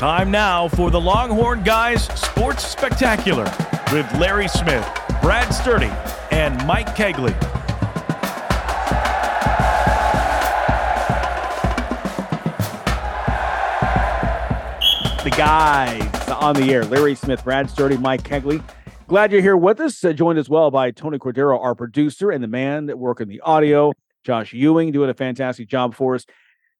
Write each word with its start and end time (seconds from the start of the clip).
Time 0.00 0.30
now 0.30 0.66
for 0.66 0.90
the 0.90 0.98
Longhorn 0.98 1.62
Guys 1.62 2.04
Sports 2.18 2.66
Spectacular 2.66 3.44
with 3.92 4.10
Larry 4.14 4.48
Smith, 4.48 4.88
Brad 5.20 5.52
Sturdy, 5.52 5.90
and 6.30 6.56
Mike 6.66 6.96
Cagley. 6.96 7.38
The 15.22 15.30
guys 15.36 16.28
on 16.30 16.54
the 16.54 16.72
air 16.72 16.86
Larry 16.86 17.14
Smith, 17.14 17.44
Brad 17.44 17.68
Sturdy, 17.68 17.98
Mike 17.98 18.22
Cagley. 18.22 18.62
Glad 19.06 19.32
you're 19.32 19.42
here 19.42 19.58
with 19.58 19.80
us. 19.80 20.02
Uh, 20.02 20.14
joined 20.14 20.38
as 20.38 20.48
well 20.48 20.70
by 20.70 20.92
Tony 20.92 21.18
Cordero, 21.18 21.62
our 21.62 21.74
producer, 21.74 22.30
and 22.30 22.42
the 22.42 22.48
man 22.48 22.86
that 22.86 22.98
work 22.98 23.20
in 23.20 23.28
the 23.28 23.42
audio, 23.42 23.92
Josh 24.24 24.54
Ewing, 24.54 24.92
doing 24.92 25.10
a 25.10 25.14
fantastic 25.14 25.68
job 25.68 25.94
for 25.94 26.14
us 26.14 26.24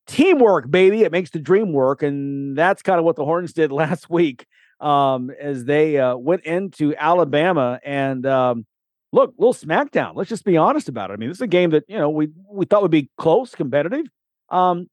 teamwork, 0.07 0.70
baby. 0.70 1.02
It 1.02 1.12
makes 1.12 1.30
the 1.30 1.38
dream 1.38 1.73
work. 1.73 2.02
And 2.02 2.56
that's 2.56 2.83
kind 2.83 2.98
of 2.98 3.05
what 3.05 3.16
the 3.16 3.25
Horns 3.25 3.52
did 3.52 3.73
last 3.73 4.11
week 4.11 4.47
um, 4.80 5.30
as 5.41 5.65
they 5.65 5.98
uh, 5.98 6.16
went 6.16 6.45
into 6.45 6.95
Alabama 6.97 7.80
and 7.84 8.25
um, 8.27 8.66
look, 9.12 9.34
little 9.39 9.55
smackdown. 9.55 10.12
Let's 10.15 10.30
just 10.30 10.45
be 10.45 10.56
honest 10.56 10.89
about 10.89 11.11
it. 11.11 11.15
I 11.15 11.16
mean, 11.16 11.28
this 11.28 11.39
is 11.39 11.42
a 11.42 11.47
game 11.47 11.70
that, 11.70 11.84
you 11.89 11.98
know, 11.98 12.11
we, 12.11 12.28
we 12.51 12.66
thought 12.66 12.83
would 12.83 12.91
be 12.91 13.11
close, 13.16 13.55
competitive. 13.55 14.06
Um, 14.48 14.89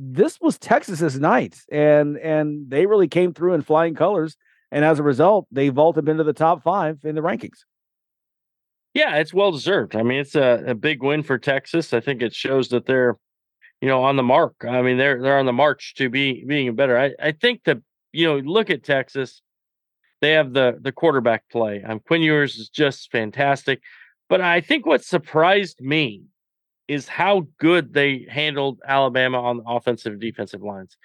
this 0.00 0.40
was 0.40 0.58
Texas's 0.58 1.18
night, 1.18 1.60
and 1.72 2.16
and 2.18 2.70
they 2.70 2.86
really 2.86 3.08
came 3.08 3.34
through 3.34 3.54
in 3.54 3.62
flying 3.62 3.96
colors. 3.96 4.36
And 4.70 4.84
as 4.84 5.00
a 5.00 5.02
result, 5.02 5.48
they 5.50 5.70
vaulted 5.70 6.08
into 6.08 6.22
the 6.22 6.32
top 6.32 6.62
five 6.62 6.98
in 7.02 7.16
the 7.16 7.20
rankings. 7.20 7.64
Yeah, 8.94 9.16
it's 9.16 9.34
well 9.34 9.50
deserved. 9.50 9.96
I 9.96 10.02
mean, 10.02 10.20
it's 10.20 10.36
a, 10.36 10.62
a 10.68 10.74
big 10.74 11.02
win 11.02 11.22
for 11.22 11.36
Texas. 11.36 11.92
I 11.92 12.00
think 12.00 12.22
it 12.22 12.34
shows 12.34 12.68
that 12.68 12.86
they're 12.86 13.16
you 13.80 13.88
know, 13.88 14.02
on 14.02 14.16
the 14.16 14.22
mark. 14.22 14.64
I 14.68 14.82
mean, 14.82 14.98
they're 14.98 15.20
they're 15.20 15.38
on 15.38 15.46
the 15.46 15.52
march 15.52 15.94
to 15.96 16.08
be 16.08 16.44
being 16.46 16.74
better. 16.74 16.98
I, 16.98 17.14
I 17.20 17.32
think 17.32 17.64
that 17.64 17.78
you 18.12 18.26
know, 18.26 18.38
look 18.38 18.70
at 18.70 18.84
Texas. 18.84 19.42
They 20.20 20.32
have 20.32 20.52
the 20.52 20.78
the 20.80 20.92
quarterback 20.92 21.48
play. 21.50 21.82
Um, 21.82 22.00
Quinn 22.00 22.22
Ewers 22.22 22.56
is 22.56 22.68
just 22.68 23.10
fantastic. 23.12 23.80
But 24.28 24.40
I 24.40 24.60
think 24.60 24.84
what 24.84 25.04
surprised 25.04 25.80
me 25.80 26.24
is 26.86 27.06
how 27.08 27.46
good 27.58 27.92
they 27.92 28.26
handled 28.28 28.80
Alabama 28.86 29.40
on 29.42 29.58
the 29.58 29.64
offensive 29.66 30.12
and 30.12 30.20
defensive 30.20 30.62
lines, 30.62 30.96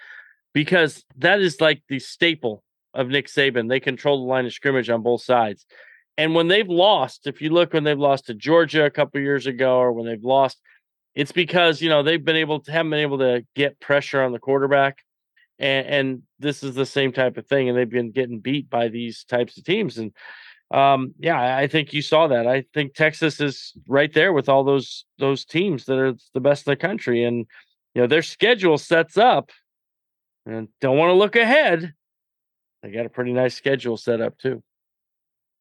because 0.53 1.03
that 1.17 1.41
is 1.41 1.61
like 1.61 1.83
the 1.89 1.99
staple 1.99 2.63
of 2.93 3.09
Nick 3.09 3.27
Saban. 3.27 3.69
They 3.69 3.79
control 3.79 4.19
the 4.19 4.29
line 4.29 4.45
of 4.45 4.53
scrimmage 4.53 4.89
on 4.89 5.03
both 5.03 5.21
sides. 5.21 5.65
And 6.17 6.35
when 6.35 6.47
they've 6.47 6.69
lost, 6.69 7.27
if 7.27 7.41
you 7.41 7.49
look 7.49 7.73
when 7.73 7.83
they've 7.83 7.97
lost 7.97 8.27
to 8.27 8.33
Georgia 8.33 8.85
a 8.85 8.91
couple 8.91 9.19
years 9.19 9.47
ago, 9.47 9.77
or 9.77 9.91
when 9.91 10.05
they've 10.05 10.23
lost 10.23 10.59
it's 11.15 11.31
because 11.31 11.81
you 11.81 11.89
know 11.89 12.03
they've 12.03 12.23
been 12.23 12.35
able 12.35 12.59
to 12.61 12.71
haven't 12.71 12.91
been 12.91 12.99
able 12.99 13.19
to 13.19 13.45
get 13.55 13.79
pressure 13.79 14.21
on 14.21 14.31
the 14.31 14.39
quarterback, 14.39 14.99
and, 15.59 15.87
and 15.87 16.21
this 16.39 16.63
is 16.63 16.75
the 16.75 16.85
same 16.85 17.11
type 17.11 17.37
of 17.37 17.47
thing, 17.47 17.69
and 17.69 17.77
they've 17.77 17.89
been 17.89 18.11
getting 18.11 18.39
beat 18.39 18.69
by 18.69 18.87
these 18.87 19.23
types 19.23 19.57
of 19.57 19.63
teams, 19.63 19.97
and 19.97 20.13
um, 20.71 21.13
yeah, 21.19 21.55
I 21.55 21.67
think 21.67 21.93
you 21.93 22.01
saw 22.01 22.27
that. 22.27 22.47
I 22.47 22.65
think 22.73 22.95
Texas 22.95 23.39
is 23.39 23.73
right 23.87 24.11
there 24.11 24.33
with 24.33 24.49
all 24.49 24.63
those 24.63 25.05
those 25.19 25.45
teams 25.45 25.85
that 25.85 25.99
are 25.99 26.13
the 26.33 26.39
best 26.39 26.65
in 26.65 26.71
the 26.71 26.77
country, 26.77 27.23
and 27.23 27.45
you 27.93 28.01
know 28.01 28.07
their 28.07 28.23
schedule 28.23 28.79
sets 28.79 29.15
up, 29.15 29.51
and 30.47 30.67
don't 30.81 30.97
want 30.97 31.09
to 31.09 31.13
look 31.13 31.35
ahead. 31.35 31.93
They 32.81 32.91
got 32.91 33.05
a 33.05 33.09
pretty 33.09 33.33
nice 33.33 33.53
schedule 33.53 33.97
set 33.97 34.19
up 34.19 34.37
too. 34.39 34.63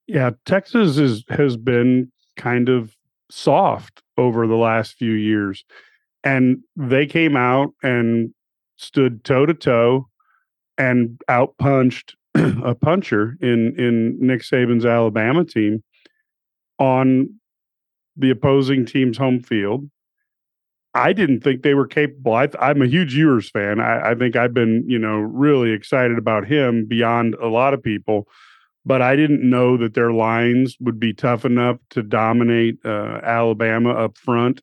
Yeah, 0.06 0.30
Texas 0.46 0.96
is 0.96 1.24
has 1.28 1.58
been 1.58 2.10
kind 2.36 2.70
of 2.70 2.96
soft 3.30 4.02
over 4.16 4.46
the 4.46 4.56
last 4.56 4.96
few 4.96 5.12
years. 5.12 5.64
And 6.24 6.58
they 6.76 7.06
came 7.06 7.36
out 7.36 7.74
and 7.82 8.32
stood 8.76 9.24
toe 9.24 9.46
to 9.46 9.54
toe 9.54 10.08
and 10.78 11.20
outpunched 11.28 12.14
a 12.34 12.74
puncher 12.74 13.36
in 13.40 13.74
in 13.78 14.18
Nick 14.20 14.42
Saban's 14.42 14.86
Alabama 14.86 15.44
team 15.44 15.82
on 16.78 17.28
the 18.16 18.30
opposing 18.30 18.86
team's 18.86 19.18
home 19.18 19.40
field. 19.40 19.88
I 20.94 21.12
didn't 21.12 21.40
think 21.40 21.62
they 21.62 21.74
were 21.74 21.86
capable. 21.86 22.34
I, 22.34 22.48
am 22.60 22.82
a 22.82 22.86
huge 22.86 23.14
Ewers 23.14 23.48
fan. 23.48 23.80
I, 23.80 24.10
I, 24.10 24.14
think 24.14 24.36
I've 24.36 24.52
been, 24.52 24.84
you 24.86 24.98
know, 24.98 25.16
really 25.16 25.70
excited 25.70 26.18
about 26.18 26.46
him 26.46 26.84
beyond 26.84 27.34
a 27.36 27.46
lot 27.46 27.72
of 27.72 27.82
people 27.82 28.28
but 28.84 29.02
I 29.02 29.16
didn't 29.16 29.48
know 29.48 29.76
that 29.76 29.94
their 29.94 30.12
lines 30.12 30.76
would 30.80 30.98
be 30.98 31.12
tough 31.12 31.44
enough 31.44 31.76
to 31.90 32.02
dominate 32.02 32.78
uh, 32.84 33.20
Alabama 33.22 33.90
up 33.90 34.16
front. 34.18 34.60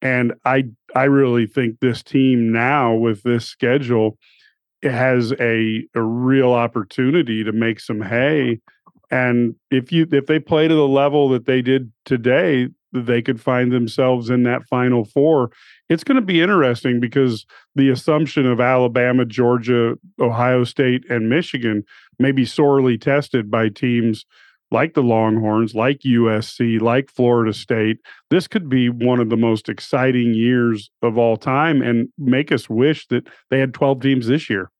And 0.00 0.34
I 0.44 0.64
I 0.96 1.04
really 1.04 1.46
think 1.46 1.78
this 1.78 2.02
team 2.02 2.50
now 2.50 2.94
with 2.94 3.22
this 3.22 3.46
schedule 3.46 4.18
has 4.82 5.32
a 5.38 5.86
a 5.94 6.02
real 6.02 6.52
opportunity 6.52 7.44
to 7.44 7.52
make 7.52 7.78
some 7.78 8.00
hay. 8.00 8.60
And 9.10 9.54
if 9.70 9.92
you 9.92 10.08
if 10.10 10.26
they 10.26 10.40
play 10.40 10.66
to 10.66 10.74
the 10.74 10.88
level 10.88 11.28
that 11.30 11.46
they 11.46 11.62
did 11.62 11.92
today, 12.04 12.68
they 12.92 13.22
could 13.22 13.40
find 13.40 13.72
themselves 13.72 14.30
in 14.30 14.42
that 14.44 14.66
final 14.68 15.04
four. 15.04 15.50
It's 15.88 16.04
going 16.04 16.16
to 16.16 16.22
be 16.22 16.40
interesting 16.40 17.00
because 17.00 17.46
the 17.74 17.90
assumption 17.90 18.46
of 18.46 18.60
Alabama, 18.60 19.24
Georgia, 19.24 19.94
Ohio 20.20 20.64
State, 20.64 21.04
and 21.10 21.28
Michigan 21.28 21.84
may 22.18 22.32
be 22.32 22.44
sorely 22.44 22.98
tested 22.98 23.50
by 23.50 23.68
teams 23.68 24.24
like 24.72 24.94
the 24.94 25.02
Longhorns, 25.02 25.74
like 25.74 26.00
USC, 26.00 26.80
like 26.80 27.10
Florida 27.10 27.52
State. 27.52 27.98
This 28.30 28.48
could 28.48 28.68
be 28.68 28.88
one 28.88 29.20
of 29.20 29.28
the 29.28 29.36
most 29.36 29.68
exciting 29.68 30.34
years 30.34 30.90
of 31.02 31.18
all 31.18 31.36
time 31.36 31.82
and 31.82 32.08
make 32.18 32.50
us 32.50 32.68
wish 32.68 33.06
that 33.08 33.28
they 33.50 33.60
had 33.60 33.74
12 33.74 34.00
teams 34.00 34.26
this 34.26 34.48
year. 34.48 34.71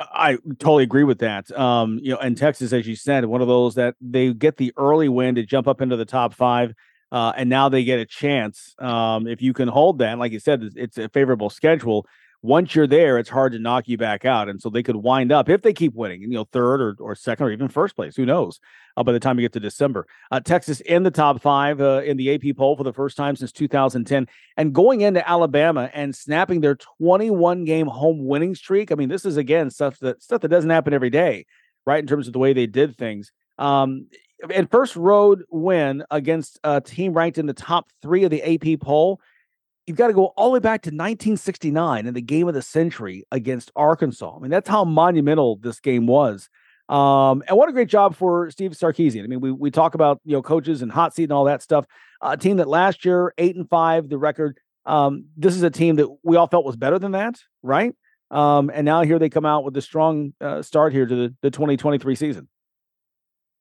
I 0.00 0.38
totally 0.58 0.82
agree 0.82 1.04
with 1.04 1.18
that. 1.18 1.50
Um, 1.56 2.00
you 2.02 2.10
know, 2.12 2.18
and 2.18 2.36
Texas, 2.36 2.72
as 2.72 2.86
you 2.86 2.96
said, 2.96 3.24
one 3.24 3.40
of 3.40 3.48
those 3.48 3.76
that 3.76 3.94
they 4.00 4.32
get 4.32 4.56
the 4.56 4.72
early 4.76 5.08
win 5.08 5.36
to 5.36 5.44
jump 5.44 5.68
up 5.68 5.80
into 5.80 5.96
the 5.96 6.04
top 6.04 6.34
five. 6.34 6.74
Uh, 7.12 7.32
and 7.36 7.48
now 7.48 7.68
they 7.68 7.84
get 7.84 8.00
a 8.00 8.06
chance. 8.06 8.74
Um, 8.80 9.28
if 9.28 9.40
you 9.40 9.52
can 9.52 9.68
hold 9.68 9.98
that, 9.98 10.18
like 10.18 10.32
you 10.32 10.40
said, 10.40 10.68
it's 10.74 10.98
a 10.98 11.08
favorable 11.10 11.48
schedule 11.48 12.06
once 12.44 12.74
you're 12.74 12.86
there, 12.86 13.18
it's 13.18 13.30
hard 13.30 13.52
to 13.52 13.58
knock 13.58 13.88
you 13.88 13.96
back 13.96 14.26
out. 14.26 14.50
And 14.50 14.60
so 14.60 14.68
they 14.68 14.82
could 14.82 14.96
wind 14.96 15.32
up 15.32 15.48
if 15.48 15.62
they 15.62 15.72
keep 15.72 15.94
winning, 15.94 16.20
you 16.20 16.28
know, 16.28 16.44
third 16.44 16.82
or, 16.82 16.94
or 17.00 17.14
second 17.14 17.46
or 17.46 17.50
even 17.50 17.68
first 17.68 17.96
place. 17.96 18.14
Who 18.16 18.26
knows? 18.26 18.60
Uh, 18.98 19.02
by 19.02 19.12
the 19.12 19.18
time 19.18 19.38
you 19.38 19.44
get 19.46 19.54
to 19.54 19.60
December, 19.60 20.06
uh, 20.30 20.40
Texas 20.40 20.80
in 20.82 21.04
the 21.04 21.10
top 21.10 21.40
five 21.40 21.80
uh, 21.80 22.02
in 22.04 22.18
the 22.18 22.34
AP 22.34 22.54
poll 22.54 22.76
for 22.76 22.84
the 22.84 22.92
first 22.92 23.16
time 23.16 23.34
since 23.34 23.50
2010, 23.50 24.28
and 24.58 24.74
going 24.74 25.00
into 25.00 25.26
Alabama 25.26 25.88
and 25.94 26.14
snapping 26.14 26.60
their 26.60 26.74
21 26.98 27.64
game 27.64 27.86
home 27.86 28.26
winning 28.26 28.54
streak. 28.54 28.92
I 28.92 28.94
mean, 28.94 29.08
this 29.08 29.24
is 29.24 29.38
again 29.38 29.70
stuff 29.70 29.98
that 30.00 30.22
stuff 30.22 30.42
that 30.42 30.48
doesn't 30.48 30.68
happen 30.68 30.92
every 30.92 31.08
day, 31.08 31.46
right? 31.86 32.00
In 32.00 32.06
terms 32.06 32.26
of 32.26 32.34
the 32.34 32.38
way 32.38 32.52
they 32.52 32.66
did 32.66 32.98
things. 32.98 33.32
Um, 33.56 34.08
and 34.54 34.70
first 34.70 34.96
road 34.96 35.44
win 35.48 36.04
against 36.10 36.60
a 36.62 36.82
team 36.82 37.14
ranked 37.14 37.38
in 37.38 37.46
the 37.46 37.54
top 37.54 37.88
three 38.02 38.24
of 38.24 38.30
the 38.30 38.42
AP 38.42 38.80
poll 38.80 39.18
you've 39.86 39.96
got 39.96 40.08
to 40.08 40.12
go 40.12 40.26
all 40.36 40.46
the 40.46 40.54
way 40.54 40.58
back 40.60 40.82
to 40.82 40.88
1969 40.88 42.06
in 42.06 42.14
the 42.14 42.20
game 42.20 42.48
of 42.48 42.54
the 42.54 42.62
century 42.62 43.24
against 43.30 43.70
Arkansas. 43.76 44.36
I 44.36 44.40
mean, 44.40 44.50
that's 44.50 44.68
how 44.68 44.84
monumental 44.84 45.56
this 45.56 45.80
game 45.80 46.06
was. 46.06 46.48
Um, 46.88 47.42
and 47.48 47.56
what 47.56 47.68
a 47.68 47.72
great 47.72 47.88
job 47.88 48.14
for 48.14 48.50
Steve 48.50 48.72
Sarkisian. 48.72 49.24
I 49.24 49.26
mean, 49.26 49.40
we 49.40 49.50
we 49.50 49.70
talk 49.70 49.94
about 49.94 50.20
you 50.24 50.32
know 50.32 50.42
coaches 50.42 50.82
and 50.82 50.92
hot 50.92 51.14
seat 51.14 51.24
and 51.24 51.32
all 51.32 51.44
that 51.44 51.62
stuff. 51.62 51.86
A 52.20 52.36
team 52.36 52.58
that 52.58 52.68
last 52.68 53.04
year 53.04 53.32
eight 53.38 53.56
and 53.56 53.68
five, 53.68 54.08
the 54.08 54.18
record. 54.18 54.58
Um, 54.86 55.26
this 55.34 55.56
is 55.56 55.62
a 55.62 55.70
team 55.70 55.96
that 55.96 56.08
we 56.22 56.36
all 56.36 56.46
felt 56.46 56.66
was 56.66 56.76
better 56.76 56.98
than 56.98 57.12
that, 57.12 57.40
right? 57.62 57.94
Um, 58.30 58.70
and 58.72 58.84
now 58.84 59.02
here 59.02 59.18
they 59.18 59.30
come 59.30 59.46
out 59.46 59.64
with 59.64 59.74
a 59.78 59.80
strong 59.80 60.34
uh, 60.42 60.60
start 60.60 60.92
here 60.92 61.06
to 61.06 61.14
the, 61.14 61.34
the 61.40 61.50
2023 61.50 62.14
season. 62.16 62.48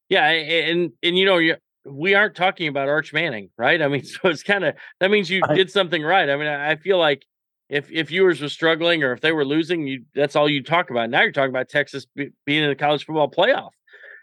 Yeah, 0.09 0.27
and 0.27 0.91
and 1.01 1.17
you 1.17 1.25
know 1.25 1.55
we 1.85 2.15
aren't 2.15 2.35
talking 2.35 2.67
about 2.67 2.89
Arch 2.89 3.13
Manning, 3.13 3.49
right? 3.57 3.81
I 3.81 3.87
mean, 3.87 4.03
so 4.05 4.29
it's 4.29 4.43
kind 4.43 4.63
of 4.63 4.75
that 4.99 5.11
means 5.11 5.29
you 5.29 5.41
did 5.53 5.71
something 5.71 6.01
right. 6.01 6.29
I 6.29 6.35
mean, 6.35 6.47
I 6.47 6.75
feel 6.75 6.97
like 6.97 7.25
if 7.69 7.91
if 7.91 8.11
Ewers 8.11 8.41
were 8.41 8.49
struggling 8.49 9.03
or 9.03 9.13
if 9.13 9.21
they 9.21 9.31
were 9.31 9.45
losing, 9.45 9.87
you 9.87 10.03
that's 10.13 10.35
all 10.35 10.49
you 10.49 10.63
talk 10.63 10.89
about. 10.89 11.09
Now 11.09 11.21
you're 11.21 11.31
talking 11.31 11.49
about 11.49 11.69
Texas 11.69 12.05
be, 12.15 12.31
being 12.45 12.63
in 12.63 12.69
the 12.69 12.75
college 12.75 13.05
football 13.05 13.29
playoff, 13.29 13.71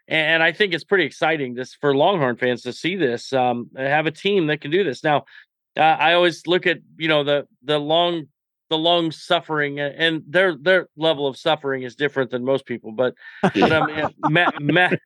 and 0.09 0.43
I 0.43 0.53
think 0.53 0.75
it's 0.75 0.85
pretty 0.85 1.05
exciting 1.05 1.57
just 1.57 1.79
for 1.81 1.95
Longhorn 1.95 2.37
fans 2.37 2.63
to 2.63 2.73
see 2.73 2.97
this. 2.97 3.33
Um, 3.33 3.71
have 3.77 4.07
a 4.07 4.11
team 4.11 4.47
that 4.49 4.61
can 4.61 4.71
do 4.71 4.85
this. 4.85 5.03
Now, 5.03 5.25
uh, 5.77 5.81
I 5.81 6.15
always 6.15 6.47
look 6.47 6.67
at 6.67 6.79
you 6.97 7.09
know 7.09 7.25
the 7.25 7.47
the 7.63 7.79
long 7.79 8.27
the 8.69 8.79
long 8.79 9.11
suffering 9.11 9.81
and 9.81 10.23
their 10.29 10.57
their 10.57 10.89
level 10.97 11.27
of 11.27 11.37
suffering 11.37 11.83
is 11.83 11.97
different 11.97 12.31
than 12.31 12.45
most 12.45 12.67
people, 12.67 12.93
but 12.93 13.15
but 13.43 13.73
um, 13.73 14.15
Matt, 14.29 14.63
Matt 14.63 15.01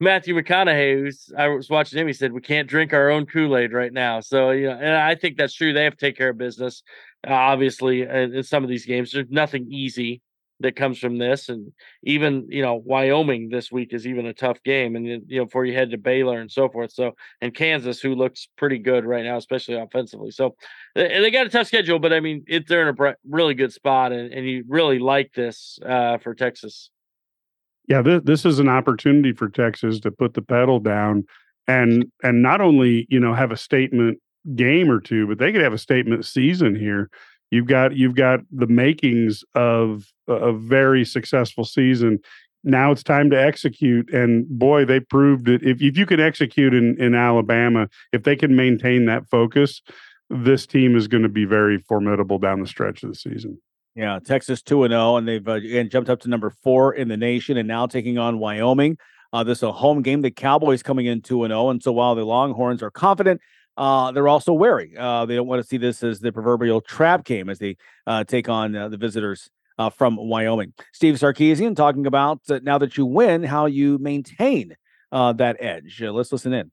Matthew 0.00 0.34
McConaughey, 0.34 1.00
who's 1.00 1.32
I 1.36 1.48
was 1.48 1.68
watching 1.68 1.98
him, 1.98 2.06
he 2.06 2.12
said 2.12 2.32
we 2.32 2.40
can't 2.40 2.68
drink 2.68 2.92
our 2.92 3.10
own 3.10 3.26
Kool 3.26 3.56
Aid 3.56 3.72
right 3.72 3.92
now. 3.92 4.20
So 4.20 4.50
you 4.50 4.68
know, 4.68 4.78
and 4.80 4.94
I 4.94 5.14
think 5.14 5.36
that's 5.36 5.54
true. 5.54 5.72
They 5.72 5.84
have 5.84 5.96
to 5.96 6.06
take 6.06 6.16
care 6.16 6.30
of 6.30 6.38
business. 6.38 6.82
Uh, 7.26 7.32
obviously, 7.32 8.02
in, 8.02 8.34
in 8.34 8.42
some 8.44 8.62
of 8.62 8.70
these 8.70 8.86
games, 8.86 9.10
there's 9.12 9.26
nothing 9.30 9.66
easy. 9.70 10.22
that 10.60 10.76
comes 10.76 10.98
from 10.98 11.18
this. 11.18 11.48
And 11.48 11.72
even, 12.02 12.46
you 12.48 12.62
know, 12.62 12.82
Wyoming 12.84 13.48
this 13.48 13.70
week 13.70 13.92
is 13.92 14.06
even 14.06 14.26
a 14.26 14.34
tough 14.34 14.62
game. 14.64 14.96
And, 14.96 15.06
you 15.06 15.38
know, 15.38 15.44
before 15.44 15.64
you 15.64 15.74
head 15.74 15.90
to 15.90 15.98
Baylor 15.98 16.40
and 16.40 16.50
so 16.50 16.68
forth. 16.68 16.92
So, 16.92 17.12
and 17.40 17.54
Kansas, 17.54 18.00
who 18.00 18.14
looks 18.14 18.48
pretty 18.56 18.78
good 18.78 19.04
right 19.04 19.24
now, 19.24 19.36
especially 19.36 19.76
offensively. 19.76 20.30
So 20.30 20.56
they, 20.94 21.20
they 21.20 21.30
got 21.30 21.46
a 21.46 21.50
tough 21.50 21.68
schedule, 21.68 21.98
but 21.98 22.12
I 22.12 22.20
mean, 22.20 22.44
it, 22.48 22.66
they're 22.66 22.88
in 22.88 22.96
a 22.98 23.14
really 23.28 23.54
good 23.54 23.72
spot. 23.72 24.12
And, 24.12 24.32
and 24.32 24.46
you 24.46 24.64
really 24.68 24.98
like 24.98 25.32
this 25.32 25.78
uh, 25.86 26.18
for 26.18 26.34
Texas. 26.34 26.90
Yeah, 27.88 28.02
this, 28.02 28.22
this 28.24 28.44
is 28.44 28.58
an 28.58 28.68
opportunity 28.68 29.32
for 29.32 29.48
Texas 29.48 29.98
to 30.00 30.10
put 30.10 30.34
the 30.34 30.42
pedal 30.42 30.78
down 30.78 31.24
and 31.66 32.10
and 32.22 32.42
not 32.42 32.60
only 32.60 33.06
you 33.08 33.18
know 33.18 33.34
have 33.34 33.50
a 33.50 33.56
statement 33.56 34.18
game 34.54 34.90
or 34.90 35.00
two, 35.00 35.26
but 35.26 35.38
they 35.38 35.52
could 35.52 35.60
have 35.60 35.72
a 35.72 35.78
statement 35.78 36.24
season 36.24 36.74
here 36.74 37.10
You've 37.50 37.66
got 37.66 37.96
you've 37.96 38.14
got 38.14 38.40
the 38.50 38.66
makings 38.66 39.42
of 39.54 40.12
a 40.26 40.52
very 40.52 41.04
successful 41.04 41.64
season. 41.64 42.18
Now 42.64 42.90
it's 42.90 43.02
time 43.02 43.30
to 43.30 43.40
execute, 43.40 44.12
and 44.12 44.46
boy, 44.48 44.84
they 44.84 45.00
proved 45.00 45.48
it. 45.48 45.62
If 45.62 45.80
if 45.80 45.96
you 45.96 46.04
can 46.04 46.20
execute 46.20 46.74
in 46.74 47.00
in 47.00 47.14
Alabama, 47.14 47.88
if 48.12 48.24
they 48.24 48.36
can 48.36 48.54
maintain 48.54 49.06
that 49.06 49.26
focus, 49.30 49.80
this 50.28 50.66
team 50.66 50.94
is 50.94 51.08
going 51.08 51.22
to 51.22 51.28
be 51.28 51.46
very 51.46 51.78
formidable 51.78 52.38
down 52.38 52.60
the 52.60 52.66
stretch 52.66 53.02
of 53.02 53.10
the 53.10 53.14
season. 53.14 53.58
Yeah, 53.94 54.18
Texas 54.24 54.62
two 54.62 54.84
and 54.84 54.92
zero, 54.92 55.02
oh, 55.02 55.16
and 55.16 55.26
they've 55.26 55.46
uh, 55.46 55.58
jumped 55.84 56.08
up 56.08 56.20
to 56.20 56.28
number 56.28 56.50
four 56.50 56.94
in 56.94 57.08
the 57.08 57.16
nation, 57.16 57.56
and 57.56 57.66
now 57.66 57.86
taking 57.86 58.18
on 58.18 58.38
Wyoming. 58.38 58.96
Uh, 59.32 59.44
this 59.44 59.58
is 59.58 59.62
a 59.64 59.72
home 59.72 60.02
game. 60.02 60.22
The 60.22 60.30
Cowboys 60.30 60.82
coming 60.82 61.06
in 61.06 61.20
two 61.20 61.44
and 61.44 61.50
zero, 61.50 61.70
and 61.70 61.82
so 61.82 61.92
while 61.92 62.14
the 62.14 62.24
Longhorns 62.24 62.82
are 62.82 62.90
confident, 62.90 63.40
uh, 63.76 64.12
they're 64.12 64.28
also 64.28 64.52
wary. 64.52 64.94
Uh, 64.96 65.26
they 65.26 65.34
don't 65.34 65.46
want 65.46 65.62
to 65.62 65.68
see 65.68 65.78
this 65.78 66.02
as 66.02 66.20
the 66.20 66.32
proverbial 66.32 66.80
trap 66.80 67.24
game 67.24 67.48
as 67.48 67.58
they 67.58 67.76
uh, 68.06 68.24
take 68.24 68.48
on 68.48 68.74
uh, 68.74 68.88
the 68.88 68.96
visitors 68.96 69.50
uh, 69.78 69.90
from 69.90 70.16
Wyoming. 70.16 70.72
Steve 70.92 71.14
Sarkisian 71.14 71.76
talking 71.76 72.06
about 72.06 72.40
now 72.62 72.78
that 72.78 72.96
you 72.96 73.06
win, 73.06 73.42
how 73.42 73.66
you 73.66 73.98
maintain 73.98 74.76
that 75.10 75.56
edge. 75.60 76.00
let's 76.02 76.32
listen 76.32 76.52
in 76.52 76.70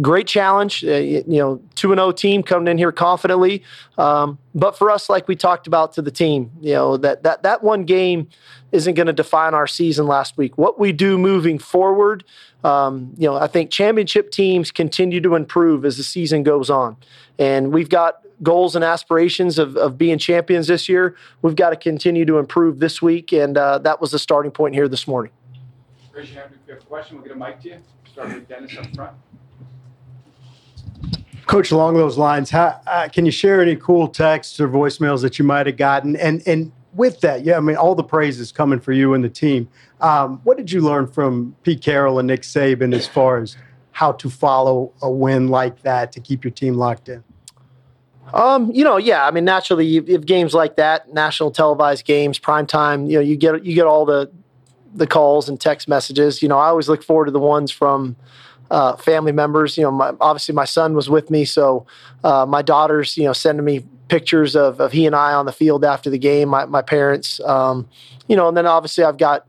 great 0.00 0.26
challenge. 0.26 0.84
Uh, 0.84 0.94
you 0.94 1.24
know, 1.26 1.60
two 1.74 1.92
and 1.92 1.98
zero 1.98 2.08
oh 2.08 2.12
team 2.12 2.42
coming 2.42 2.68
in 2.68 2.78
here 2.78 2.92
confidently. 2.92 3.62
Um, 3.98 4.38
but 4.54 4.76
for 4.76 4.90
us, 4.90 5.08
like 5.08 5.28
we 5.28 5.36
talked 5.36 5.66
about 5.66 5.92
to 5.94 6.02
the 6.02 6.10
team, 6.10 6.50
you 6.60 6.74
know 6.74 6.96
that 6.96 7.22
that 7.22 7.42
that 7.42 7.62
one 7.62 7.84
game 7.84 8.28
isn't 8.72 8.94
going 8.94 9.06
to 9.06 9.12
define 9.12 9.54
our 9.54 9.66
season 9.66 10.06
last 10.06 10.36
week. 10.36 10.58
What 10.58 10.78
we 10.78 10.92
do 10.92 11.16
moving 11.16 11.58
forward, 11.58 12.24
um, 12.64 13.14
you 13.16 13.28
know, 13.28 13.36
I 13.36 13.46
think 13.46 13.70
championship 13.70 14.30
teams 14.30 14.70
continue 14.70 15.20
to 15.20 15.34
improve 15.34 15.84
as 15.84 15.96
the 15.96 16.02
season 16.02 16.42
goes 16.42 16.70
on, 16.70 16.96
and 17.38 17.72
we've 17.72 17.88
got 17.88 18.22
goals 18.42 18.76
and 18.76 18.84
aspirations 18.84 19.58
of, 19.58 19.76
of 19.78 19.96
being 19.96 20.18
champions 20.18 20.66
this 20.66 20.88
year. 20.88 21.16
We've 21.40 21.56
got 21.56 21.70
to 21.70 21.76
continue 21.76 22.26
to 22.26 22.38
improve 22.38 22.80
this 22.80 23.00
week, 23.00 23.32
and 23.32 23.56
uh, 23.56 23.78
that 23.78 24.00
was 24.00 24.10
the 24.10 24.18
starting 24.18 24.52
point 24.52 24.74
here 24.74 24.88
this 24.88 25.08
morning. 25.08 25.32
If 26.14 26.30
you 26.30 26.36
have 26.36 26.50
a 26.68 26.84
question. 26.84 27.16
We'll 27.16 27.26
get 27.26 27.36
a 27.36 27.38
mic 27.38 27.60
to 27.60 27.68
you. 27.68 27.76
Start 28.10 28.28
with 28.28 28.48
Dennis 28.48 28.76
up 28.78 28.86
front. 28.94 29.12
Coach, 31.46 31.70
along 31.70 31.94
those 31.94 32.18
lines, 32.18 32.50
how, 32.50 32.80
uh, 32.86 33.08
can 33.12 33.24
you 33.24 33.30
share 33.30 33.62
any 33.62 33.76
cool 33.76 34.08
texts 34.08 34.58
or 34.58 34.68
voicemails 34.68 35.22
that 35.22 35.38
you 35.38 35.44
might 35.44 35.66
have 35.66 35.76
gotten? 35.76 36.16
And 36.16 36.42
and 36.46 36.72
with 36.94 37.20
that, 37.20 37.44
yeah, 37.44 37.56
I 37.56 37.60
mean, 37.60 37.76
all 37.76 37.94
the 37.94 38.02
praise 38.02 38.40
is 38.40 38.50
coming 38.50 38.80
for 38.80 38.92
you 38.92 39.14
and 39.14 39.22
the 39.22 39.28
team. 39.28 39.68
Um, 40.00 40.40
what 40.44 40.56
did 40.56 40.72
you 40.72 40.80
learn 40.80 41.06
from 41.06 41.54
Pete 41.62 41.82
Carroll 41.82 42.18
and 42.18 42.26
Nick 42.26 42.42
Saban 42.42 42.94
as 42.94 43.06
far 43.06 43.38
as 43.38 43.56
how 43.92 44.12
to 44.12 44.28
follow 44.28 44.92
a 45.00 45.10
win 45.10 45.48
like 45.48 45.82
that 45.82 46.12
to 46.12 46.20
keep 46.20 46.42
your 46.42 46.50
team 46.50 46.74
locked 46.74 47.08
in? 47.08 47.22
Um, 48.34 48.70
you 48.72 48.82
know, 48.82 48.96
yeah. 48.96 49.26
I 49.26 49.30
mean, 49.30 49.44
naturally, 49.44 49.86
you, 49.86 50.02
have 50.12 50.26
games 50.26 50.52
like 50.52 50.76
that, 50.76 51.12
national 51.14 51.52
televised 51.52 52.04
games, 52.04 52.38
prime 52.38 52.66
time. 52.66 53.06
You 53.06 53.18
know, 53.18 53.22
you 53.22 53.36
get 53.36 53.64
you 53.64 53.74
get 53.74 53.86
all 53.86 54.04
the 54.04 54.30
the 54.94 55.06
calls 55.06 55.48
and 55.48 55.60
text 55.60 55.86
messages. 55.86 56.42
You 56.42 56.48
know, 56.48 56.58
I 56.58 56.68
always 56.68 56.88
look 56.88 57.04
forward 57.04 57.26
to 57.26 57.30
the 57.30 57.38
ones 57.38 57.70
from 57.70 58.16
uh, 58.70 58.96
family 58.96 59.32
members. 59.32 59.76
You 59.76 59.84
know, 59.84 59.90
my, 59.90 60.12
obviously 60.20 60.54
my 60.54 60.64
son 60.64 60.94
was 60.94 61.08
with 61.08 61.30
me, 61.30 61.44
so 61.44 61.86
uh, 62.24 62.46
my 62.46 62.62
daughters, 62.62 63.16
you 63.16 63.24
know, 63.24 63.32
sending 63.32 63.64
me 63.64 63.84
pictures 64.08 64.54
of, 64.54 64.80
of 64.80 64.92
he 64.92 65.06
and 65.06 65.16
I 65.16 65.32
on 65.32 65.46
the 65.46 65.52
field 65.52 65.84
after 65.84 66.10
the 66.10 66.18
game. 66.18 66.48
My, 66.48 66.64
my 66.66 66.82
parents, 66.82 67.40
um, 67.40 67.88
you 68.28 68.36
know, 68.36 68.48
and 68.48 68.56
then 68.56 68.66
obviously 68.66 69.04
I've 69.04 69.18
got 69.18 69.46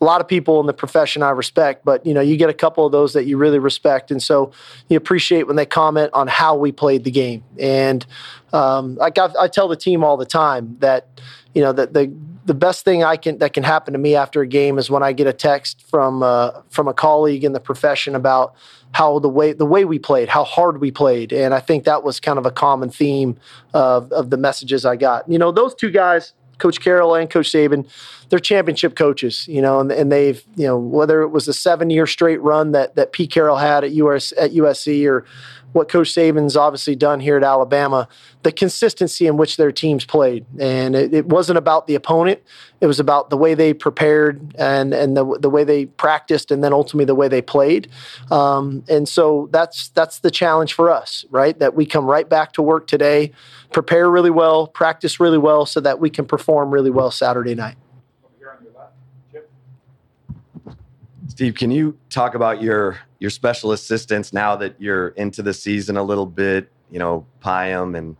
a 0.00 0.04
lot 0.04 0.20
of 0.20 0.28
people 0.28 0.60
in 0.60 0.66
the 0.66 0.74
profession 0.74 1.22
I 1.22 1.30
respect, 1.30 1.84
but 1.84 2.04
you 2.04 2.12
know, 2.12 2.20
you 2.20 2.36
get 2.36 2.50
a 2.50 2.54
couple 2.54 2.84
of 2.84 2.92
those 2.92 3.14
that 3.14 3.24
you 3.24 3.38
really 3.38 3.58
respect, 3.58 4.10
and 4.10 4.22
so 4.22 4.52
you 4.88 4.96
appreciate 4.96 5.46
when 5.46 5.56
they 5.56 5.66
comment 5.66 6.10
on 6.12 6.28
how 6.28 6.54
we 6.54 6.70
played 6.70 7.04
the 7.04 7.10
game. 7.10 7.42
And 7.58 8.04
um, 8.52 8.98
I, 9.00 9.10
I 9.38 9.48
tell 9.48 9.68
the 9.68 9.76
team 9.76 10.04
all 10.04 10.16
the 10.16 10.26
time 10.26 10.76
that 10.80 11.08
you 11.54 11.62
know 11.62 11.72
that 11.72 11.94
the 11.94 12.14
the 12.46 12.54
best 12.54 12.84
thing 12.84 13.02
I 13.04 13.16
can 13.16 13.38
that 13.38 13.52
can 13.52 13.64
happen 13.64 13.92
to 13.92 13.98
me 13.98 14.14
after 14.14 14.40
a 14.40 14.46
game 14.46 14.78
is 14.78 14.88
when 14.88 15.02
I 15.02 15.12
get 15.12 15.26
a 15.26 15.32
text 15.32 15.82
from 15.90 16.22
uh, 16.22 16.62
from 16.70 16.88
a 16.88 16.94
colleague 16.94 17.44
in 17.44 17.52
the 17.52 17.60
profession 17.60 18.14
about 18.14 18.54
how 18.92 19.18
the 19.18 19.28
way 19.28 19.52
the 19.52 19.66
way 19.66 19.84
we 19.84 19.98
played, 19.98 20.28
how 20.28 20.44
hard 20.44 20.80
we 20.80 20.90
played, 20.90 21.32
and 21.32 21.52
I 21.52 21.60
think 21.60 21.84
that 21.84 22.04
was 22.04 22.20
kind 22.20 22.38
of 22.38 22.46
a 22.46 22.50
common 22.50 22.88
theme 22.88 23.36
of 23.74 24.10
of 24.12 24.30
the 24.30 24.36
messages 24.36 24.86
I 24.86 24.96
got. 24.96 25.28
You 25.28 25.38
know, 25.38 25.50
those 25.50 25.74
two 25.74 25.90
guys, 25.90 26.32
Coach 26.58 26.80
Carroll 26.80 27.16
and 27.16 27.28
Coach 27.28 27.50
Saban, 27.50 27.88
they're 28.28 28.38
championship 28.38 28.94
coaches. 28.94 29.46
You 29.48 29.60
know, 29.60 29.80
and, 29.80 29.90
and 29.90 30.12
they've 30.12 30.42
you 30.54 30.66
know 30.66 30.78
whether 30.78 31.22
it 31.22 31.28
was 31.28 31.48
a 31.48 31.52
seven 31.52 31.90
year 31.90 32.06
straight 32.06 32.40
run 32.40 32.72
that 32.72 32.94
that 32.94 33.12
Pete 33.12 33.32
Carroll 33.32 33.56
had 33.56 33.82
at 33.82 33.90
US 33.92 34.32
at 34.38 34.52
USC 34.52 35.06
or 35.08 35.24
what 35.72 35.88
Coach 35.88 36.12
Saban's 36.14 36.56
obviously 36.56 36.96
done 36.96 37.20
here 37.20 37.36
at 37.36 37.42
Alabama, 37.42 38.08
the 38.42 38.52
consistency 38.52 39.26
in 39.26 39.36
which 39.36 39.56
their 39.56 39.70
teams 39.70 40.04
played. 40.04 40.46
And 40.58 40.96
it, 40.96 41.12
it, 41.12 41.26
wasn't 41.26 41.58
about 41.58 41.86
the 41.86 41.94
opponent, 41.94 42.40
it 42.80 42.86
was 42.86 42.98
about 42.98 43.30
the 43.30 43.36
way 43.36 43.54
they 43.54 43.74
prepared 43.74 44.54
and, 44.58 44.94
and 44.94 45.16
the, 45.16 45.38
the 45.38 45.50
way 45.50 45.64
they 45.64 45.86
practiced 45.86 46.50
and 46.50 46.64
then 46.64 46.72
ultimately 46.72 47.04
the 47.04 47.14
way 47.14 47.28
they 47.28 47.42
played. 47.42 47.90
Um, 48.30 48.84
and 48.88 49.08
so 49.08 49.48
that's, 49.52 49.88
that's 49.88 50.20
the 50.20 50.30
challenge 50.30 50.72
for 50.72 50.90
us, 50.90 51.24
right? 51.30 51.58
That 51.58 51.74
we 51.74 51.84
come 51.86 52.06
right 52.06 52.28
back 52.28 52.52
to 52.54 52.62
work 52.62 52.86
today, 52.86 53.32
prepare 53.72 54.10
really 54.10 54.30
well, 54.30 54.66
practice 54.66 55.20
really 55.20 55.38
well 55.38 55.66
so 55.66 55.80
that 55.80 55.98
we 56.00 56.10
can 56.10 56.24
perform 56.24 56.70
really 56.70 56.90
well 56.90 57.10
Saturday 57.10 57.54
night. 57.54 57.76
Steve, 61.36 61.54
can 61.54 61.70
you 61.70 61.98
talk 62.08 62.34
about 62.34 62.62
your 62.62 62.98
your 63.18 63.28
special 63.28 63.72
assistants 63.72 64.32
now 64.32 64.56
that 64.56 64.74
you're 64.78 65.08
into 65.08 65.42
the 65.42 65.52
season 65.52 65.98
a 65.98 66.02
little 66.02 66.24
bit? 66.24 66.72
You 66.90 66.98
know, 66.98 67.26
Piam 67.44 67.94
and 67.94 68.16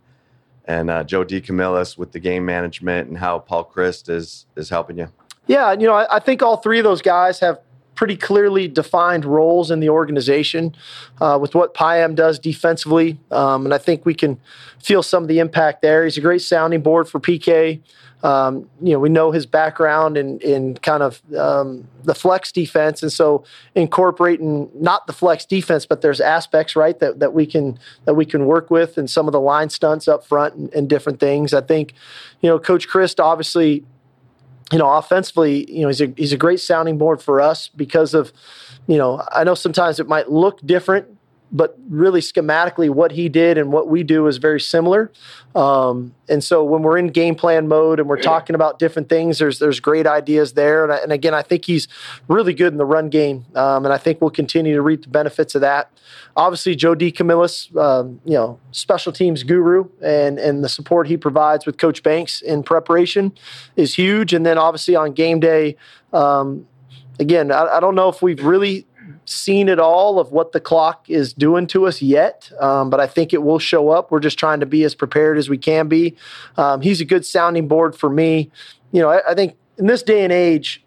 and 0.65 0.91
uh, 0.91 1.03
Joe 1.03 1.25
DeCamillis 1.25 1.97
with 1.97 2.11
the 2.11 2.19
game 2.19 2.45
management 2.45 3.07
and 3.07 3.17
how 3.17 3.39
Paul 3.39 3.71
Chryst 3.73 4.07
is 4.07 4.45
is 4.55 4.69
helping 4.69 4.99
you. 4.99 5.11
Yeah, 5.47 5.71
you 5.71 5.87
know, 5.87 5.95
I, 5.95 6.17
I 6.17 6.19
think 6.19 6.43
all 6.43 6.57
three 6.57 6.77
of 6.77 6.83
those 6.83 7.01
guys 7.01 7.39
have 7.39 7.57
pretty 7.97 8.15
clearly 8.15 8.67
defined 8.67 9.25
roles 9.25 9.71
in 9.71 9.81
the 9.81 9.89
organization 9.89 10.73
uh, 11.19 11.37
with 11.41 11.55
what 11.55 11.73
Piam 11.73 12.15
does 12.15 12.39
defensively. 12.39 13.17
Um, 13.31 13.65
and 13.65 13.73
I 13.73 13.79
think 13.79 14.05
we 14.05 14.13
can 14.13 14.39
feel 14.81 15.03
some 15.03 15.23
of 15.23 15.27
the 15.27 15.39
impact 15.39 15.81
there. 15.81 16.05
He's 16.05 16.17
a 16.17 16.21
great 16.21 16.43
sounding 16.43 16.81
board 16.81 17.09
for 17.09 17.19
PK. 17.19 17.81
Um, 18.23 18.69
you 18.81 18.93
know, 18.93 18.99
we 18.99 19.09
know 19.09 19.31
his 19.31 19.45
background 19.45 20.17
in, 20.17 20.39
in 20.39 20.75
kind 20.75 21.03
of 21.03 21.21
um, 21.35 21.87
the 22.03 22.15
flex 22.15 22.51
defense. 22.51 23.01
And 23.01 23.11
so 23.11 23.43
incorporating 23.75 24.69
not 24.73 25.07
the 25.07 25.13
flex 25.13 25.45
defense, 25.45 25.85
but 25.85 26.01
there's 26.01 26.21
aspects, 26.21 26.75
right, 26.75 26.97
that, 26.99 27.19
that 27.19 27.33
we 27.33 27.45
can 27.45 27.77
that 28.05 28.15
we 28.15 28.25
can 28.25 28.45
work 28.45 28.71
with 28.71 28.97
and 28.97 29.09
some 29.09 29.27
of 29.27 29.33
the 29.33 29.39
line 29.39 29.69
stunts 29.69 30.07
up 30.07 30.23
front 30.23 30.55
and, 30.55 30.73
and 30.73 30.89
different 30.89 31.19
things. 31.19 31.53
I 31.53 31.61
think, 31.61 31.93
you 32.41 32.49
know, 32.49 32.59
Coach 32.59 32.87
Chryst 32.87 33.23
obviously, 33.23 33.83
you 34.71 34.77
know, 34.77 34.89
offensively, 34.91 35.69
you 35.71 35.81
know, 35.81 35.87
he's 35.87 36.01
a 36.01 36.13
he's 36.17 36.33
a 36.33 36.37
great 36.37 36.59
sounding 36.59 36.97
board 36.97 37.21
for 37.21 37.39
us 37.39 37.69
because 37.69 38.13
of, 38.13 38.33
you 38.87 38.97
know, 38.97 39.23
I 39.31 39.43
know 39.43 39.55
sometimes 39.55 39.99
it 39.99 40.07
might 40.07 40.29
look 40.29 40.59
different 40.65 41.16
but 41.51 41.77
really 41.89 42.19
schematically 42.19 42.89
what 42.89 43.11
he 43.11 43.29
did 43.29 43.57
and 43.57 43.71
what 43.71 43.87
we 43.87 44.03
do 44.03 44.27
is 44.27 44.37
very 44.37 44.59
similar. 44.59 45.11
Um, 45.55 46.13
and 46.29 46.43
so 46.43 46.63
when 46.63 46.81
we're 46.81 46.97
in 46.97 47.07
game 47.07 47.35
plan 47.35 47.67
mode 47.67 47.99
and 47.99 48.09
we're 48.09 48.21
talking 48.21 48.53
about 48.53 48.79
different 48.79 49.09
things 49.09 49.39
there's 49.39 49.59
there's 49.59 49.79
great 49.79 50.05
ideas 50.05 50.53
there. 50.53 50.83
And, 50.83 50.91
I, 50.91 50.97
and 50.97 51.11
again 51.11 51.33
i 51.33 51.41
think 51.41 51.65
he's 51.65 51.87
really 52.27 52.53
good 52.53 52.73
in 52.73 52.77
the 52.77 52.85
run 52.85 53.09
game. 53.09 53.45
Um, 53.55 53.85
and 53.85 53.93
i 53.93 53.97
think 53.97 54.19
we'll 54.19 54.29
continue 54.29 54.75
to 54.75 54.81
reap 54.81 55.03
the 55.03 55.09
benefits 55.09 55.55
of 55.55 55.61
that. 55.61 55.91
Obviously 56.35 56.75
joe 56.75 56.95
DeCamillis, 56.95 57.75
um, 57.77 58.19
you 58.25 58.33
know 58.33 58.59
special 58.71 59.13
teams 59.13 59.43
guru 59.43 59.89
and 60.01 60.39
and 60.39 60.63
the 60.63 60.69
support 60.69 61.07
he 61.07 61.17
provides 61.17 61.65
with 61.65 61.77
coach 61.77 62.03
banks 62.03 62.41
in 62.41 62.61
preparation 62.63 63.31
is 63.75 63.95
huge. 63.95 64.33
And 64.33 64.45
then 64.45 64.57
obviously 64.57 64.95
on 64.95 65.13
game 65.13 65.39
day 65.39 65.77
um, 66.13 66.67
again 67.19 67.51
I, 67.51 67.77
I 67.77 67.79
don't 67.79 67.95
know 67.95 68.09
if 68.09 68.21
we've 68.21 68.43
really 68.43 68.86
seen 69.29 69.69
it 69.69 69.79
all 69.79 70.19
of 70.19 70.31
what 70.31 70.51
the 70.51 70.59
clock 70.59 71.09
is 71.09 71.33
doing 71.33 71.67
to 71.67 71.85
us 71.85 72.01
yet, 72.01 72.51
um, 72.59 72.89
but 72.89 72.99
I 72.99 73.07
think 73.07 73.33
it 73.33 73.43
will 73.43 73.59
show 73.59 73.89
up. 73.89 74.11
We're 74.11 74.19
just 74.19 74.39
trying 74.39 74.59
to 74.61 74.65
be 74.65 74.83
as 74.83 74.95
prepared 74.95 75.37
as 75.37 75.49
we 75.49 75.57
can 75.57 75.87
be. 75.87 76.15
Um, 76.55 76.81
he's 76.81 77.01
a 77.01 77.05
good 77.05 77.25
sounding 77.25 77.67
board 77.67 77.95
for 77.95 78.09
me. 78.09 78.49
You 78.91 79.01
know, 79.01 79.09
I, 79.09 79.31
I 79.31 79.33
think 79.33 79.55
in 79.77 79.87
this 79.87 80.03
day 80.03 80.23
and 80.23 80.31
age, 80.31 80.83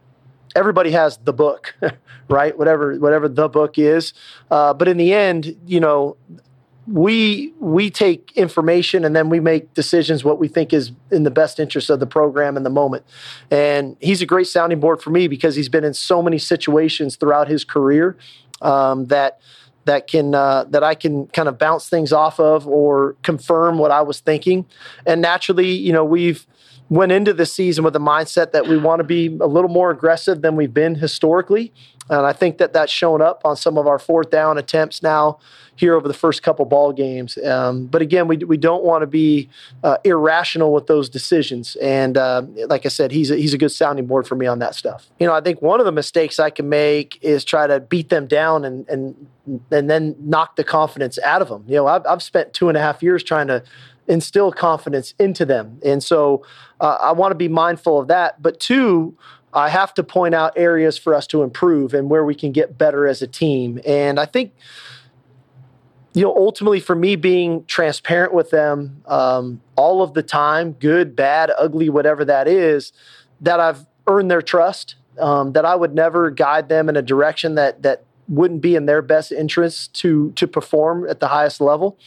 everybody 0.57 0.91
has 0.91 1.19
the 1.19 1.33
book, 1.33 1.75
right? 2.29 2.57
Whatever 2.57 2.97
whatever 2.97 3.29
the 3.29 3.49
book 3.49 3.79
is, 3.79 4.13
uh, 4.51 4.75
but 4.75 4.89
in 4.89 4.97
the 4.97 5.13
end, 5.13 5.57
you 5.67 5.81
know, 5.81 6.17
we 6.91 7.53
we 7.61 7.89
take 7.89 8.33
information 8.35 9.05
and 9.05 9.15
then 9.15 9.29
we 9.29 9.39
make 9.39 9.73
decisions 9.75 10.25
what 10.25 10.41
we 10.41 10.49
think 10.49 10.73
is 10.73 10.91
in 11.13 11.23
the 11.23 11.31
best 11.31 11.61
interest 11.61 11.89
of 11.89 12.01
the 12.01 12.07
program 12.07 12.57
in 12.57 12.65
the 12.65 12.71
moment. 12.71 13.05
And 13.51 13.97
he's 14.01 14.21
a 14.21 14.27
great 14.27 14.49
sounding 14.49 14.81
board 14.81 15.01
for 15.01 15.11
me 15.11 15.29
because 15.29 15.55
he's 15.55 15.69
been 15.69 15.85
in 15.85 15.95
so 15.95 16.21
many 16.21 16.39
situations 16.39 17.15
throughout 17.15 17.47
his 17.47 17.65
career 17.65 18.17
um, 18.61 19.07
that 19.07 19.41
that 19.85 20.09
can 20.09 20.35
uh, 20.35 20.65
that 20.65 20.83
I 20.83 20.95
can 20.95 21.29
kind 21.29 21.49
of 21.49 21.59
bounce 21.59 21.89
things 21.89 22.13
off 22.13 22.41
of 22.41 22.67
or 22.67 23.15
confirm 23.23 23.79
what 23.79 23.93
I 23.93 24.03
was 24.03 24.19
thinking. 24.19 24.67
And 25.07 25.23
naturally, 25.23 25.71
you 25.71 25.93
know, 25.93 26.05
we've 26.05 26.45
went 26.91 27.13
into 27.13 27.33
the 27.33 27.47
season 27.47 27.85
with 27.85 27.97
a 27.97 28.01
mindset 28.01 28.51
that 28.53 28.67
we 28.67 28.77
want 28.77 28.99
to 28.99 29.05
be 29.05 29.29
a 29.41 29.47
little 29.47 29.71
more 29.71 29.91
aggressive 29.91 30.43
than 30.43 30.57
we've 30.57 30.75
been 30.75 30.97
historically. 30.97 31.73
And 32.11 32.27
I 32.27 32.33
think 32.33 32.59
that 32.59 32.73
that's 32.73 32.91
shown 32.91 33.23
up 33.23 33.43
on 33.45 33.57
some 33.57 33.79
of 33.79 33.87
our 33.87 34.01
fourth 34.01 34.31
down 34.31 34.59
attempts 34.59 35.01
now 35.01 35.39
here 35.77 35.95
over 35.95 36.09
the 36.09 36.15
first 36.15 36.43
couple 36.43 36.65
ball 36.65 36.93
games. 36.93 37.39
Um, 37.39 37.87
but 37.87 38.03
again, 38.03 38.27
we, 38.27 38.37
we 38.39 38.57
don't 38.57 38.83
want 38.83 39.03
to 39.03 39.07
be 39.07 39.49
uh, 39.85 39.99
irrational 40.03 40.73
with 40.73 40.89
those 40.89 41.09
decisions. 41.09 41.77
And 41.77 42.19
uh, 42.19 42.43
like 42.67 42.85
I 42.85 42.89
said, 42.89 43.13
he's 43.13 43.31
a, 43.31 43.37
he's 43.37 43.55
a 43.55 43.59
good 43.59 43.71
sounding 43.71 44.07
board 44.07 44.27
for 44.27 44.35
me 44.35 44.47
on 44.47 44.59
that 44.59 44.75
stuff. 44.75 45.09
You 45.21 45.29
know, 45.29 45.33
I 45.33 45.41
think 45.41 45.63
one 45.63 45.79
of 45.79 45.87
the 45.87 45.93
mistakes 45.93 46.41
I 46.41 46.51
can 46.51 46.69
make 46.69 47.19
is 47.23 47.45
try 47.45 47.69
to 47.69 47.79
beat 47.79 48.09
them 48.09 48.27
down 48.27 48.65
and 48.65 48.89
and 48.89 49.27
and 49.71 49.89
then 49.89 50.17
knock 50.19 50.57
the 50.57 50.65
confidence 50.65 51.19
out 51.21 51.43
of 51.43 51.49
them. 51.49 51.65
You 51.67 51.77
know, 51.77 51.87
I've, 51.87 52.07
I've 52.07 52.23
spent 52.23 52.53
two 52.53 52.69
and 52.69 52.77
a 52.77 52.81
half 52.81 53.03
years 53.03 53.23
trying 53.23 53.47
to 53.47 53.63
instill 54.11 54.53
confidence 54.53 55.15
into 55.19 55.47
them, 55.47 55.81
and 55.85 56.03
so 56.03 56.45
uh, 56.81 56.99
I 57.01 57.13
want 57.13 57.31
to 57.31 57.37
be 57.37 57.49
mindful 57.49 57.99
of 57.99 58.09
that. 58.09 58.43
But 58.43 58.61
two, 58.61 59.17
I 59.53 59.69
have 59.69 59.95
to 59.95 60.03
point 60.03 60.35
out 60.35 60.53
areas 60.57 60.99
for 60.99 61.15
us 61.15 61.27
to 61.29 61.43
improve 61.43 61.95
and 61.95 62.11
where 62.11 62.25
we 62.25 62.35
can 62.35 62.53
get 62.53 62.79
better 62.79 63.07
as 63.07 63.23
a 63.23 63.27
team. 63.27 63.81
And 63.87 64.21
I 64.21 64.27
think, 64.27 64.53
you 66.15 66.23
know, 66.23 66.35
ultimately 66.37 66.81
for 66.81 66.95
me, 66.95 67.17
being 67.17 67.65
transparent 67.67 68.33
with 68.33 68.51
them 68.51 69.03
um, 69.07 69.61
all 69.77 70.03
of 70.03 70.15
the 70.15 70.23
time, 70.23 70.73
good, 70.73 71.17
bad, 71.17 71.51
ugly, 71.59 71.89
whatever 71.89 72.25
that 72.25 72.47
is, 72.47 72.93
that 73.41 73.59
I've 73.61 73.87
earned 74.07 74.31
their 74.31 74.43
trust. 74.43 74.97
Um, 75.19 75.53
that 75.53 75.67
I 75.67 75.75
would 75.75 75.95
never 75.95 76.31
guide 76.31 76.71
them 76.71 76.89
in 76.89 76.97
a 76.97 77.03
direction 77.03 77.57
that 77.57 77.83
that 77.83 78.05
wouldn't 78.27 78.63
be 78.63 78.75
in 78.75 78.87
their 78.87 79.03
best 79.03 79.33
interest 79.33 79.93
to 80.01 80.31
to 80.33 80.47
perform 80.47 81.07
at 81.11 81.21
the 81.21 81.29
highest 81.29 81.61
level. 81.61 81.99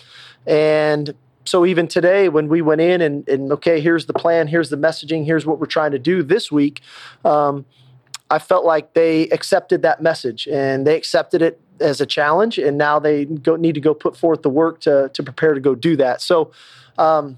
And 0.47 1.13
so 1.45 1.65
even 1.65 1.87
today 1.87 2.29
when 2.29 2.47
we 2.47 2.61
went 2.61 2.81
in 2.81 3.01
and, 3.01 3.27
and 3.27 3.51
okay 3.51 3.79
here's 3.79 4.05
the 4.05 4.13
plan 4.13 4.47
here's 4.47 4.69
the 4.69 4.77
messaging 4.77 5.25
here's 5.25 5.45
what 5.45 5.59
we're 5.59 5.65
trying 5.65 5.91
to 5.91 5.99
do 5.99 6.23
this 6.23 6.51
week 6.51 6.81
um, 7.25 7.65
i 8.29 8.39
felt 8.39 8.65
like 8.65 8.93
they 8.93 9.27
accepted 9.29 9.81
that 9.81 10.01
message 10.01 10.47
and 10.47 10.87
they 10.87 10.95
accepted 10.95 11.41
it 11.41 11.59
as 11.79 12.01
a 12.01 12.05
challenge 12.05 12.57
and 12.57 12.77
now 12.77 12.99
they 12.99 13.25
go, 13.25 13.55
need 13.55 13.75
to 13.75 13.81
go 13.81 13.93
put 13.93 14.15
forth 14.15 14.41
the 14.41 14.49
work 14.49 14.79
to, 14.81 15.09
to 15.13 15.23
prepare 15.23 15.53
to 15.53 15.59
go 15.59 15.75
do 15.75 15.95
that. 15.97 16.21
So 16.21 16.51
um, 16.97 17.37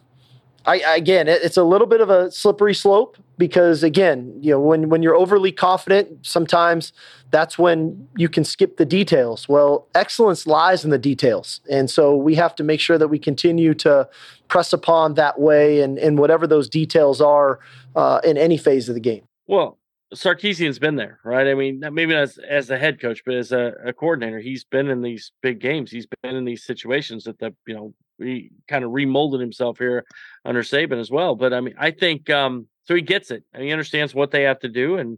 I, 0.68 0.96
again, 0.96 1.28
it's 1.28 1.58
a 1.58 1.64
little 1.64 1.86
bit 1.86 2.02
of 2.02 2.10
a 2.10 2.32
slippery 2.32 2.74
slope 2.74 3.18
because 3.38 3.84
again, 3.84 4.36
you 4.42 4.52
know, 4.52 4.60
when 4.60 4.90
when 4.90 5.04
you're 5.04 5.16
overly 5.16 5.52
confident, 5.52 6.26
sometimes 6.26 6.92
that's 7.30 7.60
when 7.60 8.08
you 8.18 8.30
can 8.30 8.44
skip 8.44 8.78
the 8.78 8.86
details. 8.86 9.48
Well, 9.48 9.88
excellence 9.94 10.48
lies 10.48 10.84
in 10.84 10.90
the 10.90 10.98
details, 10.98 11.62
and 11.70 11.90
so 11.90 12.16
we 12.16 12.36
have 12.36 12.56
to 12.56 12.64
make 12.64 12.80
sure 12.80 12.98
that 12.98 13.10
we 13.10 13.20
continue 13.20 13.74
to 13.76 14.10
press 14.48 14.74
upon 14.74 15.14
that 15.16 15.40
way 15.40 15.82
and 15.82 16.00
and 16.00 16.18
whatever 16.18 16.48
those 16.48 16.68
details 16.68 17.22
are 17.22 17.60
uh, 17.96 18.22
in 18.24 18.38
any 18.38 18.58
phase 18.58 18.90
of 18.90 18.96
the 18.96 19.02
game. 19.02 19.24
Well, 19.48 19.78
Sarkisian's 20.14 20.80
been 20.80 20.96
there, 20.96 21.20
right? 21.24 21.48
I 21.48 21.56
mean, 21.56 21.84
maybe 21.92 22.14
as 22.14 22.38
as 22.38 22.70
a 22.70 22.78
head 22.78 23.02
coach, 23.02 23.24
but 23.26 23.36
as 23.36 23.52
a, 23.52 23.74
a, 23.86 23.94
coordinator, 23.94 24.40
he's 24.40 24.64
been 24.64 24.90
in 24.90 25.02
these 25.02 25.32
big 25.42 25.60
games. 25.60 25.92
He's 25.92 26.08
been 26.22 26.36
in 26.36 26.46
these 26.46 26.64
situations 26.64 27.24
that 27.24 27.40
the 27.40 27.54
you 27.66 27.74
know 27.74 27.94
he 28.20 28.52
kind 28.68 28.86
of 28.86 28.92
remolded 28.92 29.42
himself 29.42 29.80
here 29.80 30.06
under 30.46 30.62
Saban 30.62 31.00
as 31.00 31.10
well. 31.10 31.36
But 31.36 31.54
I 31.54 31.62
mean, 31.62 31.76
I 31.78 31.92
think 31.92 32.30
um, 32.30 32.68
so. 32.84 32.94
He 32.94 33.02
gets 33.02 33.32
it. 33.32 33.44
And 33.54 33.64
he 33.64 33.72
understands 33.72 34.14
what 34.14 34.32
they 34.32 34.44
have 34.44 34.60
to 34.60 34.70
do, 34.70 34.98
and 34.98 35.18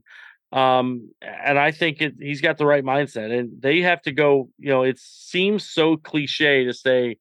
um, 0.54 1.10
and 1.22 1.60
I 1.60 1.72
think 1.72 2.02
it, 2.02 2.16
he's 2.20 2.42
got 2.42 2.58
the 2.58 2.66
right 2.66 2.84
mindset. 2.84 3.38
And 3.38 3.62
they 3.62 3.82
have 3.82 4.02
to 4.04 4.14
go. 4.14 4.50
You 4.58 4.70
know, 4.70 4.84
it 4.84 5.00
seems 5.00 5.70
so 5.70 5.98
cliche 5.98 6.64
to 6.64 6.74
say 6.74 7.18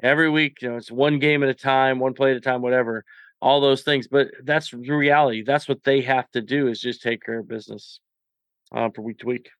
every 0.00 0.30
week. 0.30 0.62
You 0.62 0.70
know, 0.70 0.76
it's 0.76 0.90
one 0.90 1.18
game 1.18 1.42
at 1.42 1.48
a 1.48 1.54
time, 1.54 1.98
one 1.98 2.14
play 2.14 2.30
at 2.30 2.36
a 2.36 2.40
time, 2.40 2.62
whatever. 2.62 3.04
All 3.42 3.60
those 3.60 3.82
things, 3.82 4.06
but 4.06 4.28
that's 4.44 4.70
the 4.70 4.78
reality. 4.78 5.42
That's 5.42 5.68
what 5.68 5.82
they 5.82 6.00
have 6.02 6.30
to 6.30 6.40
do 6.40 6.68
is 6.68 6.80
just 6.80 7.02
take 7.02 7.24
care 7.24 7.40
of 7.40 7.48
business 7.48 7.98
uh, 8.72 8.88
from 8.90 9.02
week 9.02 9.18
to 9.18 9.26
week. 9.26 9.50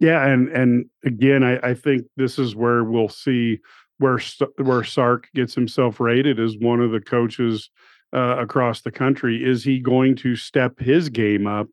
Yeah, 0.00 0.26
and 0.26 0.48
and 0.48 0.84
again, 1.02 1.42
I, 1.42 1.70
I 1.70 1.74
think 1.74 2.06
this 2.16 2.38
is 2.38 2.54
where 2.54 2.84
we'll 2.84 3.08
see 3.08 3.60
where 3.96 4.18
where 4.56 4.84
Sark 4.84 5.28
gets 5.34 5.54
himself 5.54 5.98
rated 5.98 6.38
as 6.38 6.58
one 6.58 6.80
of 6.80 6.90
the 6.90 7.00
coaches 7.00 7.70
uh, 8.12 8.36
across 8.38 8.82
the 8.82 8.90
country. 8.90 9.42
Is 9.42 9.64
he 9.64 9.80
going 9.80 10.16
to 10.16 10.36
step 10.36 10.78
his 10.78 11.08
game 11.08 11.46
up, 11.46 11.68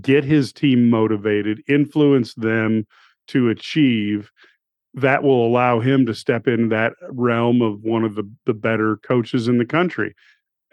get 0.00 0.24
his 0.24 0.54
team 0.54 0.88
motivated, 0.88 1.62
influence 1.68 2.32
them 2.34 2.86
to 3.28 3.50
achieve? 3.50 4.30
That 4.94 5.22
will 5.22 5.46
allow 5.46 5.80
him 5.80 6.06
to 6.06 6.14
step 6.14 6.46
in 6.46 6.70
that 6.70 6.92
realm 7.10 7.60
of 7.60 7.82
one 7.82 8.04
of 8.04 8.14
the 8.14 8.30
the 8.46 8.54
better 8.54 8.96
coaches 8.98 9.48
in 9.48 9.58
the 9.58 9.66
country. 9.66 10.14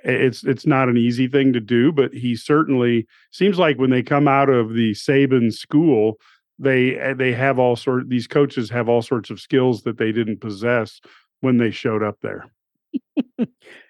It's 0.04 0.44
it's 0.44 0.66
not 0.66 0.90
an 0.90 0.98
easy 0.98 1.28
thing 1.28 1.54
to 1.54 1.60
do, 1.60 1.92
but 1.92 2.14
he 2.14 2.36
certainly 2.36 3.08
seems 3.32 3.60
like 3.60 3.78
when 3.78 3.90
they 3.90 4.04
come 4.04 4.28
out 4.28 4.50
of 4.50 4.74
the 4.74 4.92
Saban 4.92 5.54
school, 5.54 6.18
they 6.58 6.98
eh, 6.98 7.14
they 7.14 7.34
have 7.34 7.60
all 7.60 7.76
sort 7.76 8.10
these 8.10 8.28
coaches 8.28 8.70
have 8.70 8.88
all 8.88 9.02
sorts 9.02 9.30
of 9.30 9.40
skills 9.40 9.84
that 9.84 9.98
they 9.98 10.12
didn't 10.12 10.42
possess 10.42 11.02
when 11.42 11.58
they 11.58 11.72
showed 11.72 12.04
up 12.04 12.18
there. 12.22 12.46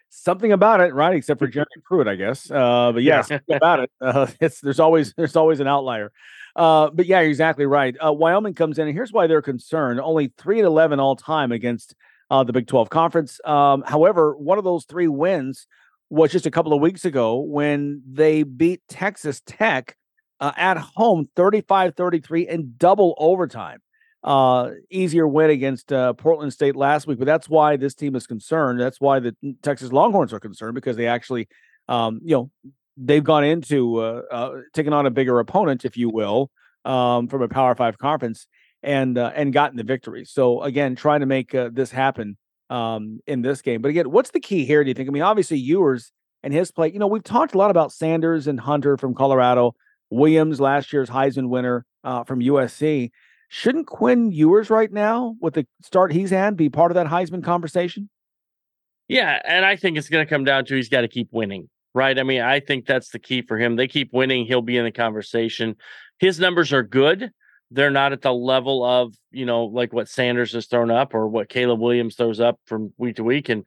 something 0.09 0.51
about 0.51 0.81
it, 0.81 0.93
right? 0.93 1.15
Except 1.15 1.39
for 1.39 1.47
Jeremy 1.47 1.69
Pruitt, 1.83 2.07
I 2.07 2.15
guess. 2.15 2.49
Uh, 2.49 2.91
but 2.93 3.03
yeah, 3.03 3.23
yeah. 3.29 3.39
about 3.49 3.81
it. 3.81 3.91
Uh, 4.01 4.27
it's 4.39 4.61
there's 4.61 4.79
always 4.79 5.13
there's 5.13 5.35
always 5.35 5.59
an 5.59 5.67
outlier. 5.67 6.11
Uh, 6.55 6.89
but 6.89 7.05
yeah, 7.05 7.21
you're 7.21 7.29
exactly 7.29 7.65
right. 7.65 7.95
Uh, 8.03 8.11
Wyoming 8.11 8.53
comes 8.53 8.79
in, 8.79 8.87
and 8.87 8.95
here's 8.95 9.13
why 9.13 9.27
they're 9.27 9.41
concerned: 9.41 9.99
only 9.99 10.31
three 10.37 10.59
and 10.59 10.67
eleven 10.67 10.99
all 10.99 11.15
time 11.15 11.51
against 11.51 11.95
uh, 12.29 12.43
the 12.43 12.53
Big 12.53 12.67
Twelve 12.67 12.89
Conference. 12.89 13.39
Um, 13.45 13.83
however, 13.85 14.35
one 14.35 14.57
of 14.57 14.63
those 14.63 14.85
three 14.85 15.07
wins 15.07 15.67
was 16.09 16.31
just 16.31 16.45
a 16.45 16.51
couple 16.51 16.73
of 16.73 16.81
weeks 16.81 17.05
ago 17.05 17.37
when 17.37 18.01
they 18.07 18.43
beat 18.43 18.81
Texas 18.89 19.41
Tech 19.45 19.95
uh, 20.39 20.51
at 20.57 20.77
home 20.77 21.27
35 21.35 21.95
33 21.95 22.47
in 22.47 22.73
double 22.77 23.15
overtime. 23.17 23.79
Uh, 24.21 24.71
easier 24.89 25.25
win 25.27 25.49
against 25.49 25.93
uh, 25.93 26.11
Portland 26.13 26.51
State 26.51 26.75
last 26.75 27.07
week, 27.07 27.19
but 27.19 27.25
that's 27.25 27.47
why 27.47 27.77
this 27.77 27.95
team 27.95 28.15
is 28.15 28.27
concerned. 28.27 28.79
That's 28.79 28.99
why 28.99 29.19
the 29.19 29.35
Texas 29.61 29.93
Longhorns 29.93 30.33
are 30.33 30.41
concerned 30.41 30.75
because 30.75 30.97
they 30.97 31.07
actually, 31.07 31.47
um, 31.87 32.19
you 32.23 32.35
know, 32.35 32.51
they've 32.97 33.23
gone 33.23 33.45
into 33.45 33.97
uh, 33.99 34.21
uh, 34.29 34.51
taking 34.73 34.91
on 34.91 35.05
a 35.05 35.09
bigger 35.09 35.39
opponent, 35.39 35.85
if 35.85 35.95
you 35.95 36.09
will, 36.09 36.51
um, 36.83 37.29
from 37.29 37.41
a 37.41 37.47
Power 37.47 37.75
Five 37.75 37.97
conference 37.97 38.45
and 38.83 39.17
uh, 39.17 39.31
and 39.35 39.53
gotten 39.53 39.77
the 39.77 39.83
victory. 39.83 40.25
So 40.25 40.63
again, 40.63 40.95
trying 40.95 41.21
to 41.21 41.25
make 41.25 41.55
uh, 41.55 41.69
this 41.71 41.91
happen 41.91 42.37
um, 42.69 43.19
in 43.27 43.41
this 43.41 43.61
game. 43.61 43.81
But 43.81 43.89
again, 43.89 44.11
what's 44.11 44.31
the 44.31 44.39
key 44.39 44.65
here? 44.65 44.83
Do 44.83 44.89
you 44.89 44.93
think? 44.93 45.09
I 45.09 45.11
mean, 45.11 45.23
obviously 45.23 45.57
Ewers 45.57 46.11
and 46.43 46.53
his 46.53 46.71
play. 46.71 46.91
You 46.91 46.99
know, 46.99 47.07
we've 47.07 47.23
talked 47.23 47.53
a 47.53 47.57
lot 47.57 47.71
about 47.71 47.91
Sanders 47.91 48.47
and 48.47 48.59
Hunter 48.59 48.97
from 48.97 49.13
Colorado. 49.13 49.75
Williams, 50.09 50.59
last 50.59 50.91
year's 50.91 51.09
Heisman 51.09 51.49
winner 51.49 51.85
uh, 52.03 52.23
from 52.23 52.39
USC. 52.39 53.11
Shouldn't 53.49 53.87
Quinn 53.87 54.31
Ewers 54.31 54.69
right 54.69 54.91
now, 54.91 55.35
with 55.41 55.55
the 55.55 55.65
start 55.81 56.11
he's 56.11 56.29
had, 56.29 56.55
be 56.55 56.69
part 56.69 56.91
of 56.91 56.95
that 56.95 57.07
Heisman 57.07 57.43
conversation? 57.43 58.09
Yeah, 59.07 59.39
and 59.43 59.65
I 59.65 59.75
think 59.75 59.97
it's 59.97 60.09
going 60.09 60.25
to 60.25 60.29
come 60.29 60.43
down 60.43 60.65
to 60.65 60.75
he's 60.75 60.89
got 60.89 61.01
to 61.01 61.07
keep 61.07 61.29
winning, 61.31 61.67
right? 61.95 62.17
I 62.17 62.23
mean, 62.23 62.41
I 62.41 62.59
think 62.59 62.85
that's 62.85 63.09
the 63.09 63.17
key 63.17 63.41
for 63.41 63.57
him. 63.57 63.75
They 63.75 63.87
keep 63.87 64.13
winning, 64.13 64.45
he'll 64.45 64.61
be 64.61 64.77
in 64.77 64.85
the 64.85 64.91
conversation. 64.91 65.75
His 66.19 66.39
numbers 66.39 66.71
are 66.71 66.83
good. 66.83 67.31
They're 67.71 67.91
not 67.91 68.13
at 68.13 68.21
the 68.21 68.33
level 68.33 68.83
of, 68.83 69.13
you 69.31 69.45
know, 69.45 69.65
like 69.65 69.93
what 69.93 70.09
Sanders 70.09 70.53
has 70.53 70.65
thrown 70.65 70.89
up 70.89 71.13
or 71.13 71.27
what 71.27 71.49
Caleb 71.49 71.79
Williams 71.79 72.15
throws 72.15 72.39
up 72.39 72.59
from 72.65 72.93
week 72.97 73.17
to 73.17 73.23
week. 73.23 73.49
And 73.49 73.65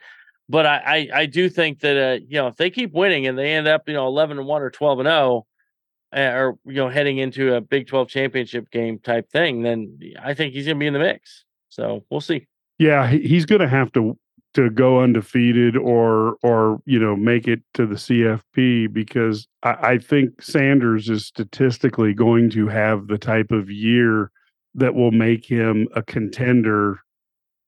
but 0.49 0.67
I 0.67 1.09
I, 1.13 1.21
I 1.21 1.27
do 1.27 1.49
think 1.49 1.81
that 1.81 1.97
uh, 1.97 2.25
you 2.27 2.37
know, 2.37 2.49
if 2.49 2.57
they 2.57 2.71
keep 2.71 2.93
winning 2.93 3.27
and 3.27 3.39
they 3.39 3.53
end 3.53 3.69
up, 3.69 3.83
you 3.87 3.95
know, 3.95 4.07
11 4.07 4.39
and 4.39 4.47
1 4.47 4.63
or 4.63 4.71
12 4.71 4.99
and 5.01 5.07
0, 5.07 5.47
or 6.15 6.59
you 6.65 6.75
know 6.75 6.89
heading 6.89 7.19
into 7.19 7.55
a 7.55 7.61
Big 7.61 7.87
12 7.87 8.09
championship 8.09 8.71
game 8.71 8.99
type 8.99 9.31
thing, 9.31 9.63
then 9.63 9.99
I 10.23 10.35
think 10.35 10.53
he's 10.53 10.67
going 10.67 10.77
to 10.77 10.81
be 10.81 10.87
in 10.87 10.93
the 10.93 10.99
mix. 10.99 11.45
So 11.69 12.05
we'll 12.11 12.21
see. 12.21 12.47
Yeah, 12.79 13.09
he's 13.09 13.47
going 13.47 13.61
to 13.61 13.69
have 13.69 13.93
to 13.93 14.19
to 14.55 14.71
go 14.71 15.01
undefeated 15.01 15.77
or 15.77 16.37
or 16.43 16.81
you 16.85 16.99
know 16.99 17.17
make 17.17 17.49
it 17.49 17.61
to 17.75 17.87
the 17.87 17.95
CFP 17.95 18.93
because 18.93 19.49
I, 19.63 19.71
I 19.71 19.99
think 19.99 20.43
Sanders 20.43 21.09
is 21.09 21.27
statistically 21.27 22.15
going 22.15 22.51
to 22.51 22.69
have 22.69 23.07
the 23.07 23.19
type 23.19 23.51
of 23.51 23.71
year 23.71 24.31
that 24.75 24.95
will 24.95 25.11
make 25.11 25.45
him 25.45 25.89
a 25.95 26.03
contender. 26.03 27.01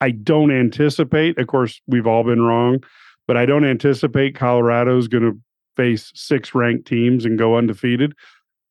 I 0.00 0.10
don't 0.10 0.50
anticipate, 0.50 1.38
of 1.38 1.46
course, 1.46 1.80
we've 1.86 2.06
all 2.06 2.24
been 2.24 2.42
wrong, 2.42 2.82
but 3.26 3.36
I 3.36 3.46
don't 3.46 3.64
anticipate 3.64 4.34
Colorado's 4.34 5.08
going 5.08 5.24
to 5.24 5.40
face 5.76 6.10
six 6.14 6.54
ranked 6.54 6.86
teams 6.86 7.24
and 7.24 7.38
go 7.38 7.56
undefeated. 7.56 8.14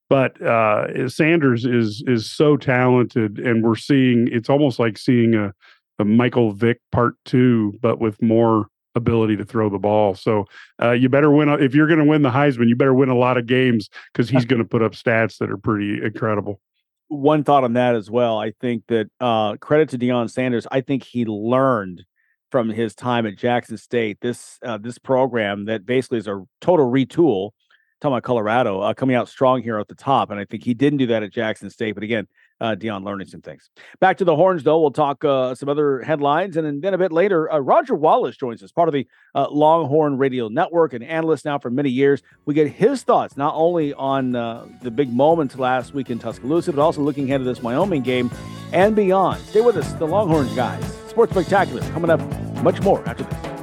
But 0.10 0.39
uh, 0.41 1.10
Sanders 1.10 1.65
is 1.65 2.03
is 2.05 2.29
so 2.29 2.58
talented, 2.58 3.39
and 3.39 3.63
we're 3.63 3.75
seeing 3.75 4.27
it's 4.32 4.50
almost 4.50 4.77
like 4.77 4.98
seeing 4.98 5.34
a 5.34 5.53
a 6.00 6.06
Michael 6.06 6.52
Vick 6.52 6.80
part 6.92 7.16
two, 7.26 7.78
but 7.82 8.00
with 8.00 8.22
more 8.22 8.68
ability 8.96 9.36
to 9.38 9.46
throw 9.46 9.70
the 9.70 9.80
ball. 9.80 10.16
So 10.16 10.46
uh, 10.82 10.92
you 10.92 11.10
better 11.10 11.32
win 11.32 11.50
if 11.50 11.74
you're 11.74 11.88
going 11.88 12.00
to 12.00 12.06
win 12.06 12.22
the 12.22 12.30
Heisman. 12.30 12.70
You 12.70 12.76
better 12.76 12.94
win 12.94 13.10
a 13.10 13.18
lot 13.18 13.38
of 13.38 13.46
games 13.46 13.90
because 14.12 14.30
he's 14.30 14.46
going 14.46 14.62
to 14.62 14.68
put 14.68 14.82
up 14.82 14.94
stats 14.94 15.38
that 15.40 15.50
are 15.50 15.58
pretty 15.58 16.04
incredible. 16.04 16.60
One 17.08 17.44
thought 17.44 17.64
on 17.64 17.74
that 17.74 17.96
as 17.96 18.10
well. 18.10 18.40
I 18.40 18.54
think 18.60 18.84
that 18.88 19.10
uh, 19.20 19.58
credit 19.58 19.90
to 19.90 19.98
Deion 19.98 20.30
Sanders. 20.30 20.68
I 20.72 20.82
think 20.82 21.04
he 21.04 21.26
learned 21.26 22.04
from 22.52 22.70
his 22.70 22.94
time 22.94 23.26
at 23.26 23.38
Jackson 23.38 23.78
State 23.78 24.20
this 24.22 24.60
uh, 24.64 24.78
this 24.78 24.98
program 24.98 25.66
that 25.66 25.86
basically 25.86 26.20
is 26.20 26.28
a 26.28 26.44
total 26.62 26.90
retool. 26.90 27.52
Talking 28.00 28.16
about 28.16 28.24
Colorado 28.24 28.82
uh, 28.82 28.94
coming 28.94 29.16
out 29.16 29.30
strong 29.30 29.64
here 29.64 29.80
at 29.80 29.88
the 29.88 29.96
top, 29.96 30.30
and 30.30 30.38
I 30.38 30.44
think 30.44 30.66
he 30.66 30.74
didn't 30.74 30.98
do 30.98 31.08
that 31.08 31.24
at 31.24 31.32
Jackson 31.32 31.70
State. 31.70 31.94
But 31.94 32.04
again, 32.04 32.28
uh, 32.63 32.75
Deion 32.75 33.03
learning 33.03 33.27
some 33.27 33.41
things. 33.41 33.70
Back 34.00 34.17
to 34.17 34.25
the 34.25 34.36
horns, 34.36 34.63
though. 34.63 34.79
We'll 34.79 34.91
talk 34.91 35.24
uh, 35.25 35.53
some 35.53 35.67
other 35.67 36.01
headlines. 36.01 36.55
And 36.55 36.82
then 36.82 36.93
a 36.93 36.98
bit 36.98 37.12
later, 37.12 37.51
uh, 37.51 37.60
Roger 37.60 37.93
Wallace 37.93 38.38
joins 38.38 38.63
us, 38.63 38.72
part 38.72 38.88
of 38.88 38.93
the 38.93 39.05
uh, 39.36 39.50
Longhorn 39.50 40.17
Radio 40.17 40.48
Network, 40.48 40.93
an 40.93 41.03
analyst 41.03 41.43
now 41.43 41.60
for 41.60 41.70
many 41.70 41.89
years. 41.89 42.24
We 42.46 42.53
get 42.53 42.70
his 42.72 43.03
thoughts 43.03 43.36
not 43.36 43.53
only 43.55 43.93
on 43.93 44.36
uh, 44.36 44.65
the 44.82 44.91
big 44.91 45.12
moments 45.12 45.58
last 45.58 45.93
week 45.93 46.10
in 46.10 46.20
Tuscaloosa, 46.20 46.72
but 46.72 46.82
also 46.82 47.01
looking 47.01 47.25
ahead 47.25 47.41
to 47.41 47.43
this 47.43 47.62
Wyoming 47.62 48.01
game 48.01 48.32
and 48.72 48.96
beyond. 48.96 49.43
Stay 49.43 49.62
with 49.62 49.75
us, 49.75 49.91
the 49.93 50.08
Longhorns 50.08 50.55
guys. 50.55 50.84
Sports 51.10 51.34
Spectacular 51.34 51.82
coming 51.91 52.10
up 52.10 52.22
much 52.63 52.82
more 52.82 53.08
after 53.08 53.24
this. 53.25 53.62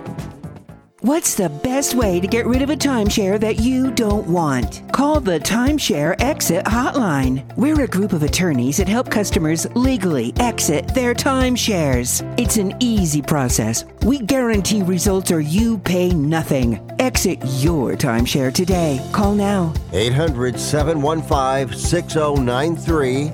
What's 1.03 1.35
the 1.35 1.49
best 1.49 1.95
way 1.95 2.21
to 2.21 2.27
get 2.27 2.45
rid 2.45 2.61
of 2.61 2.69
a 2.69 2.77
timeshare 2.77 3.41
that 3.41 3.59
you 3.59 3.91
don't 3.91 4.27
want? 4.27 4.83
Call 4.93 5.19
the 5.19 5.41
Timeshare 5.41 6.15
Exit 6.21 6.67
Hotline. 6.67 7.43
We're 7.57 7.85
a 7.85 7.87
group 7.87 8.13
of 8.13 8.23
attorneys 8.23 8.77
that 8.77 8.87
help 8.87 9.11
customers 9.11 9.67
legally 9.75 10.35
exit 10.37 10.89
their 10.89 11.15
timeshares. 11.15 12.21
It's 12.39 12.59
an 12.59 12.75
easy 12.81 13.23
process. 13.23 13.87
We 14.03 14.19
guarantee 14.19 14.83
results 14.83 15.31
or 15.31 15.41
you 15.41 15.79
pay 15.79 16.11
nothing. 16.11 16.79
Exit 16.99 17.39
your 17.47 17.93
timeshare 17.93 18.53
today. 18.53 19.01
Call 19.11 19.35
now. 19.35 19.73
800 19.95 20.61
715 20.61 21.79
6093. 21.79 23.33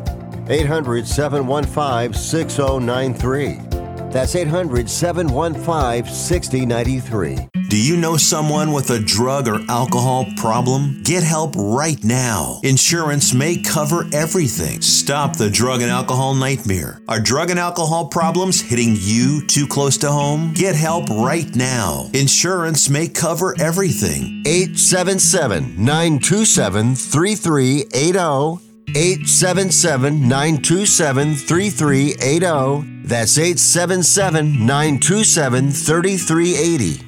800 0.49 1.05
715 1.09 2.15
6093. 2.15 3.76
That's 4.11 4.35
800 4.35 4.89
715 4.89 6.13
6093. 6.13 7.49
Do 7.69 7.77
you 7.83 7.97
know 7.97 8.17
someone 8.17 8.71
with 8.71 8.91
a 8.91 9.01
drug 9.01 9.49
or 9.49 9.61
alcohol 9.69 10.25
problem? 10.37 11.03
Get 11.03 11.25
help 11.25 11.53
right 11.57 12.03
now. 12.05 12.61
Insurance 12.63 13.35
may 13.35 13.57
cover 13.57 14.05
everything. 14.13 14.81
Stop 14.81 15.37
the 15.37 15.51
drug 15.51 15.83
and 15.83 15.91
alcohol 15.91 16.35
nightmare. 16.35 17.01
Are 17.09 17.19
drug 17.21 17.51
and 17.51 17.59
alcohol 17.59 18.07
problems 18.07 18.61
hitting 18.61 18.95
you 19.01 19.45
too 19.49 19.67
close 19.67 19.97
to 19.99 20.13
home? 20.13 20.53
Get 20.55 20.77
help 20.77 21.11
right 21.11 21.53
now. 21.57 22.09
Insurance 22.15 22.89
may 22.89 23.09
cover 23.09 23.57
everything. 23.59 24.45
877 24.47 25.75
927 25.77 26.95
3380. 26.95 28.76
877 28.95 30.29
927 30.29 31.35
3380. 31.35 33.03
That's 33.05 33.39
877 33.39 34.67
927 34.67 35.71
3380. 35.71 37.07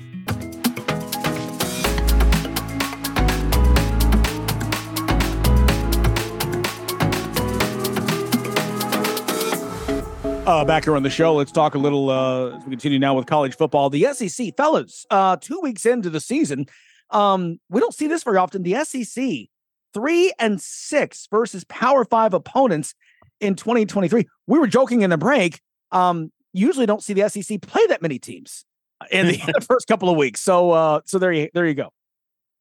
Uh, 10.47 10.64
back 10.64 10.85
here 10.85 10.97
on 10.97 11.02
the 11.02 11.11
show, 11.11 11.35
let's 11.35 11.52
talk 11.52 11.75
a 11.75 11.78
little. 11.78 12.08
Uh, 12.08 12.56
as 12.56 12.64
we 12.64 12.70
continue 12.70 12.99
now 12.99 13.14
with 13.14 13.26
college 13.26 13.54
football, 13.54 13.90
the 13.90 14.06
SEC, 14.12 14.56
fellas. 14.56 15.04
Uh, 15.11 15.37
two 15.37 15.61
weeks 15.61 15.85
into 15.85 16.08
the 16.11 16.20
season, 16.20 16.66
um, 17.11 17.61
we 17.68 17.80
don't 17.80 17.94
see 17.94 18.06
this 18.06 18.23
very 18.25 18.38
often. 18.38 18.62
The 18.62 18.82
SEC 18.85 19.49
three 19.95 20.33
and 20.38 20.61
six 20.61 21.28
versus 21.30 21.64
Power 21.64 22.04
Five 22.04 22.35
opponents 22.35 22.95
in 23.40 23.54
2023. 23.54 24.26
We 24.47 24.59
were 24.59 24.66
joking 24.66 25.02
in 25.02 25.11
the 25.11 25.18
break. 25.18 25.61
Um, 25.92 26.33
usually 26.52 26.87
don't 26.87 27.02
see 27.02 27.14
the 27.14 27.28
SEC 27.28 27.61
play 27.62 27.87
that 27.88 28.02
many 28.02 28.18
teams 28.18 28.64
in 29.11 29.26
the 29.54 29.66
first 29.66 29.87
couple 29.87 30.09
of 30.09 30.16
weeks. 30.16 30.40
So, 30.40 30.71
uh, 30.71 31.00
so 31.04 31.18
there 31.18 31.33
you 31.33 31.49
there 31.54 31.66
you 31.66 31.75
go. 31.75 31.92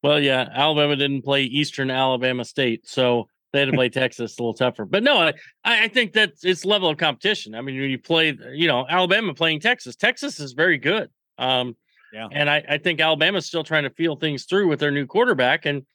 Well, 0.04 0.20
yeah, 0.20 0.48
Alabama 0.54 0.96
didn't 0.96 1.24
play 1.24 1.44
Eastern 1.44 1.90
Alabama 1.90 2.46
State, 2.46 2.88
so 2.88 3.28
they 3.52 3.60
had 3.60 3.66
to 3.66 3.72
play 3.76 3.90
Texas 3.90 4.38
a 4.38 4.42
little 4.42 4.54
tougher. 4.54 4.86
But 4.86 5.04
no, 5.04 5.18
I, 5.18 5.34
I 5.64 5.88
think 5.88 6.14
that 6.14 6.34
it's 6.44 6.66
level 6.66 6.90
of 6.90 6.98
competition. 6.98 7.56
I 7.56 7.62
mean, 7.62 7.80
when 7.80 7.90
you 7.90 8.00
play, 8.00 8.38
you 8.54 8.68
know, 8.68 8.86
Alabama 8.88 9.34
playing 9.34 9.60
Texas, 9.60 9.96
Texas 9.96 10.40
is 10.40 10.54
very 10.54 10.78
good. 10.78 11.10
Um, 11.38 11.76
yeah. 12.14 12.28
And 12.32 12.50
I, 12.50 12.64
I 12.70 12.78
think 12.78 13.00
Alabama's 13.00 13.46
still 13.46 13.64
trying 13.64 13.84
to 13.84 13.90
feel 13.90 14.16
things 14.16 14.46
through 14.46 14.68
with 14.68 14.80
their 14.80 14.92
new 14.92 15.06
quarterback. 15.06 15.66
And 15.66 15.86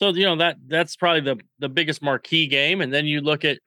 so, 0.00 0.10
you 0.10 0.24
know, 0.24 0.36
that 0.36 0.56
that's 0.66 0.96
probably 0.96 1.20
the 1.20 1.40
the 1.58 1.68
biggest 1.68 2.02
marquee 2.02 2.46
game. 2.46 2.80
And 2.80 2.92
then 2.92 3.06
you 3.06 3.20
look 3.20 3.44
at, 3.44 3.58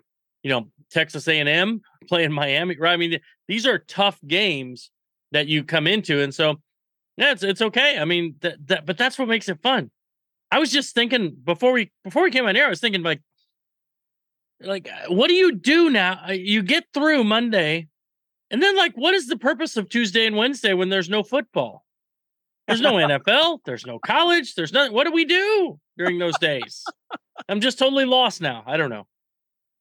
you 0.43 0.49
know, 0.49 0.67
Texas 0.91 1.27
A&M 1.27 1.81
playing 2.07 2.31
Miami, 2.31 2.77
right? 2.77 2.93
I 2.93 2.97
mean, 2.97 3.19
these 3.47 3.65
are 3.65 3.79
tough 3.79 4.19
games 4.27 4.91
that 5.31 5.47
you 5.47 5.63
come 5.63 5.87
into. 5.87 6.21
And 6.21 6.33
so, 6.33 6.61
yeah, 7.17 7.31
it's, 7.31 7.43
it's 7.43 7.61
okay. 7.61 7.97
I 7.97 8.05
mean, 8.05 8.35
that, 8.41 8.65
that, 8.67 8.85
but 8.85 8.97
that's 8.97 9.17
what 9.19 9.27
makes 9.27 9.49
it 9.49 9.61
fun. 9.61 9.91
I 10.51 10.59
was 10.59 10.71
just 10.71 10.95
thinking 10.95 11.35
before 11.43 11.73
we 11.73 11.91
before 12.03 12.23
we 12.23 12.31
came 12.31 12.45
on 12.45 12.55
here, 12.55 12.65
I 12.65 12.69
was 12.69 12.79
thinking 12.79 13.03
like 13.03 13.21
like 14.61 14.89
uh, 14.89 15.13
what 15.13 15.27
do 15.27 15.33
you 15.33 15.53
do 15.53 15.89
now 15.89 16.19
uh, 16.27 16.31
you 16.31 16.63
get 16.63 16.85
through 16.93 17.23
monday 17.23 17.87
and 18.49 18.61
then 18.61 18.75
like 18.75 18.93
what 18.95 19.13
is 19.13 19.27
the 19.27 19.37
purpose 19.37 19.77
of 19.77 19.89
tuesday 19.89 20.25
and 20.25 20.35
wednesday 20.35 20.73
when 20.73 20.89
there's 20.89 21.09
no 21.09 21.23
football 21.23 21.85
there's 22.67 22.81
no 22.81 22.93
nfl 22.93 23.59
there's 23.65 23.85
no 23.85 23.99
college. 23.99 24.55
There's 24.55 24.73
nothing. 24.73 24.93
what 24.93 25.05
do 25.05 25.11
we 25.11 25.25
do 25.25 25.79
during 25.97 26.19
those 26.19 26.37
days? 26.37 26.83
I'm 27.49 27.61
just 27.61 27.79
totally 27.79 28.05
lost 28.05 28.41
now. 28.41 28.63
I 28.65 28.77
don't 28.77 28.89
know. 28.89 29.07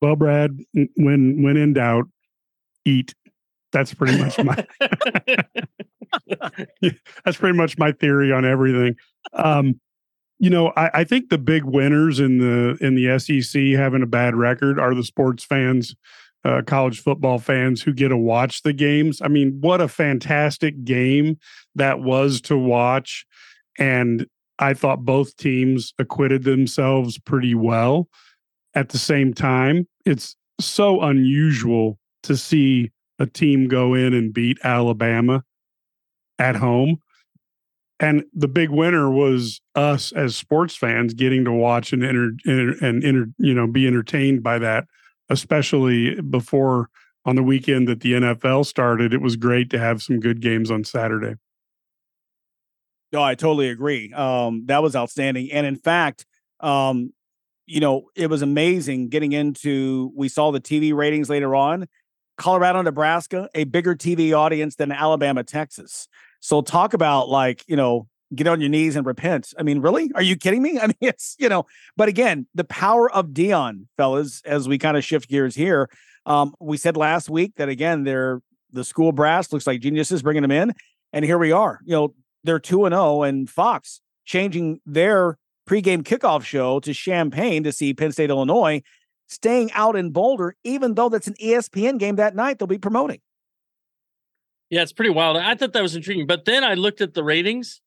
Well 0.01 0.16
brad 0.16 0.59
when 0.96 1.42
when 1.42 1.57
in 1.57 1.72
doubt 1.72 2.07
eat. 2.85 3.14
That's 3.72 3.92
pretty 3.92 4.18
much 4.18 4.38
my 4.38 4.66
that's 7.25 7.37
pretty 7.37 7.57
much 7.57 7.77
my 7.79 7.92
theory 7.92 8.33
on 8.33 8.44
everything. 8.44 8.96
Um 9.33 9.81
you 10.38 10.51
know, 10.51 10.70
I, 10.77 11.01
I, 11.01 11.05
think 11.05 11.31
the 11.31 11.38
big 11.38 11.64
winners 11.64 12.20
in 12.20 12.38
the 12.38 12.77
in 12.83 12.94
the 12.94 13.18
SEC 13.18 13.79
having 13.79 14.03
a 14.03 14.07
bad 14.07 14.37
record 14.37 14.79
are 14.79 14.94
the 14.94 15.03
sports 15.03 15.44
fans, 15.44 15.96
uh, 16.47 16.63
college 16.63 17.01
football 17.01 17.39
fans 17.39 17.83
who 17.83 17.93
get 17.93 18.09
to 18.09 18.17
watch 18.17 18.63
the 18.63 18.73
games. 18.73 19.21
I 19.21 19.29
mean, 19.29 19.59
what 19.61 19.81
a 19.81 19.89
fantastic 19.89 20.85
game 20.85 21.39
that 21.75 22.01
was 22.01 22.41
to 22.43 22.57
watch, 22.57 23.27
and 23.79 24.27
I 24.59 24.75
thought 24.75 25.05
both 25.05 25.37
teams 25.37 25.93
acquitted 25.99 26.45
themselves 26.45 27.19
pretty 27.19 27.55
well. 27.55 28.09
At 28.75 28.91
the 28.91 28.99
same 28.99 29.35
time, 29.35 29.89
it's 30.05 30.37
so 30.61 31.01
unusual 31.01 31.99
to 32.23 32.37
see 32.37 32.93
a 33.19 33.27
team 33.27 33.67
go 33.67 33.95
in 33.95 34.15
and 34.15 34.33
beat 34.33 34.59
Alabama 34.63 35.43
at 36.39 36.57
home 36.57 37.01
and 37.99 38.25
the 38.35 38.49
big 38.49 38.71
winner 38.71 39.11
was 39.11 39.61
us 39.75 40.13
as 40.13 40.37
sports 40.37 40.77
fans 40.77 41.15
getting 41.15 41.45
to 41.45 41.53
watch 41.53 41.93
and 41.93 42.05
enter 42.05 42.33
and 42.47 43.03
enter, 43.05 43.27
you 43.39 43.55
know 43.55 43.67
be 43.67 43.87
entertained 43.87 44.43
by 44.43 44.59
that 44.59 44.85
especially 45.29 46.21
before 46.21 46.89
on 47.25 47.37
the 47.37 47.43
weekend 47.43 47.89
that 47.89 48.01
the 48.01 48.12
NFL 48.12 48.67
started 48.67 49.12
it 49.12 49.21
was 49.21 49.37
great 49.37 49.71
to 49.71 49.79
have 49.79 50.03
some 50.03 50.21
good 50.21 50.41
games 50.41 50.71
on 50.71 50.85
Saturday. 50.85 51.35
No 53.12 53.23
I 53.23 53.35
totally 53.35 53.69
agree. 53.69 54.12
Um, 54.12 54.65
that 54.67 54.83
was 54.83 54.95
outstanding 54.95 55.51
and 55.53 55.67
in 55.67 55.77
fact 55.77 56.27
um, 56.61 57.12
you 57.67 57.81
know 57.81 58.09
it 58.15 58.29
was 58.29 58.43
amazing 58.43 59.09
getting 59.09 59.33
into 59.33 60.12
we 60.15 60.29
saw 60.29 60.51
the 60.51 60.61
TV 60.61 60.95
ratings 60.95 61.29
later 61.29 61.55
on. 61.55 61.87
Colorado 62.39 62.83
Nebraska 62.83 63.49
a 63.55 63.65
bigger 63.65 63.95
TV 63.95 64.37
audience 64.37 64.77
than 64.77 64.93
Alabama 64.93 65.43
Texas. 65.43 66.07
So 66.41 66.61
talk 66.61 66.95
about 66.95 67.29
like, 67.29 67.65
you 67.67 67.77
know, 67.77 68.09
get 68.35 68.47
on 68.47 68.61
your 68.61 68.71
knees 68.71 68.97
and 68.97 69.07
repent. 69.07 69.55
I 69.59 69.62
mean, 69.62 69.81
really? 69.81 70.11
Are 70.15 70.23
you 70.23 70.37
kidding 70.37 70.62
me? 70.62 70.79
I 70.83 70.89
mean, 70.89 70.97
it's, 71.01 71.37
you 71.39 71.49
know, 71.49 71.67
but 71.97 72.09
again, 72.09 72.47
the 72.55 72.65
power 72.65 73.11
of 73.11 73.29
Deion, 73.29 73.87
fellas, 73.97 74.43
as 74.45 74.69
we 74.69 74.79
kind 74.79 74.97
of 74.97 75.05
shift 75.05 75.29
gears 75.29 75.55
here. 75.55 75.89
Um, 76.25 76.55
we 76.61 76.77
said 76.77 76.97
last 76.97 77.31
week 77.31 77.55
that 77.57 77.69
again, 77.69 78.03
they're 78.03 78.43
the 78.73 78.85
school 78.85 79.12
brass 79.12 79.53
looks 79.53 79.67
like 79.67 79.81
geniuses 79.81 80.23
bringing 80.23 80.43
them 80.43 80.51
in. 80.51 80.75
And 81.12 81.25
here 81.25 81.39
we 81.39 81.53
are. 81.53 81.81
You 81.85 81.93
know, 81.93 82.15
they're 82.45 82.59
2 82.59 82.85
and 82.85 82.93
0 82.93 83.23
and 83.23 83.49
Fox 83.49 84.01
changing 84.25 84.81
their 84.85 85.39
pregame 85.69 86.03
kickoff 86.03 86.45
show 86.45 86.81
to 86.81 86.93
Champaign 86.93 87.62
to 87.65 87.73
see 87.73 87.95
Penn 87.95 88.12
State, 88.12 88.31
Illinois, 88.31 88.83
staying 89.29 89.73
out 89.73 89.97
in 89.97 90.11
Boulder, 90.11 90.55
even 90.65 90.95
though 90.95 91.09
that's 91.09 91.27
an 91.27 91.35
ESPN 91.35 91.99
game 91.99 92.17
that 92.17 92.35
night 92.35 92.59
they'll 92.59 92.67
be 92.67 92.79
promoting. 92.79 93.21
Yeah, 94.71 94.83
it's 94.83 94.93
pretty 94.93 95.11
wild. 95.11 95.37
I 95.37 95.55
thought 95.55 95.73
that 95.73 95.83
was 95.83 95.95
intriguing. 95.95 96.27
But 96.27 96.45
then 96.45 96.65
I 96.65 96.75
looked 96.75 97.01
at 97.01 97.15
the 97.15 97.23
ratings, 97.23 97.81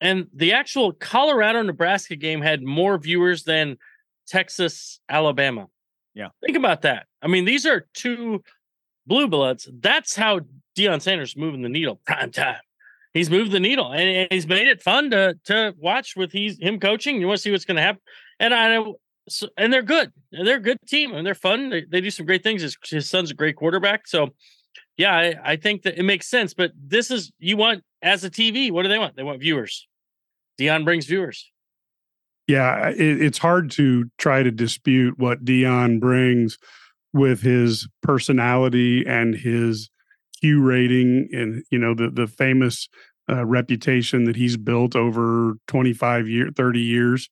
and 0.00 0.26
the 0.34 0.52
actual 0.52 0.92
Colorado 0.92 1.62
Nebraska 1.62 2.16
game 2.16 2.40
had 2.40 2.62
more 2.62 2.98
viewers 2.98 3.44
than 3.44 3.76
Texas 4.26 5.00
Alabama. 5.08 5.66
Yeah. 6.14 6.28
Think 6.44 6.56
about 6.56 6.82
that. 6.82 7.06
I 7.22 7.28
mean, 7.28 7.44
these 7.44 7.66
are 7.66 7.86
two 7.94 8.42
blue 9.06 9.28
bloods. 9.28 9.68
That's 9.80 10.16
how 10.16 10.40
Deion 10.76 11.02
Sanders 11.02 11.36
moving 11.36 11.62
the 11.62 11.68
needle 11.68 12.00
prime 12.06 12.30
time. 12.30 12.60
He's 13.12 13.28
moved 13.28 13.50
the 13.50 13.60
needle 13.60 13.92
and 13.92 14.28
he's 14.30 14.46
made 14.46 14.68
it 14.68 14.82
fun 14.82 15.10
to 15.10 15.36
to 15.46 15.74
watch 15.78 16.14
with 16.16 16.30
he's 16.30 16.58
him 16.60 16.78
coaching. 16.78 17.20
You 17.20 17.26
want 17.26 17.38
to 17.38 17.42
see 17.42 17.50
what's 17.50 17.64
going 17.64 17.76
to 17.76 17.82
happen, 17.82 18.00
and 18.38 18.54
I 18.54 18.68
know, 18.68 18.96
so, 19.28 19.48
and 19.56 19.72
they're 19.72 19.82
good. 19.82 20.12
They're 20.30 20.58
a 20.58 20.60
good 20.60 20.78
team 20.86 21.12
and 21.12 21.26
they're 21.26 21.34
fun. 21.34 21.70
They, 21.70 21.84
they 21.90 22.00
do 22.00 22.10
some 22.10 22.24
great 22.24 22.44
things. 22.44 22.62
His, 22.62 22.76
his 22.88 23.08
son's 23.08 23.32
a 23.32 23.34
great 23.34 23.56
quarterback, 23.56 24.06
so 24.06 24.28
yeah, 24.96 25.12
I, 25.12 25.34
I 25.44 25.56
think 25.56 25.82
that 25.82 25.98
it 25.98 26.04
makes 26.04 26.28
sense. 26.28 26.54
But 26.54 26.70
this 26.76 27.10
is 27.10 27.32
you 27.40 27.56
want 27.56 27.82
as 28.00 28.22
a 28.22 28.30
TV. 28.30 28.70
What 28.70 28.84
do 28.84 28.88
they 28.88 28.98
want? 28.98 29.16
They 29.16 29.24
want 29.24 29.40
viewers. 29.40 29.88
Deion 30.60 30.84
brings 30.84 31.06
viewers. 31.06 31.50
Yeah, 32.46 32.88
it, 32.90 33.22
it's 33.22 33.38
hard 33.38 33.70
to 33.72 34.10
try 34.18 34.42
to 34.42 34.50
dispute 34.50 35.18
what 35.18 35.44
Deion 35.44 36.00
brings 36.00 36.58
with 37.12 37.42
his 37.42 37.88
personality 38.02 39.04
and 39.06 39.34
his 39.34 39.88
Q 40.40 40.62
rating 40.62 41.28
and 41.32 41.64
you 41.70 41.78
know 41.78 41.94
the 41.94 42.10
the 42.10 42.26
famous 42.26 42.88
uh, 43.30 43.44
reputation 43.44 44.24
that 44.24 44.36
he's 44.36 44.56
built 44.56 44.96
over 44.96 45.54
25 45.68 46.28
year 46.28 46.50
30 46.56 46.80
years. 46.80 47.30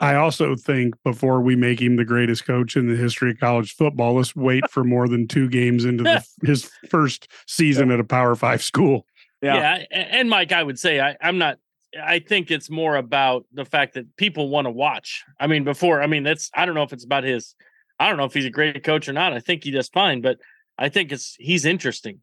I 0.00 0.14
also 0.16 0.56
think 0.56 0.94
before 1.04 1.40
we 1.40 1.54
make 1.54 1.80
him 1.80 1.96
the 1.96 2.04
greatest 2.04 2.44
coach 2.44 2.76
in 2.76 2.88
the 2.88 2.96
history 2.96 3.30
of 3.30 3.38
college 3.38 3.74
football, 3.76 4.14
let's 4.14 4.34
wait 4.34 4.68
for 4.68 4.82
more 4.82 5.06
than 5.06 5.28
two 5.28 5.48
games 5.48 5.84
into 5.84 6.02
the, 6.02 6.24
his 6.42 6.70
first 6.88 7.28
season 7.46 7.90
at 7.90 8.00
a 8.00 8.04
Power 8.04 8.34
Five 8.34 8.62
school. 8.62 9.06
Yeah. 9.42 9.84
yeah. 9.90 10.06
And 10.10 10.30
Mike, 10.30 10.52
I 10.52 10.62
would 10.62 10.78
say 10.78 11.00
I, 11.00 11.16
I'm 11.20 11.38
not 11.38 11.58
I 12.00 12.20
think 12.20 12.50
it's 12.50 12.70
more 12.70 12.96
about 12.96 13.44
the 13.52 13.64
fact 13.64 13.94
that 13.94 14.16
people 14.16 14.48
want 14.48 14.66
to 14.66 14.70
watch. 14.70 15.24
I 15.38 15.46
mean, 15.46 15.64
before, 15.64 16.02
I 16.02 16.06
mean, 16.06 16.22
that's 16.22 16.50
I 16.54 16.64
don't 16.64 16.74
know 16.74 16.82
if 16.82 16.92
it's 16.92 17.04
about 17.04 17.24
his 17.24 17.54
I 17.98 18.08
don't 18.08 18.16
know 18.16 18.24
if 18.24 18.34
he's 18.34 18.46
a 18.46 18.50
great 18.50 18.82
coach 18.82 19.08
or 19.08 19.12
not. 19.12 19.32
I 19.32 19.40
think 19.40 19.64
he 19.64 19.70
does 19.70 19.88
fine, 19.88 20.20
but 20.22 20.38
I 20.78 20.88
think 20.88 21.12
it's 21.12 21.36
he's 21.38 21.64
interesting. 21.64 22.20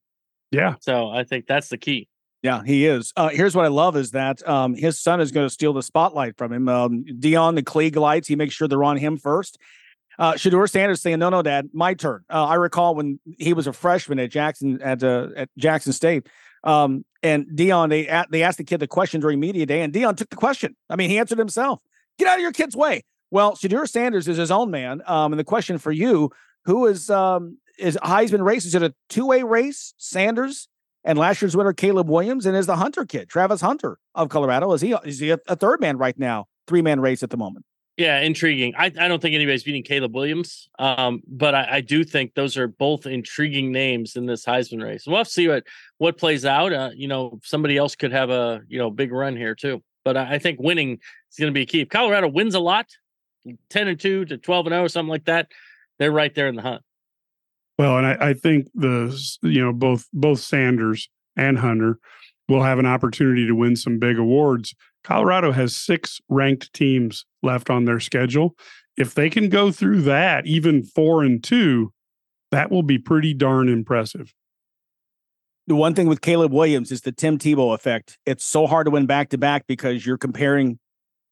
Yeah. 0.52 0.76
So 0.82 1.10
I 1.10 1.24
think 1.24 1.48
that's 1.48 1.70
the 1.70 1.78
key. 1.78 2.08
Yeah, 2.42 2.64
he 2.66 2.86
is. 2.86 3.12
Uh, 3.18 3.30
here's 3.30 3.56
what 3.56 3.66
I 3.66 3.70
love 3.70 3.98
is 3.98 4.12
that 4.12 4.48
um, 4.48 4.74
his 4.74 5.00
son 5.00 5.20
is 5.20 5.32
going 5.32 5.46
to 5.46 5.50
steal 5.50 5.74
the 5.74 5.84
spotlight 5.84 6.38
from 6.38 6.54
him. 6.54 6.70
Um, 6.70 7.04
Deion, 7.04 7.56
the 7.56 7.64
Klieg 7.64 7.98
lights, 7.98 8.30
he 8.30 8.36
makes 8.38 8.56
sure 8.56 8.68
they're 8.68 8.84
on 8.84 8.96
him 8.96 9.18
first. 9.18 9.58
Uh, 10.18 10.34
Shedeur 10.34 10.70
Sanders 10.70 11.02
saying, 11.02 11.20
"No, 11.20 11.30
no, 11.30 11.42
Dad, 11.42 11.70
my 11.74 11.94
turn." 11.94 12.24
Uh, 12.30 12.46
I 12.46 12.56
recall 12.56 12.96
when 12.96 13.20
he 13.38 13.54
was 13.54 13.68
a 13.68 13.74
freshman 13.74 14.20
at 14.20 14.32
Jackson 14.32 14.82
at 14.82 15.02
uh, 15.02 15.30
at 15.36 15.50
Jackson 15.58 15.94
State, 15.94 16.28
um, 16.64 17.06
and 17.22 17.46
Deion, 17.48 17.90
they 17.90 18.24
they 18.30 18.44
asked 18.44 18.58
the 18.58 18.64
kid 18.64 18.80
the 18.80 18.88
question 18.88 19.22
during 19.22 19.40
media 19.40 19.66
day, 19.66 19.82
and 19.82 19.94
Deion 19.94 20.16
took 20.16 20.30
the 20.30 20.36
question. 20.36 20.76
I 20.90 20.96
mean, 20.96 21.10
he 21.10 21.18
answered 21.18 21.40
himself. 21.40 21.80
Get 22.18 22.28
out 22.28 22.36
of 22.36 22.42
your 22.42 22.52
kid's 22.52 22.76
way. 22.76 23.04
Well, 23.32 23.56
Shedeur 23.56 23.88
Sanders 23.88 24.28
is 24.28 24.38
his 24.38 24.52
own 24.52 24.72
man. 24.72 25.02
Um, 25.06 25.34
and 25.34 25.40
the 25.40 25.44
question 25.44 25.78
for 25.78 25.92
you: 25.92 26.32
Who 26.66 26.86
is 26.86 27.10
um, 27.10 27.58
is 27.78 27.98
Heisman 27.98 28.44
race? 28.44 28.66
Is 28.66 28.76
it 28.76 28.84
a 28.84 28.94
two 29.10 29.26
way 29.26 29.44
race? 29.44 29.94
Sanders 29.98 30.68
and 31.04 31.18
last 31.18 31.42
year's 31.42 31.56
winner 31.56 31.74
Caleb 31.74 32.10
Williams, 32.10 32.46
and 32.46 32.56
is 32.56 32.66
the 32.66 32.76
Hunter 32.76 33.06
kid 33.06 33.30
Travis 33.30 33.62
Hunter 33.62 33.98
of 34.16 34.30
Colorado? 34.30 34.72
Is 34.74 34.82
he 34.82 34.94
is 35.04 35.20
he 35.20 35.32
a, 35.32 35.40
a 35.48 35.56
third 35.56 35.82
man 35.82 35.98
right 35.98 36.18
now? 36.18 36.48
Three 36.68 36.82
man 36.82 37.00
race 37.00 37.24
at 37.24 37.30
the 37.30 37.38
moment. 37.38 37.66
Yeah, 38.00 38.22
intriguing. 38.22 38.74
I, 38.78 38.86
I 38.86 39.10
don't 39.10 39.22
think 39.22 39.36
anybody's 39.36 39.66
beating 39.66 39.84
Caleb 39.84 40.16
Williams, 40.16 40.70
um, 40.80 41.22
but 41.28 41.54
I, 41.54 41.68
I, 41.70 41.82
do 41.82 42.06
think 42.06 42.34
those 42.34 42.56
are 42.56 42.70
both 42.70 43.06
intriguing 43.06 43.74
names 43.74 44.16
in 44.16 44.26
this 44.26 44.46
Heisman 44.46 44.82
race. 44.82 45.04
We'll 45.06 45.18
have 45.18 45.28
to 45.28 45.34
see 45.34 45.50
what 45.50 45.66
what 45.98 46.18
plays 46.18 46.46
out. 46.46 46.72
Uh, 46.72 46.92
you 46.96 47.10
know, 47.10 47.42
somebody 47.44 47.76
else 47.76 47.98
could 47.98 48.14
have 48.14 48.30
a 48.30 48.62
you 48.70 48.78
know 48.78 48.90
big 48.90 49.12
run 49.12 49.36
here 49.36 49.54
too. 49.54 49.84
But 50.06 50.16
I, 50.16 50.36
I 50.36 50.40
think 50.40 50.62
winning 50.62 50.94
is 50.94 51.38
going 51.38 51.54
to 51.54 51.54
be 51.54 51.66
key. 51.66 51.82
If 51.82 51.90
Colorado 51.90 52.30
wins 52.30 52.56
a 52.56 52.62
lot, 52.62 52.86
ten 53.70 53.90
and 53.90 54.00
two 54.00 54.24
to 54.24 54.38
twelve 54.38 54.66
and 54.66 54.72
zero, 54.72 54.86
oh, 54.86 54.88
something 54.88 55.10
like 55.10 55.26
that, 55.26 55.50
they're 55.98 56.10
right 56.10 56.34
there 56.34 56.48
in 56.48 56.56
the 56.56 56.62
hunt. 56.62 56.82
Well, 57.78 57.98
and 57.98 58.08
I, 58.08 58.30
I 58.30 58.34
think 58.34 58.70
the 58.76 59.14
you 59.42 59.60
know 59.60 59.74
both 59.74 60.08
both 60.14 60.40
Sanders 60.40 61.10
and 61.36 61.60
Hunter 61.60 62.00
will 62.48 62.64
have 62.64 62.80
an 62.80 62.86
opportunity 62.86 63.46
to 63.46 63.54
win 63.54 63.76
some 63.76 64.00
big 64.00 64.18
awards. 64.18 64.74
Colorado 65.04 65.52
has 65.52 65.76
six 65.76 66.20
ranked 66.30 66.74
teams 66.74 67.26
left 67.42 67.70
on 67.70 67.86
their 67.86 68.00
schedule. 68.00 68.56
If 68.98 69.14
they 69.14 69.30
can 69.30 69.50
go 69.50 69.72
through 69.72 70.02
that, 70.04 70.46
even 70.46 70.84
four 70.84 71.24
and 71.24 71.44
two, 71.44 71.94
that 72.52 72.70
will 72.72 72.84
be 72.84 72.98
pretty 72.98 73.34
darn 73.34 73.70
impressive. 73.70 74.34
The 75.68 75.76
one 75.76 75.94
thing 75.94 76.08
with 76.08 76.22
Caleb 76.22 76.52
Williams 76.52 76.92
is 76.92 77.02
the 77.02 77.12
Tim 77.12 77.38
Tebow 77.38 77.76
effect. 77.76 78.18
It's 78.26 78.44
so 78.44 78.66
hard 78.66 78.86
to 78.86 78.92
win 78.92 79.06
back 79.06 79.30
to 79.30 79.38
back 79.38 79.68
because 79.68 80.06
you're 80.06 80.18
comparing, 80.18 80.80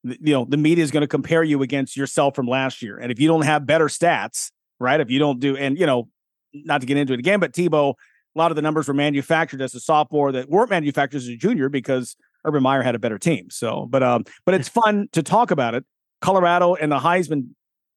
you 0.04 0.32
know, 0.32 0.46
the 0.48 0.58
media 0.58 0.84
is 0.84 0.92
going 0.92 1.02
to 1.02 1.08
compare 1.08 1.44
you 1.44 1.64
against 1.64 1.98
yourself 1.98 2.36
from 2.36 2.48
last 2.48 2.82
year. 2.82 2.98
And 2.98 3.12
if 3.12 3.20
you 3.20 3.28
don't 3.28 3.42
have 3.42 3.66
better 3.66 3.88
stats, 3.88 4.52
right? 4.80 5.02
If 5.02 5.10
you 5.10 5.18
don't 5.18 5.40
do, 5.40 5.58
and, 5.58 5.78
you 5.78 5.88
know, 5.88 6.08
not 6.54 6.82
to 6.82 6.88
get 6.88 6.98
into 6.98 7.14
it 7.14 7.20
again, 7.20 7.40
but 7.40 7.52
Tebow, 7.52 7.96
a 8.36 8.38
lot 8.38 8.52
of 8.52 8.56
the 8.56 8.62
numbers 8.62 8.88
were 8.88 8.94
manufactured 8.94 9.62
as 9.62 9.74
a 9.74 9.80
sophomore 9.80 10.32
that 10.32 10.50
weren't 10.50 10.70
manufactured 10.70 11.18
as 11.18 11.28
a 11.28 11.36
junior 11.36 11.68
because 11.68 12.16
Urban 12.46 12.64
Meyer 12.64 12.82
had 12.82 12.96
a 12.96 13.00
better 13.00 13.18
team. 13.18 13.50
So, 13.50 13.88
but 13.90 14.04
um, 14.04 14.24
but 14.46 14.56
it's 14.56 14.70
fun 14.70 15.08
to 15.12 15.24
talk 15.24 15.52
about 15.52 15.76
it. 15.76 15.86
Colorado 16.22 16.76
and 16.76 16.92
the 16.92 17.00
Heisman 17.00 17.50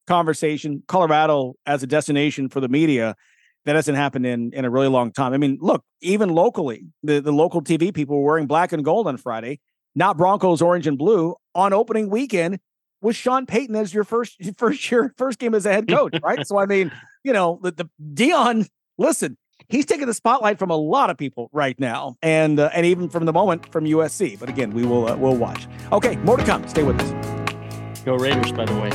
conversation, 0.07 0.83
Colorado 0.87 1.55
as 1.65 1.83
a 1.83 1.87
destination 1.87 2.49
for 2.49 2.59
the 2.59 2.69
media, 2.69 3.15
that 3.65 3.75
hasn't 3.75 3.97
happened 3.97 4.25
in 4.25 4.51
in 4.53 4.65
a 4.65 4.69
really 4.69 4.87
long 4.87 5.11
time. 5.11 5.33
I 5.33 5.37
mean, 5.37 5.57
look, 5.61 5.83
even 6.01 6.29
locally, 6.29 6.85
the 7.03 7.21
the 7.21 7.31
local 7.31 7.61
TV 7.61 7.93
people 7.93 8.19
were 8.19 8.25
wearing 8.25 8.47
black 8.47 8.71
and 8.71 8.83
gold 8.83 9.07
on 9.07 9.17
Friday, 9.17 9.59
not 9.95 10.17
Broncos 10.17 10.61
orange 10.61 10.87
and 10.87 10.97
blue 10.97 11.35
on 11.55 11.73
opening 11.73 12.09
weekend 12.09 12.59
with 13.01 13.15
Sean 13.15 13.45
Payton 13.45 13.75
as 13.75 13.93
your 13.93 14.03
first 14.03 14.37
first 14.57 14.91
year 14.91 15.13
first 15.17 15.39
game 15.39 15.53
as 15.53 15.65
a 15.65 15.73
head 15.73 15.87
coach, 15.87 16.15
right? 16.23 16.45
so 16.45 16.57
I 16.57 16.65
mean, 16.65 16.91
you 17.23 17.33
know, 17.33 17.59
the, 17.61 17.71
the 17.71 17.89
Deion, 18.13 18.67
listen, 18.97 19.37
he's 19.67 19.85
taking 19.85 20.07
the 20.07 20.13
spotlight 20.13 20.59
from 20.59 20.69
a 20.69 20.75
lot 20.75 21.09
of 21.09 21.17
people 21.17 21.49
right 21.53 21.79
now, 21.79 22.15
and 22.21 22.59
uh, 22.59 22.69
and 22.73 22.85
even 22.85 23.09
from 23.09 23.25
the 23.25 23.33
moment 23.33 23.71
from 23.71 23.85
USC. 23.85 24.39
But 24.39 24.49
again, 24.49 24.71
we 24.71 24.85
will 24.85 25.07
uh, 25.07 25.15
we'll 25.15 25.35
watch. 25.35 25.67
Okay, 25.91 26.15
more 26.17 26.37
to 26.37 26.43
come. 26.43 26.67
Stay 26.67 26.83
with 26.83 26.99
us. 27.01 28.01
Go 28.03 28.15
Raiders, 28.15 28.51
by 28.51 28.65
the 28.65 28.75
way. 28.75 28.89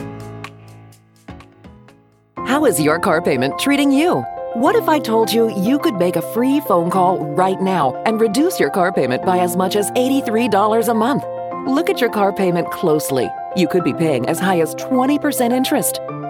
How 2.47 2.65
is 2.65 2.81
your 2.81 2.99
car 2.99 3.21
payment 3.21 3.59
treating 3.59 3.91
you? 3.91 4.25
What 4.55 4.75
if 4.75 4.89
I 4.89 4.99
told 4.99 5.33
you 5.33 5.55
you 5.61 5.79
could 5.79 5.97
make 5.97 6.17
a 6.17 6.33
free 6.33 6.61
phone 6.61 6.91
call 6.91 7.19
right 7.19 7.61
now 7.61 7.95
and 8.07 8.21
reduce 8.21 8.59
your 8.59 8.71
car 8.71 8.91
payment 8.93 9.23
by 9.25 9.39
as 9.39 9.57
much 9.57 9.77
as 9.77 9.91
$83 9.91 10.89
a 10.89 10.95
month? 10.95 11.25
Look 11.69 11.91
at 11.91 12.01
your 12.01 12.09
car 12.09 12.33
payment 12.33 12.71
closely. 12.71 13.29
You 13.57 13.69
could 13.69 13.85
be 13.85 13.93
paying 13.93 14.27
as 14.29 14.39
high 14.39 14.61
as 14.61 14.75
20% 14.77 15.53
interest. 15.53 16.01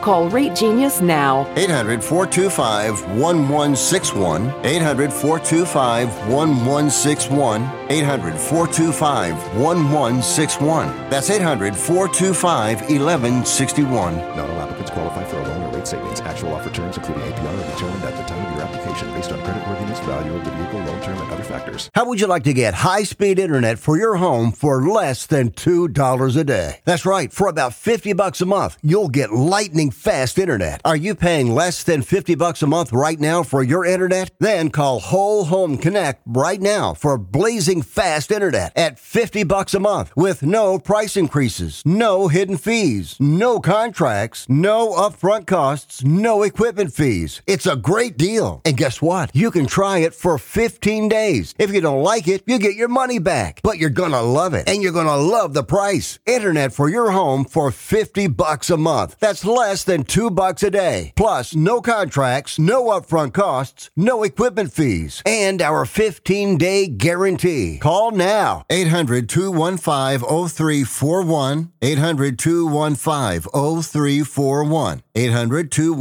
Call 0.00 0.30
Rate 0.30 0.54
Genius 0.54 1.02
now. 1.02 1.46
800 1.56 2.02
425 2.02 3.02
1161. 3.18 4.50
800 4.64 5.12
425 5.12 6.08
1161. 6.28 7.62
800 7.90 8.38
425 8.38 9.34
1161. 9.56 11.10
That's 11.10 11.28
800 11.28 11.76
425 11.76 12.80
1161. 12.80 14.16
Not 14.16 14.38
all 14.38 14.60
applicants 14.60 14.90
qualify 14.90 15.24
for 15.24 15.38
a 15.38 15.42
loan 15.48 15.62
or 15.64 15.76
rate 15.76 15.86
savings. 15.86 16.19
Actual 16.30 16.54
offer 16.54 16.70
terms, 16.70 16.96
including 16.96 17.24
APR, 17.24 17.58
are 17.58 17.72
determined 17.72 18.04
at 18.04 18.16
the 18.16 18.22
time 18.22 18.46
of 18.46 18.52
your 18.56 18.62
application 18.62 19.12
based 19.14 19.32
on 19.32 19.40
creditworthiness, 19.40 20.00
value 20.04 20.32
of 20.32 20.44
the 20.44 20.50
vehicle, 20.52 20.78
loan 20.78 21.00
term, 21.02 21.18
and 21.18 21.32
other 21.32 21.42
factors. 21.42 21.90
How 21.92 22.06
would 22.06 22.20
you 22.20 22.28
like 22.28 22.44
to 22.44 22.52
get 22.52 22.72
high 22.72 23.02
speed 23.02 23.40
internet 23.40 23.80
for 23.80 23.98
your 23.98 24.14
home 24.14 24.52
for 24.52 24.80
less 24.80 25.26
than 25.26 25.50
$2 25.50 26.36
a 26.36 26.44
day? 26.44 26.78
That's 26.84 27.04
right. 27.04 27.32
For 27.32 27.48
about 27.48 27.74
50 27.74 28.12
bucks 28.12 28.40
a 28.40 28.46
month, 28.46 28.78
you'll 28.80 29.08
get 29.08 29.32
lightning 29.32 29.90
fast 29.90 30.38
internet. 30.38 30.80
Are 30.84 30.94
you 30.94 31.16
paying 31.16 31.52
less 31.52 31.82
than 31.82 32.00
50 32.00 32.36
bucks 32.36 32.62
a 32.62 32.68
month 32.68 32.92
right 32.92 33.18
now 33.18 33.42
for 33.42 33.64
your 33.64 33.84
internet? 33.84 34.30
Then 34.38 34.70
call 34.70 35.00
Whole 35.00 35.46
Home 35.46 35.78
Connect 35.78 36.22
right 36.26 36.60
now 36.60 36.94
for 36.94 37.18
blazing 37.18 37.82
fast 37.82 38.30
internet 38.30 38.70
at 38.76 39.00
50 39.00 39.42
bucks 39.42 39.74
a 39.74 39.80
month 39.80 40.12
with 40.14 40.44
no 40.44 40.78
price 40.78 41.16
increases, 41.16 41.82
no 41.84 42.28
hidden 42.28 42.56
fees, 42.56 43.16
no 43.18 43.58
contracts, 43.58 44.48
no 44.48 44.92
upfront 44.92 45.48
costs, 45.48 46.04
no 46.04 46.19
equipment 46.24 46.92
fees. 46.92 47.40
It's 47.46 47.66
a 47.66 47.76
great 47.76 48.16
deal. 48.16 48.60
And 48.64 48.76
guess 48.76 49.00
what? 49.00 49.34
You 49.34 49.50
can 49.50 49.66
try 49.66 49.98
it 49.98 50.14
for 50.14 50.36
15 50.38 51.08
days. 51.08 51.54
If 51.58 51.72
you 51.72 51.80
don't 51.80 52.02
like 52.02 52.28
it, 52.28 52.42
you 52.46 52.58
get 52.58 52.74
your 52.74 52.88
money 52.88 53.18
back. 53.18 53.60
But 53.62 53.78
you're 53.78 53.90
gonna 53.90 54.22
love 54.22 54.52
it 54.54 54.68
and 54.68 54.82
you're 54.82 54.92
gonna 54.92 55.16
love 55.16 55.54
the 55.54 55.64
price. 55.64 56.18
Internet 56.26 56.72
for 56.72 56.88
your 56.88 57.10
home 57.12 57.44
for 57.44 57.70
50 57.70 58.26
bucks 58.28 58.68
a 58.70 58.76
month. 58.76 59.16
That's 59.18 59.44
less 59.44 59.84
than 59.84 60.04
2 60.04 60.30
bucks 60.30 60.62
a 60.62 60.70
day. 60.70 61.12
Plus 61.16 61.54
no 61.54 61.80
contracts, 61.80 62.58
no 62.58 62.84
upfront 62.84 63.32
costs, 63.32 63.90
no 63.96 64.22
equipment 64.22 64.72
fees, 64.72 65.22
and 65.24 65.62
our 65.62 65.84
15-day 65.84 66.88
guarantee. 66.88 67.78
Call 67.78 68.10
now 68.10 68.64
800 68.68 69.28
215 69.28 70.20
0341. 70.50 71.72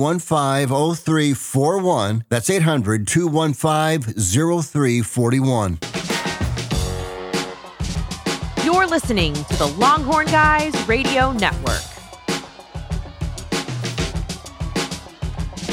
800 0.09 0.25
215 0.25 0.67
0341. 0.67 0.67
800 0.67 0.97
215 0.97 1.35
0341. 1.35 2.25
That's 2.29 2.49
800 2.49 3.07
215 3.07 4.13
0341. 4.63 5.77
You're 8.65 8.87
listening 8.87 9.33
to 9.33 9.57
the 9.57 9.67
Longhorn 9.77 10.25
Guys 10.27 10.73
Radio 10.87 11.31
Network. 11.33 11.83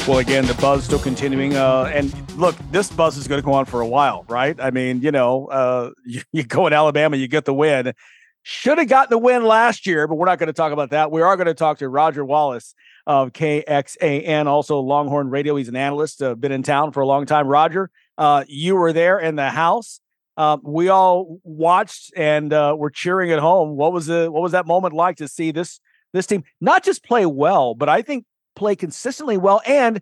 Well, 0.07 0.19
again, 0.19 0.45
the 0.45 0.53
buzz 0.61 0.85
still 0.85 0.99
continuing. 0.99 1.55
Uh, 1.55 1.91
and 1.93 2.13
look, 2.37 2.55
this 2.71 2.89
buzz 2.91 3.17
is 3.17 3.27
going 3.27 3.41
to 3.41 3.45
go 3.45 3.53
on 3.53 3.65
for 3.65 3.81
a 3.81 3.87
while, 3.87 4.23
right? 4.29 4.55
I 4.59 4.71
mean, 4.71 5.01
you 5.01 5.11
know, 5.11 5.47
uh, 5.47 5.91
you, 6.05 6.21
you 6.31 6.43
go 6.43 6.67
in 6.67 6.73
Alabama, 6.73 7.17
you 7.17 7.27
get 7.27 7.45
the 7.45 7.53
win. 7.53 7.93
Should 8.43 8.77
have 8.77 8.87
gotten 8.87 9.09
the 9.09 9.17
win 9.17 9.43
last 9.43 9.85
year, 9.85 10.07
but 10.07 10.15
we're 10.15 10.27
not 10.27 10.39
going 10.39 10.47
to 10.47 10.53
talk 10.53 10.71
about 10.71 10.91
that. 10.91 11.11
We 11.11 11.21
are 11.21 11.35
going 11.35 11.47
to 11.47 11.53
talk 11.53 11.79
to 11.79 11.89
Roger 11.89 12.23
Wallace 12.23 12.73
of 13.07 13.31
KXAN, 13.31 14.45
also 14.47 14.81
Longhorn 14.81 15.29
Radio. 15.29 15.55
He's 15.55 15.69
an 15.69 15.77
analyst, 15.77 16.21
uh, 16.21 16.35
been 16.35 16.51
in 16.51 16.61
town 16.61 16.91
for 16.91 16.99
a 16.99 17.05
long 17.05 17.25
time. 17.25 17.47
Roger, 17.47 17.89
uh, 18.17 18.43
you 18.47 18.75
were 18.75 18.91
there 18.91 19.17
in 19.17 19.37
the 19.37 19.49
house. 19.49 20.01
Uh, 20.35 20.57
we 20.61 20.89
all 20.89 21.39
watched 21.43 22.11
and 22.17 22.51
uh, 22.51 22.75
were 22.77 22.91
cheering 22.91 23.31
at 23.31 23.39
home. 23.39 23.77
What 23.77 23.93
was 23.93 24.07
the 24.07 24.29
what 24.29 24.43
was 24.43 24.51
that 24.51 24.67
moment 24.67 24.93
like 24.93 25.17
to 25.17 25.27
see 25.27 25.51
this 25.51 25.79
this 26.13 26.27
team 26.27 26.43
not 26.59 26.83
just 26.83 27.03
play 27.03 27.25
well, 27.25 27.73
but 27.73 27.87
I 27.89 28.01
think 28.01 28.25
play 28.55 28.75
consistently 28.75 29.37
well 29.37 29.61
and 29.65 30.01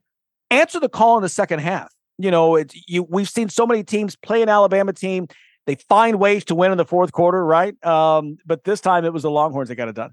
answer 0.50 0.80
the 0.80 0.90
call 0.90 1.16
in 1.18 1.22
the 1.22 1.30
second 1.30 1.60
half. 1.60 1.94
You 2.18 2.32
know, 2.32 2.56
it's 2.56 2.76
you 2.88 3.04
we've 3.04 3.30
seen 3.30 3.50
so 3.50 3.68
many 3.68 3.84
teams 3.84 4.16
play 4.16 4.42
an 4.42 4.50
Alabama 4.50 4.94
team. 4.94 5.28
They 5.68 5.76
find 5.76 6.20
ways 6.20 6.44
to 6.46 6.56
win 6.56 6.72
in 6.72 6.78
the 6.78 6.86
fourth 6.86 7.12
quarter, 7.12 7.46
right? 7.46 7.82
Um, 7.86 8.38
but 8.46 8.64
this 8.64 8.82
time 8.82 9.06
it 9.06 9.14
was 9.14 9.24
the 9.24 9.32
Longhorns 9.32 9.70
that 9.70 9.76
got 9.76 9.90
it 9.90 9.96
done. 9.96 10.12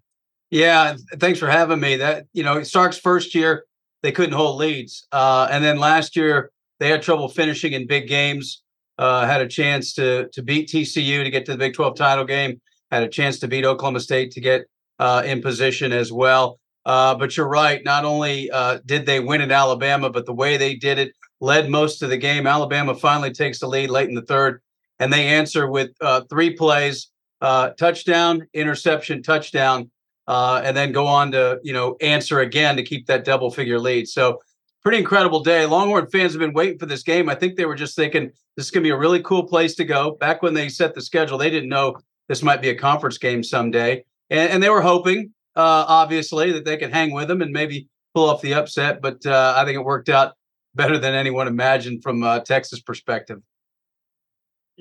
Yeah, 0.53 0.97
thanks 1.19 1.39
for 1.39 1.49
having 1.49 1.81
me. 1.81 1.97
That 1.97 2.27
you 2.35 2.43
know, 2.43 2.63
Sark's 2.63 2.99
first 2.99 3.35
year 3.35 3.65
they 4.03 4.13
couldn't 4.13 4.35
hold 4.35 4.59
leads, 4.59 5.07
uh, 5.11 5.49
and 5.51 5.65
then 5.65 5.79
last 5.79 6.15
year 6.15 6.51
they 6.79 6.91
had 6.91 7.01
trouble 7.01 7.31
finishing 7.31 7.73
in 7.73 7.87
big 7.87 8.07
games. 8.07 8.63
Uh, 8.99 9.25
had 9.25 9.41
a 9.41 9.49
chance 9.49 9.95
to 9.95 10.29
to 10.35 10.43
beat 10.43 10.69
TCU 10.69 11.25
to 11.25 11.31
get 11.31 11.47
to 11.47 11.53
the 11.53 11.59
Big 11.59 11.73
12 11.73 11.97
title 11.97 12.27
game. 12.27 12.61
Had 12.91 13.03
a 13.03 13.09
chance 13.09 13.39
to 13.39 13.49
beat 13.49 13.65
Oklahoma 13.65 14.01
State 14.01 14.31
to 14.33 14.43
get 14.43 14.67
uh, 14.99 15.23
in 15.25 15.41
position 15.41 15.91
as 15.91 16.13
well. 16.13 16.61
Uh, 16.85 17.15
but 17.15 17.35
you're 17.35 17.49
right. 17.49 17.83
Not 17.83 18.05
only 18.05 18.51
uh, 18.51 18.81
did 18.85 19.07
they 19.07 19.21
win 19.21 19.41
at 19.41 19.51
Alabama, 19.51 20.11
but 20.11 20.27
the 20.27 20.35
way 20.35 20.59
they 20.59 20.75
did 20.75 20.99
it 20.99 21.13
led 21.41 21.71
most 21.71 22.03
of 22.03 22.11
the 22.11 22.19
game. 22.19 22.47
Alabama 22.47 22.95
finally 22.95 23.33
takes 23.33 23.59
the 23.61 23.69
lead 23.69 23.89
late 23.89 24.11
in 24.11 24.15
the 24.15 24.21
third, 24.21 24.61
and 24.99 25.11
they 25.11 25.29
answer 25.29 25.67
with 25.67 25.93
uh, 26.03 26.21
three 26.29 26.55
plays: 26.55 27.09
touchdown, 27.41 28.47
interception, 28.53 29.23
touchdown, 29.23 29.91
uh, 30.27 30.63
and 30.65 30.77
then 30.77 30.93
go 30.93 31.07
on 31.07 31.33
to 31.33 31.61
you 31.63 31.73
know 31.73 31.97
answer 32.01 32.41
again 32.41 32.77
to 32.77 32.83
keep 32.83 33.07
that 33.07 33.25
double 33.25 33.51
figure 33.51 33.79
lead. 33.79 34.09
So 34.09 34.41
pretty 34.83 34.99
incredible 34.99 35.41
day. 35.41 35.65
Longhorn 35.67 36.09
fans 36.09 36.33
have 36.33 36.41
been 36.41 36.53
waiting 36.53 36.79
for 36.79 36.87
this 36.87 37.03
game. 37.03 37.29
I 37.29 37.35
think 37.35 37.57
they 37.57 37.67
were 37.67 37.77
just 37.77 37.95
thinking 37.95 38.31
this 38.57 38.67
is 38.67 38.71
going 38.71 38.83
to 38.83 38.87
be 38.87 38.93
a 38.93 38.99
really 38.99 39.23
cool 39.23 39.45
place 39.45 39.75
to 39.77 39.85
go. 39.85 40.13
Back 40.13 40.43
when 40.43 40.55
they 40.55 40.69
set 40.69 40.95
the 40.95 41.03
schedule, 41.03 41.39
they 41.39 41.51
didn't 41.51 41.69
know 41.69 41.97
this 42.29 42.43
might 42.43 42.63
be 42.63 42.71
a 42.71 42.75
conference 42.75 43.19
game 43.19 43.43
someday, 43.43 44.05
and, 44.31 44.51
and 44.51 44.63
they 44.63 44.71
were 44.71 44.83
hoping 44.83 45.33
uh, 45.55 45.85
obviously, 45.87 46.53
that 46.53 46.65
they 46.65 46.77
could 46.77 46.93
hang 46.93 47.13
with 47.13 47.29
them 47.29 47.43
and 47.43 47.53
maybe 47.53 47.89
pull 48.15 48.29
off 48.29 48.41
the 48.41 48.55
upset. 48.55 49.01
But 49.03 49.25
uh, 49.27 49.55
I 49.57 49.65
think 49.65 49.77
it 49.77 49.85
worked 49.85 50.09
out 50.09 50.35
better 50.75 50.99
than 50.99 51.15
anyone 51.15 51.49
imagined 51.49 52.03
from 52.03 52.23
uh, 52.23 52.41
Texas 52.41 52.81
perspective. 52.81 53.41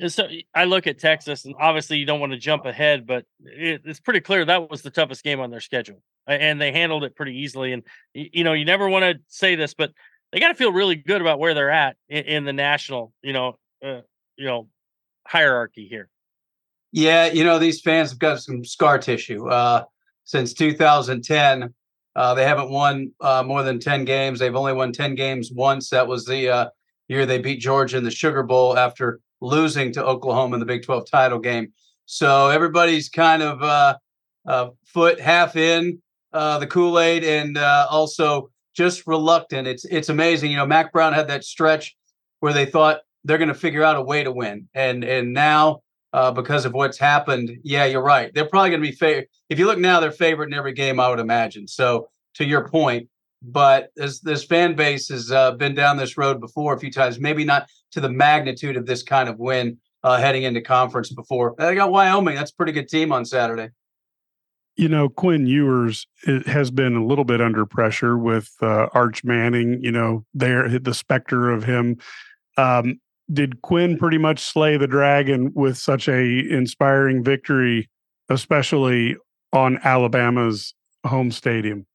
So 0.08 0.28
I 0.56 0.66
look 0.66 0.88
at 0.88 1.00
Texas, 1.00 1.46
and 1.46 1.54
obviously 1.60 1.98
you 1.98 2.06
don't 2.06 2.20
want 2.20 2.32
to 2.32 2.38
jump 2.38 2.66
ahead, 2.66 3.06
but 3.06 3.26
it, 3.44 3.82
it's 3.86 4.00
pretty 4.00 4.22
clear 4.22 4.46
that 4.46 4.70
was 4.70 4.82
the 4.82 4.90
toughest 4.90 5.24
game 5.24 5.40
on 5.40 5.52
their 5.52 5.60
schedule, 5.60 6.02
and 6.28 6.62
they 6.62 6.72
handled 6.72 7.04
it 7.04 7.16
pretty 7.16 7.38
easily. 7.40 7.74
And 7.74 7.84
you 8.14 8.44
know, 8.44 8.54
you 8.54 8.66
never 8.66 8.88
want 8.88 9.04
to 9.04 9.16
say 9.28 9.56
this, 9.56 9.74
but 9.74 9.92
they 10.32 10.40
got 10.40 10.48
to 10.48 10.56
feel 10.56 10.72
really 10.72 10.96
good 10.96 11.22
about 11.22 11.40
where 11.40 11.54
they're 11.54 11.72
at 11.72 11.98
in, 12.08 12.24
in 12.24 12.46
the 12.46 12.54
national, 12.54 13.14
you 13.22 13.34
know, 13.34 13.60
uh, 13.84 14.02
you 14.38 14.46
know, 14.46 14.70
hierarchy 15.28 15.88
here. 15.90 16.10
Yeah, 16.94 17.28
you 17.28 17.44
know, 17.44 17.60
these 17.60 17.82
fans 17.82 18.12
have 18.12 18.20
got 18.20 18.42
some 18.42 18.64
scar 18.64 18.98
tissue. 18.98 19.50
Uh, 19.50 19.84
since 20.32 20.54
2010. 20.54 21.74
Uh, 22.16 22.34
they 22.34 22.46
haven't 22.46 22.70
won 22.70 23.12
uh, 23.22 23.44
more 23.44 23.64
than 23.64 23.80
10 23.80 24.06
games. 24.06 24.40
They've 24.40 24.56
only 24.56 24.74
won 24.74 24.92
10 24.92 25.16
games 25.16 25.52
once. 25.54 25.90
That 25.90 26.08
was 26.08 26.26
the 26.26 26.50
uh, 26.50 26.70
year 27.08 27.26
they 27.26 27.38
beat 27.38 27.60
Georgia 27.60 27.98
in 27.98 28.04
the 28.04 28.12
Sugar 28.12 28.44
Bowl 28.44 28.78
after 28.78 29.20
losing 29.42 29.92
to 29.94 30.06
Oklahoma 30.06 30.56
in 30.56 30.60
the 30.60 30.66
Big 30.66 30.84
12 30.84 31.10
title 31.10 31.40
game. 31.40 31.74
So 32.06 32.50
everybody's 32.50 33.10
kind 33.10 33.42
of 33.42 33.62
uh, 33.62 33.98
uh, 34.48 34.70
foot 34.86 35.20
half 35.20 35.56
in 35.56 36.02
uh, 36.34 36.60
the 36.60 36.68
Kool 36.68 37.00
Aid 37.00 37.24
and 37.24 37.58
also 37.58 38.50
just 38.76 39.06
reluctant. 39.08 39.68
It's 39.68 39.86
it's 39.86 40.10
amazing. 40.10 40.52
You 40.52 40.58
know, 40.58 40.66
Mack 40.66 40.92
Brown 40.92 41.14
had 41.14 41.28
that 41.28 41.44
stretch 41.44 41.96
where 42.40 42.54
they 42.54 42.66
thought 42.66 43.02
they're 43.24 43.38
going 43.38 43.48
to 43.50 43.54
figure 43.54 43.84
out 43.84 43.98
a 43.98 44.02
way 44.02 44.24
to 44.24 44.32
win, 44.32 44.68
and 44.74 45.04
and 45.04 45.34
now 45.34 45.82
uh, 46.14 46.32
because 46.32 46.66
of 46.66 46.74
what's 46.74 46.98
happened, 46.98 47.58
yeah, 47.64 47.86
you're 47.86 48.04
right. 48.04 48.34
They're 48.34 48.48
probably 48.48 48.70
going 48.72 48.84
to 48.84 48.92
be. 48.92 49.28
If 49.50 49.60
you 49.60 49.66
look 49.66 49.80
now, 49.80 50.00
they're 50.00 50.12
favorite 50.12 50.48
in 50.48 50.54
every 50.54 50.74
game, 50.74 51.00
I 51.00 51.10
would 51.10 51.20
imagine. 51.20 51.68
So, 51.68 52.10
to 52.36 52.46
your 52.46 52.68
point, 52.68 53.10
but 53.42 53.90
this 53.96 54.20
this 54.20 54.44
fan 54.44 54.76
base 54.76 55.10
has 55.10 55.32
uh, 55.32 55.52
been 55.52 55.74
down 55.74 55.98
this 55.98 56.18
road 56.18 56.40
before 56.40 56.74
a 56.74 56.80
few 56.80 56.92
times. 56.92 57.20
Maybe 57.20 57.44
not 57.44 57.68
to 57.92 58.02
the 58.02 58.10
magnitude 58.10 58.78
of 58.78 58.86
this 58.86 59.04
kind 59.04 59.28
of 59.28 59.40
win 59.40 59.78
uh, 60.04 60.18
heading 60.18 60.44
into 60.44 60.62
conference 60.62 61.12
before. 61.12 61.56
They 61.58 61.76
got 61.76 61.92
Wyoming. 61.92 62.36
That's 62.36 62.52
a 62.52 62.56
pretty 62.56 62.72
good 62.72 62.88
team 62.88 63.12
on 63.12 63.26
Saturday. 63.26 63.70
You 64.78 64.88
know, 64.88 65.10
Quinn 65.10 65.48
Ewers 65.48 66.08
has 66.46 66.72
been 66.72 66.96
a 66.96 67.06
little 67.06 67.26
bit 67.26 67.42
under 67.42 67.66
pressure 67.66 68.18
with 68.18 68.50
uh, 68.62 68.88
Arch 68.94 69.24
Manning. 69.24 69.80
You 69.82 69.92
know, 69.92 70.26
there 70.34 70.80
the 70.80 70.94
specter 70.94 71.50
of 71.50 71.64
him. 71.64 71.98
Um, 72.58 73.00
did 73.32 73.62
Quinn 73.62 73.98
pretty 73.98 74.18
much 74.18 74.40
slay 74.40 74.78
the 74.78 74.88
dragon 74.88 75.52
with 75.56 75.78
such 75.78 76.08
a 76.08 76.22
inspiring 76.50 77.24
victory, 77.24 77.90
especially 78.30 79.16
on 79.54 79.80
Alabama's 79.84 80.74
home 81.06 81.32
stadium? 81.32 81.86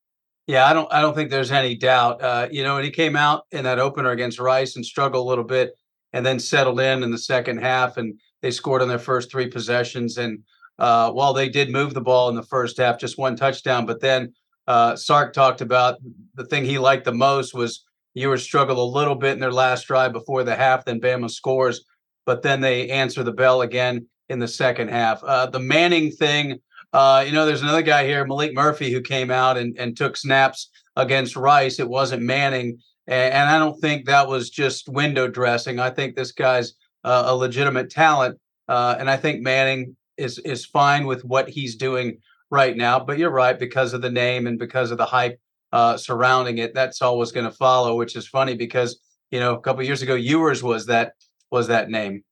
Yeah, 0.46 0.64
I 0.66 0.72
don't 0.72 0.92
I 0.92 1.00
don't 1.00 1.14
think 1.14 1.30
there's 1.30 1.50
any 1.50 1.74
doubt. 1.74 2.22
Uh, 2.22 2.48
you 2.50 2.62
know, 2.62 2.76
and 2.76 2.84
he 2.84 2.90
came 2.90 3.16
out 3.16 3.44
in 3.50 3.64
that 3.64 3.78
opener 3.78 4.10
against 4.10 4.38
Rice 4.38 4.76
and 4.76 4.86
struggled 4.86 5.26
a 5.26 5.28
little 5.28 5.44
bit 5.44 5.72
and 6.12 6.24
then 6.24 6.38
settled 6.38 6.80
in 6.80 7.02
in 7.02 7.10
the 7.10 7.18
second 7.18 7.58
half 7.58 7.96
and 7.96 8.18
they 8.42 8.50
scored 8.50 8.82
on 8.82 8.88
their 8.88 8.98
first 8.98 9.30
three 9.30 9.48
possessions 9.48 10.18
and 10.18 10.40
uh, 10.78 11.10
while 11.10 11.32
they 11.32 11.48
did 11.48 11.70
move 11.70 11.94
the 11.94 12.00
ball 12.00 12.28
in 12.28 12.34
the 12.34 12.42
first 12.42 12.76
half, 12.76 12.98
just 12.98 13.18
one 13.18 13.34
touchdown, 13.34 13.86
but 13.86 14.00
then 14.00 14.32
uh, 14.66 14.96
Sark 14.96 15.32
talked 15.32 15.60
about 15.60 15.96
the 16.34 16.44
thing 16.44 16.64
he 16.64 16.78
liked 16.78 17.04
the 17.04 17.12
most 17.12 17.54
was 17.54 17.84
Ewers 18.14 18.42
struggled 18.42 18.78
a 18.78 18.82
little 18.82 19.14
bit 19.14 19.32
in 19.32 19.40
their 19.40 19.52
last 19.52 19.86
drive 19.86 20.12
before 20.12 20.42
the 20.42 20.54
half. 20.54 20.84
Then 20.84 21.00
Bama 21.00 21.30
scores, 21.30 21.84
but 22.24 22.42
then 22.42 22.60
they 22.60 22.88
answer 22.90 23.22
the 23.22 23.32
bell 23.32 23.62
again 23.62 24.06
in 24.28 24.38
the 24.38 24.48
second 24.48 24.88
half. 24.88 25.22
Uh, 25.22 25.46
the 25.46 25.60
Manning 25.60 26.10
thing, 26.10 26.58
uh, 26.92 27.24
you 27.26 27.32
know, 27.32 27.46
there's 27.46 27.62
another 27.62 27.82
guy 27.82 28.06
here, 28.06 28.24
Maalik 28.24 28.54
Murphy, 28.54 28.90
who 28.90 29.00
came 29.00 29.30
out 29.30 29.56
and, 29.56 29.76
and 29.78 29.96
took 29.96 30.16
snaps 30.16 30.70
against 30.96 31.36
Rice. 31.36 31.78
It 31.78 31.88
wasn't 31.88 32.22
Manning. 32.22 32.78
And, 33.06 33.34
and 33.34 33.48
I 33.50 33.58
don't 33.58 33.78
think 33.80 34.06
that 34.06 34.28
was 34.28 34.50
just 34.50 34.88
window 34.88 35.28
dressing. 35.28 35.78
I 35.78 35.90
think 35.90 36.16
this 36.16 36.32
guy's 36.32 36.74
uh, 37.04 37.24
a 37.26 37.34
legitimate 37.34 37.90
talent. 37.90 38.38
Uh, 38.68 38.96
and 38.98 39.10
I 39.10 39.16
think 39.16 39.42
Manning 39.42 39.96
is 40.16 40.38
is 40.38 40.64
fine 40.64 41.06
with 41.06 41.24
what 41.24 41.48
he's 41.48 41.76
doing 41.76 42.18
right 42.50 42.76
now. 42.76 42.98
But 42.98 43.18
you're 43.18 43.30
right, 43.30 43.58
because 43.58 43.92
of 43.92 44.02
the 44.02 44.10
name 44.10 44.46
and 44.46 44.58
because 44.58 44.90
of 44.90 44.98
the 44.98 45.04
hype 45.04 45.38
uh, 45.72 45.96
surrounding 45.96 46.58
it. 46.58 46.74
That's 46.74 47.02
always 47.02 47.32
going 47.32 47.46
to 47.46 47.56
follow, 47.56 47.96
which 47.96 48.16
is 48.16 48.26
funny 48.26 48.54
because 48.54 48.98
you 49.30 49.40
know 49.40 49.54
a 49.54 49.60
couple 49.60 49.82
years 49.82 50.02
ago, 50.02 50.14
Ewers 50.14 50.62
was 50.62 50.86
that 50.86 51.12
was 51.50 51.68
that 51.68 51.90
name. 51.90 52.24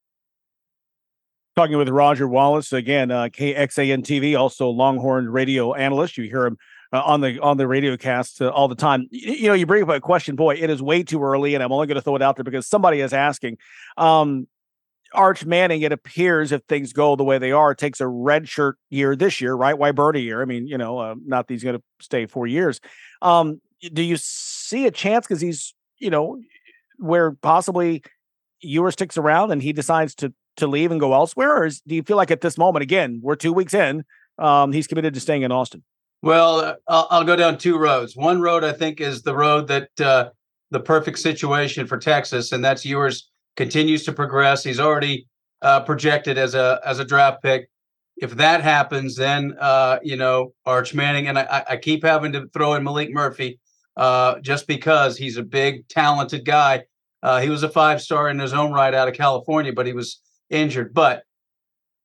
Talking 1.57 1.77
with 1.77 1.89
Roger 1.89 2.27
Wallace 2.27 2.73
again, 2.73 3.13
uh, 3.13 3.29
KXAN 3.29 4.03
TV, 4.03 4.37
also 4.37 4.71
Longhorn 4.71 5.31
radio 5.31 5.73
analyst. 5.73 6.19
You 6.19 6.25
hear 6.25 6.47
him 6.47 6.59
uh, 6.93 7.01
on 7.03 7.21
the 7.21 7.39
on 7.41 7.59
the 7.59 7.69
radio 7.69 7.97
cast 7.97 8.43
uh, 8.43 8.49
all 8.49 8.67
the 8.67 8.75
time. 8.75 9.07
You, 9.13 9.33
you, 9.35 9.49
know, 9.49 9.55
you 9.55 9.65
bring 9.65 9.85
up 9.85 9.89
a 9.89 10.01
question, 10.01 10.35
boy, 10.35 10.57
it 10.57 10.69
is 10.69 10.83
way 10.83 11.05
too 11.05 11.23
early, 11.23 11.55
and 11.55 11.63
I'm 11.63 11.71
only 11.71 11.87
going 11.87 11.95
to 11.95 12.03
throw 12.03 12.17
it 12.17 12.23
out 12.23 12.35
there 12.35 12.43
because 12.43 12.67
somebody 12.67 13.01
is 13.01 13.13
asking. 13.13 13.59
Um, 13.97 14.49
Arch 15.13 15.47
Manning, 15.47 15.83
it 15.83 15.93
appears 15.93 16.51
if 16.51 16.63
things 16.65 16.93
go 16.93 17.15
the 17.15 17.23
way 17.23 17.39
they 17.39 17.53
are, 17.53 17.73
takes 17.73 18.01
a 18.01 18.09
red 18.09 18.49
shirt 18.49 18.77
year 18.91 19.15
this 19.15 19.41
year, 19.41 19.55
right? 19.55 19.79
Why 19.79 19.93
bird 19.93 20.17
a 20.17 20.21
year? 20.21 20.43
I 20.43 20.47
mean, 20.47 20.67
you 20.67 20.77
know, 20.77 20.99
uh, 20.99 21.15
not 21.25 21.47
that 21.47 21.55
he's 21.55 21.63
going 21.63 21.77
to 21.77 21.83
stay 22.01 22.27
four 22.27 22.49
years. 22.49 22.81
Um, 23.23 23.61
do 23.93 24.03
you 24.03 24.17
see 24.17 24.87
a 24.87 24.91
chance 24.91 25.25
because 25.25 25.41
he's, 25.41 25.73
you 25.99 26.11
know, 26.11 26.41
where 26.99 27.31
possibly 27.31 28.03
Ewer 28.61 28.91
sticks 28.91 29.17
around 29.17 29.53
and 29.53 29.63
he 29.63 29.73
decides 29.73 30.17
to 30.17 30.35
to 30.57 30.67
leave 30.67 30.91
and 30.91 31.01
go 31.01 31.15
elsewhere, 31.15 31.57
or 31.57 31.67
is, 31.67 31.81
do 31.87 31.95
you 31.95 32.03
feel 32.03 32.17
like 32.17 32.31
at 32.31 32.41
this 32.41 32.57
moment, 32.57 32.83
again, 32.83 33.21
we're 33.23 33.37
two 33.37 33.53
weeks 33.53 33.75
in, 33.75 34.05
um, 34.39 34.73
he's 34.73 34.87
committed 34.87 35.15
to 35.15 35.21
staying 35.21 35.43
in 35.43 35.53
Austin? 35.53 35.83
Well, 36.23 36.61
uh, 36.61 36.75
I'll, 36.89 37.07
I'll, 37.11 37.25
go 37.25 37.37
down 37.37 37.59
two 37.59 37.77
roads. 37.77 38.17
One 38.17 38.41
road 38.41 38.65
I 38.65 38.73
think 38.73 39.01
is 39.01 39.23
the 39.23 39.35
road 39.35 39.69
that 39.69 39.89
uh, 40.01 40.31
the 40.71 40.81
perfect 40.81 41.19
situation 41.19 41.87
for 41.87 41.99
Texas, 41.99 42.53
and 42.53 42.65
that's 42.65 42.85
Ewers 42.85 43.31
continues 43.57 44.05
to 44.05 44.13
progress. 44.13 44.65
He's 44.65 44.81
already 44.81 45.27
uh, 45.61 45.81
projected 45.81 46.39
as 46.39 46.55
a 46.55 46.81
as 46.85 46.99
a 46.99 47.05
draft 47.05 47.43
pick. 47.43 47.69
If 48.17 48.37
that 48.37 48.63
happens, 48.63 49.17
then 49.17 49.55
uh, 49.61 49.99
you 50.03 50.17
know 50.17 50.55
Arch 50.65 50.95
Manning, 50.95 51.29
and 51.29 51.39
I, 51.39 51.65
I 51.69 51.77
keep 51.77 52.03
having 52.03 52.33
to 52.33 52.49
throw 52.55 52.75
in 52.75 52.83
Maalik 52.83 53.13
Murphy 53.13 53.61
uh, 53.97 54.41
just 54.41 54.67
because 54.67 55.17
he's 55.17 55.37
a 55.37 55.43
big, 55.43 55.87
talented 55.89 56.45
guy. 56.45 56.85
Uh, 57.23 57.41
he 57.41 57.49
was 57.49 57.63
a 57.63 57.69
five 57.69 58.01
star 58.03 58.29
in 58.29 58.39
his 58.39 58.53
own 58.53 58.73
right 58.73 58.95
out 58.95 59.09
of 59.09 59.15
California, 59.15 59.73
but 59.73 59.87
he 59.87 59.93
was 59.93 60.21
injured. 60.55 60.95
But 60.95 61.25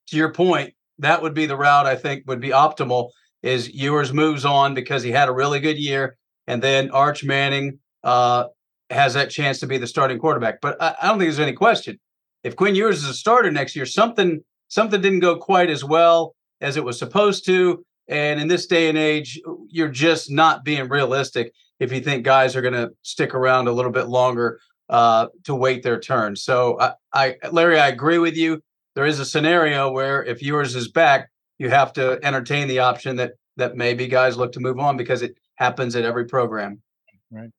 to 0.08 0.18
your 0.18 0.34
point, 0.34 0.74
that 0.98 1.22
would 1.22 1.34
be 1.34 1.46
the 1.46 1.58
route 1.58 1.86
I 1.86 1.96
think 1.96 2.24
would 2.28 2.42
be 2.42 2.50
optimal. 2.50 3.12
Is 3.42 3.74
Ewers 3.74 4.12
moves 4.12 4.44
on 4.44 4.74
because 4.74 5.02
he 5.02 5.12
had 5.12 5.30
a 5.30 5.34
really 5.34 5.62
good 5.62 5.78
year, 5.78 6.18
and 6.48 6.62
then 6.62 6.92
Arch 6.92 7.24
Manning 7.24 7.80
uh, 8.04 8.46
has 8.90 9.14
that 9.14 9.30
chance 9.30 9.60
to 9.62 9.68
be 9.68 9.78
the 9.78 9.88
starting 9.88 10.20
quarterback. 10.20 10.60
But 10.62 10.76
I, 10.82 10.96
I 11.02 11.08
don't 11.08 11.20
think 11.20 11.30
there's 11.30 11.40
any 11.40 11.54
question 11.54 11.98
if 12.44 12.56
Quinn 12.56 12.76
Ewers 12.76 13.04
is 13.04 13.10
a 13.10 13.14
starter 13.14 13.52
next 13.52 13.76
year, 13.76 13.86
something 13.86 14.42
something 14.68 15.02
didn't 15.02 15.20
go 15.20 15.38
quite 15.38 15.70
as 15.70 15.84
well 15.84 16.36
as 16.62 16.78
it 16.78 16.84
was 16.84 17.00
supposed 17.00 17.46
to. 17.46 17.84
And 18.08 18.40
in 18.40 18.48
this 18.48 18.66
day 18.66 18.90
and 18.90 18.98
age, 18.98 19.40
you're 19.70 19.90
just 19.90 20.32
not 20.32 20.64
being 20.64 20.90
realistic 20.90 21.54
if 21.80 21.92
you 21.92 22.02
think 22.02 22.24
guys 22.24 22.56
are 22.56 22.62
going 22.62 22.74
to 22.74 22.92
stick 23.04 23.34
around 23.34 23.68
a 23.68 23.72
little 23.72 23.92
bit 23.92 24.08
longer 24.08 24.60
uh, 24.90 25.28
to 25.44 25.56
wait 25.56 25.84
their 25.84 26.00
turn. 26.00 26.36
So, 26.36 26.80
I, 26.80 26.94
I, 27.14 27.36
Larry, 27.52 27.80
I 27.80 27.88
agree 27.88 28.18
with 28.18 28.36
you. 28.36 28.62
There 28.96 29.06
is 29.06 29.20
a 29.20 29.26
scenario 29.26 29.92
where 29.92 30.24
if 30.24 30.42
Ewers 30.42 30.76
is 30.76 30.90
back, 30.90 31.30
you 31.58 31.70
have 31.70 31.94
to 31.94 32.20
entertain 32.24 32.68
the 32.68 32.80
option 32.80 33.16
that 33.18 33.34
that 33.58 33.76
maybe 33.76 34.08
guys 34.08 34.38
look 34.38 34.54
to 34.54 34.60
move 34.60 34.80
on 34.80 34.98
because 34.98 35.22
it 35.22 35.38
happens 35.56 35.96
at 35.96 36.06
every 36.06 36.26
program. 36.26 36.82
Right. 37.30 37.50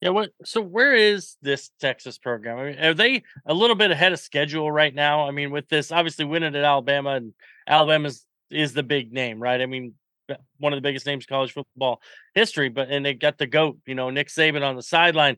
Yeah. 0.00 0.08
What? 0.10 0.30
So 0.44 0.60
where 0.60 0.94
is 0.94 1.36
this 1.42 1.70
Texas 1.80 2.18
program? 2.18 2.58
I 2.58 2.64
mean, 2.64 2.78
are 2.78 2.94
they 2.94 3.22
a 3.46 3.54
little 3.54 3.76
bit 3.76 3.90
ahead 3.90 4.12
of 4.12 4.18
schedule 4.18 4.72
right 4.72 4.94
now? 4.94 5.28
I 5.28 5.30
mean, 5.30 5.50
with 5.50 5.68
this 5.68 5.92
obviously 5.92 6.24
winning 6.24 6.56
at 6.56 6.64
Alabama 6.64 7.10
and 7.10 7.34
Alabama's 7.68 8.26
is 8.50 8.72
the 8.72 8.82
big 8.82 9.12
name, 9.12 9.40
right? 9.40 9.60
I 9.60 9.66
mean, 9.66 9.94
one 10.58 10.72
of 10.72 10.76
the 10.76 10.82
biggest 10.82 11.06
names 11.06 11.24
in 11.24 11.34
college 11.34 11.52
football 11.52 12.00
history, 12.34 12.68
but 12.68 12.90
and 12.90 13.04
they 13.04 13.14
got 13.14 13.38
the 13.38 13.46
goat, 13.46 13.78
you 13.86 13.94
know, 13.94 14.10
Nick 14.10 14.28
Saban 14.28 14.62
on 14.62 14.76
the 14.76 14.82
sideline. 14.82 15.36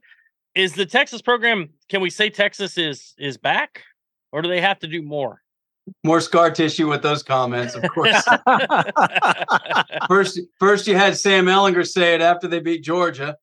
Is 0.54 0.74
the 0.74 0.86
Texas 0.86 1.20
program? 1.20 1.70
Can 1.88 2.00
we 2.00 2.10
say 2.10 2.30
Texas 2.30 2.78
is 2.78 3.14
is 3.18 3.36
back, 3.36 3.82
or 4.32 4.42
do 4.42 4.48
they 4.48 4.60
have 4.60 4.78
to 4.80 4.86
do 4.86 5.02
more? 5.02 5.42
More 6.02 6.20
scar 6.20 6.50
tissue 6.50 6.88
with 6.88 7.02
those 7.02 7.22
comments, 7.22 7.74
of 7.74 7.82
course. 7.90 8.16
first, 10.08 10.40
first 10.58 10.86
you 10.86 10.96
had 10.96 11.16
Sam 11.16 11.44
Ehlinger 11.44 11.86
say 11.86 12.14
it 12.14 12.22
after 12.22 12.48
they 12.48 12.60
beat 12.60 12.82
Georgia. 12.82 13.36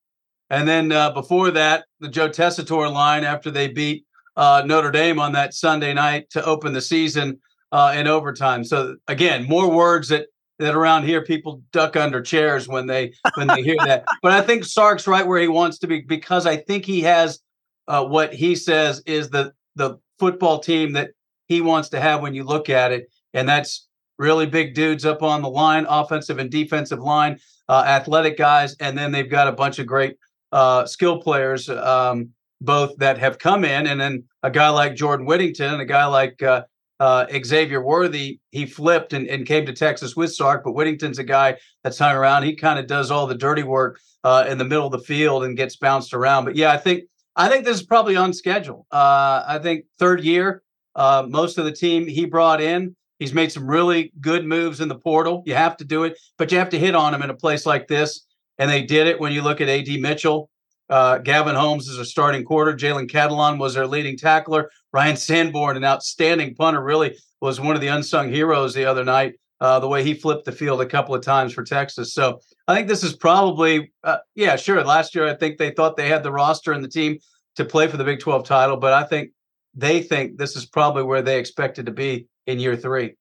And 0.50 0.68
then 0.68 0.92
uh, 0.92 1.12
before 1.12 1.52
that, 1.52 1.86
the 2.00 2.10
Joe 2.10 2.30
Tessitore 2.30 2.92
line 2.92 3.24
after 3.24 3.52
they 3.52 3.68
beat 3.68 4.06
uh, 4.36 4.64
Notre 4.66 4.90
Dame 4.90 5.20
on 5.20 5.34
that 5.34 5.54
Sunday 5.54 5.94
night 5.94 6.30
to 6.32 6.44
open 6.44 6.74
the 6.74 6.82
season 6.82 7.40
uh, 7.72 7.94
in 7.96 8.08
overtime. 8.08 8.64
So 8.64 8.96
again, 9.08 9.48
more 9.48 9.70
words 9.70 10.10
that 10.10 10.28
that 10.62 10.76
around 10.76 11.04
here 11.04 11.24
people 11.24 11.62
duck 11.72 11.96
under 11.96 12.22
chairs 12.22 12.68
when 12.68 12.88
they 12.88 13.14
when 13.36 13.48
they 13.48 13.62
hear 13.62 13.78
that. 13.86 14.06
But 14.22 14.34
I 14.34 14.42
think 14.42 14.64
Sark's 14.64 15.08
right 15.08 15.26
where 15.26 15.42
he 15.42 15.48
wants 15.48 15.80
to 15.80 15.88
be 15.88 16.02
because 16.02 16.46
I 16.46 16.58
think 16.58 16.86
he 16.86 17.02
has 17.02 17.40
uh, 17.88 18.06
what 18.06 18.34
he 18.34 18.56
says 18.56 19.02
is 19.06 19.30
the 19.30 19.54
the 19.76 19.98
football 20.20 20.60
team 20.60 20.94
that 20.94 21.12
he 21.48 21.62
wants 21.62 21.90
to 21.90 22.00
have 22.00 22.22
when 22.22 22.34
you 22.34 22.44
look 22.44 22.70
at 22.70 22.92
it, 22.92 23.10
and 23.34 23.50
that's 23.50 23.88
really 24.18 24.46
big 24.46 24.76
dudes 24.76 25.06
up 25.06 25.24
on 25.24 25.42
the 25.42 25.50
line, 25.50 25.86
offensive 25.90 26.38
and 26.38 26.52
defensive 26.52 27.00
line, 27.00 27.40
uh, 27.68 27.84
athletic 27.86 28.38
guys, 28.38 28.76
and 28.80 28.98
then 28.98 29.12
they've 29.12 29.30
got 29.30 29.48
a 29.48 29.52
bunch 29.52 29.80
of 29.80 29.88
great 29.88 30.16
uh, 30.52 30.86
skill 30.86 31.20
players, 31.20 31.68
um, 31.70 32.30
both 32.62 32.96
that 32.98 33.18
have 33.18 33.40
come 33.40 33.66
in, 33.66 33.88
and 33.88 34.00
then 34.00 34.24
a 34.44 34.52
guy 34.52 34.70
like 34.70 34.96
Jordan 34.96 35.26
Whittington 35.26 35.74
and 35.74 35.82
a 35.82 35.86
guy 35.86 36.06
like 36.06 36.42
uh, 36.44 36.64
uh, 37.02 37.26
Xavier 37.44 37.84
Worthy. 37.84 38.40
He 38.52 38.68
flipped 38.68 39.12
and, 39.12 39.28
and, 39.28 39.48
came 39.48 39.66
to 39.66 39.74
Texas 39.74 40.16
with 40.16 40.32
Sark, 40.32 40.64
but 40.64 40.74
Whittington's 40.74 41.18
a 41.18 41.24
guy 41.24 41.58
that's 41.84 41.98
hung 41.98 42.16
around. 42.16 42.44
He 42.44 42.56
kind 42.56 42.78
of 42.78 42.86
does 42.86 43.10
all 43.10 43.26
the 43.26 43.34
dirty 43.34 43.64
work 43.64 44.00
uh, 44.24 44.46
in 44.48 44.60
the 44.60 44.64
middle 44.64 44.86
of 44.86 44.92
the 44.92 45.00
field 45.00 45.44
and 45.44 45.58
gets 45.58 45.78
bounced 45.78 46.14
around. 46.14 46.46
But 46.46 46.56
yeah, 46.56 46.72
I 46.72 46.78
think 46.78 47.06
I 47.36 47.50
think 47.50 47.66
this 47.66 47.78
is 47.78 47.84
probably 47.84 48.16
on 48.16 48.34
schedule. 48.34 48.86
Uh, 48.92 49.44
I 49.48 49.60
think 49.60 49.86
third 49.98 50.24
year, 50.24 50.62
uh, 50.96 51.26
most 51.28 51.58
of 51.58 51.66
the 51.66 51.72
team 51.72 52.08
he 52.08 52.26
brought 52.26 52.62
in. 52.62 52.96
He's 53.18 53.34
made 53.34 53.52
some 53.52 53.68
really 53.68 54.12
good 54.22 54.46
moves 54.46 54.80
in 54.80 54.88
the 54.88 54.98
portal. 54.98 55.44
You 55.46 55.56
have 55.56 55.78
to 55.78 55.86
do 55.86 56.04
it, 56.04 56.20
but 56.38 56.52
you 56.52 56.60
have 56.60 56.70
to 56.70 56.80
hit 56.80 56.96
on 56.96 57.14
him 57.14 57.24
in 57.24 57.30
a 57.32 57.36
place 57.36 57.66
like 57.66 57.88
this 57.88 58.26
and 58.62 58.70
they 58.70 58.84
did 58.84 59.08
it 59.08 59.20
when 59.20 59.32
you 59.32 59.42
look 59.42 59.60
at 59.60 59.70
AD 59.70 59.88
Mitchell. 60.00 60.51
Uh, 60.92 61.18
Gavin 61.18 61.56
Holmes 61.56 61.88
is 61.88 61.98
a 61.98 62.06
starting 62.06 62.44
quarter. 62.44 62.74
Jalen 62.74 63.10
Catalon 63.10 63.58
was 63.58 63.74
their 63.74 63.88
leading 63.88 64.18
tackler. 64.18 64.70
Ryan 64.94 65.16
Sanborn, 65.16 65.78
an 65.78 65.84
outstanding 65.84 66.54
punter, 66.54 66.84
really 66.84 67.18
was 67.40 67.60
one 67.60 67.76
of 67.76 67.82
the 67.82 67.88
unsung 67.88 68.30
heroes 68.30 68.74
the 68.74 68.86
other 68.86 69.04
night. 69.04 69.36
Uh, 69.60 69.80
the 69.80 69.88
way 69.88 70.04
he 70.04 70.14
flipped 70.14 70.46
the 70.46 70.52
field 70.52 70.82
a 70.82 70.86
couple 70.86 71.14
of 71.14 71.22
times 71.22 71.54
for 71.54 71.64
Texas. 71.64 72.14
So 72.14 72.40
I 72.68 72.76
think 72.76 72.88
this 72.88 73.04
is 73.04 73.16
probably, 73.16 73.94
uh, 74.04 74.18
yeah, 74.34 74.56
sure. 74.56 74.84
Last 74.84 75.14
year, 75.14 75.28
I 75.28 75.36
think 75.36 75.58
they 75.58 75.70
thought 75.72 75.96
they 75.96 76.10
had 76.10 76.24
the 76.24 76.32
roster 76.32 76.72
and 76.72 76.84
the 76.84 76.90
team 76.90 77.20
to 77.56 77.66
play 77.66 77.88
for 77.88 77.98
the 77.98 78.04
Big 78.04 78.20
12 78.20 78.44
title, 78.44 78.78
but 78.78 78.94
I 78.94 79.04
think 79.04 79.32
they 79.76 80.02
think 80.02 80.38
this 80.38 80.56
is 80.56 80.66
probably 80.66 81.04
where 81.04 81.22
they 81.22 81.38
expected 81.38 81.86
to 81.86 81.92
be 81.92 82.28
in 82.48 82.60
year 82.60 82.76
three. 82.76 83.16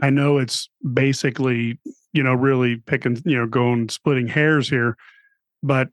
I 0.00 0.10
know 0.10 0.38
it's 0.38 0.68
basically 0.92 1.78
you 2.12 2.22
know, 2.22 2.34
really 2.34 2.76
picking, 2.76 3.20
you 3.24 3.36
know, 3.36 3.46
going 3.46 3.88
splitting 3.88 4.28
hairs 4.28 4.68
here. 4.68 4.96
But 5.62 5.88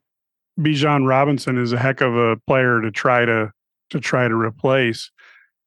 Bijan 0.58 1.06
Robinson 1.06 1.58
is 1.58 1.72
a 1.72 1.78
heck 1.78 2.00
of 2.00 2.16
a 2.16 2.36
player 2.46 2.80
to 2.80 2.90
try 2.90 3.24
to 3.24 3.52
to 3.90 4.00
try 4.00 4.28
to 4.28 4.34
replace. 4.34 5.10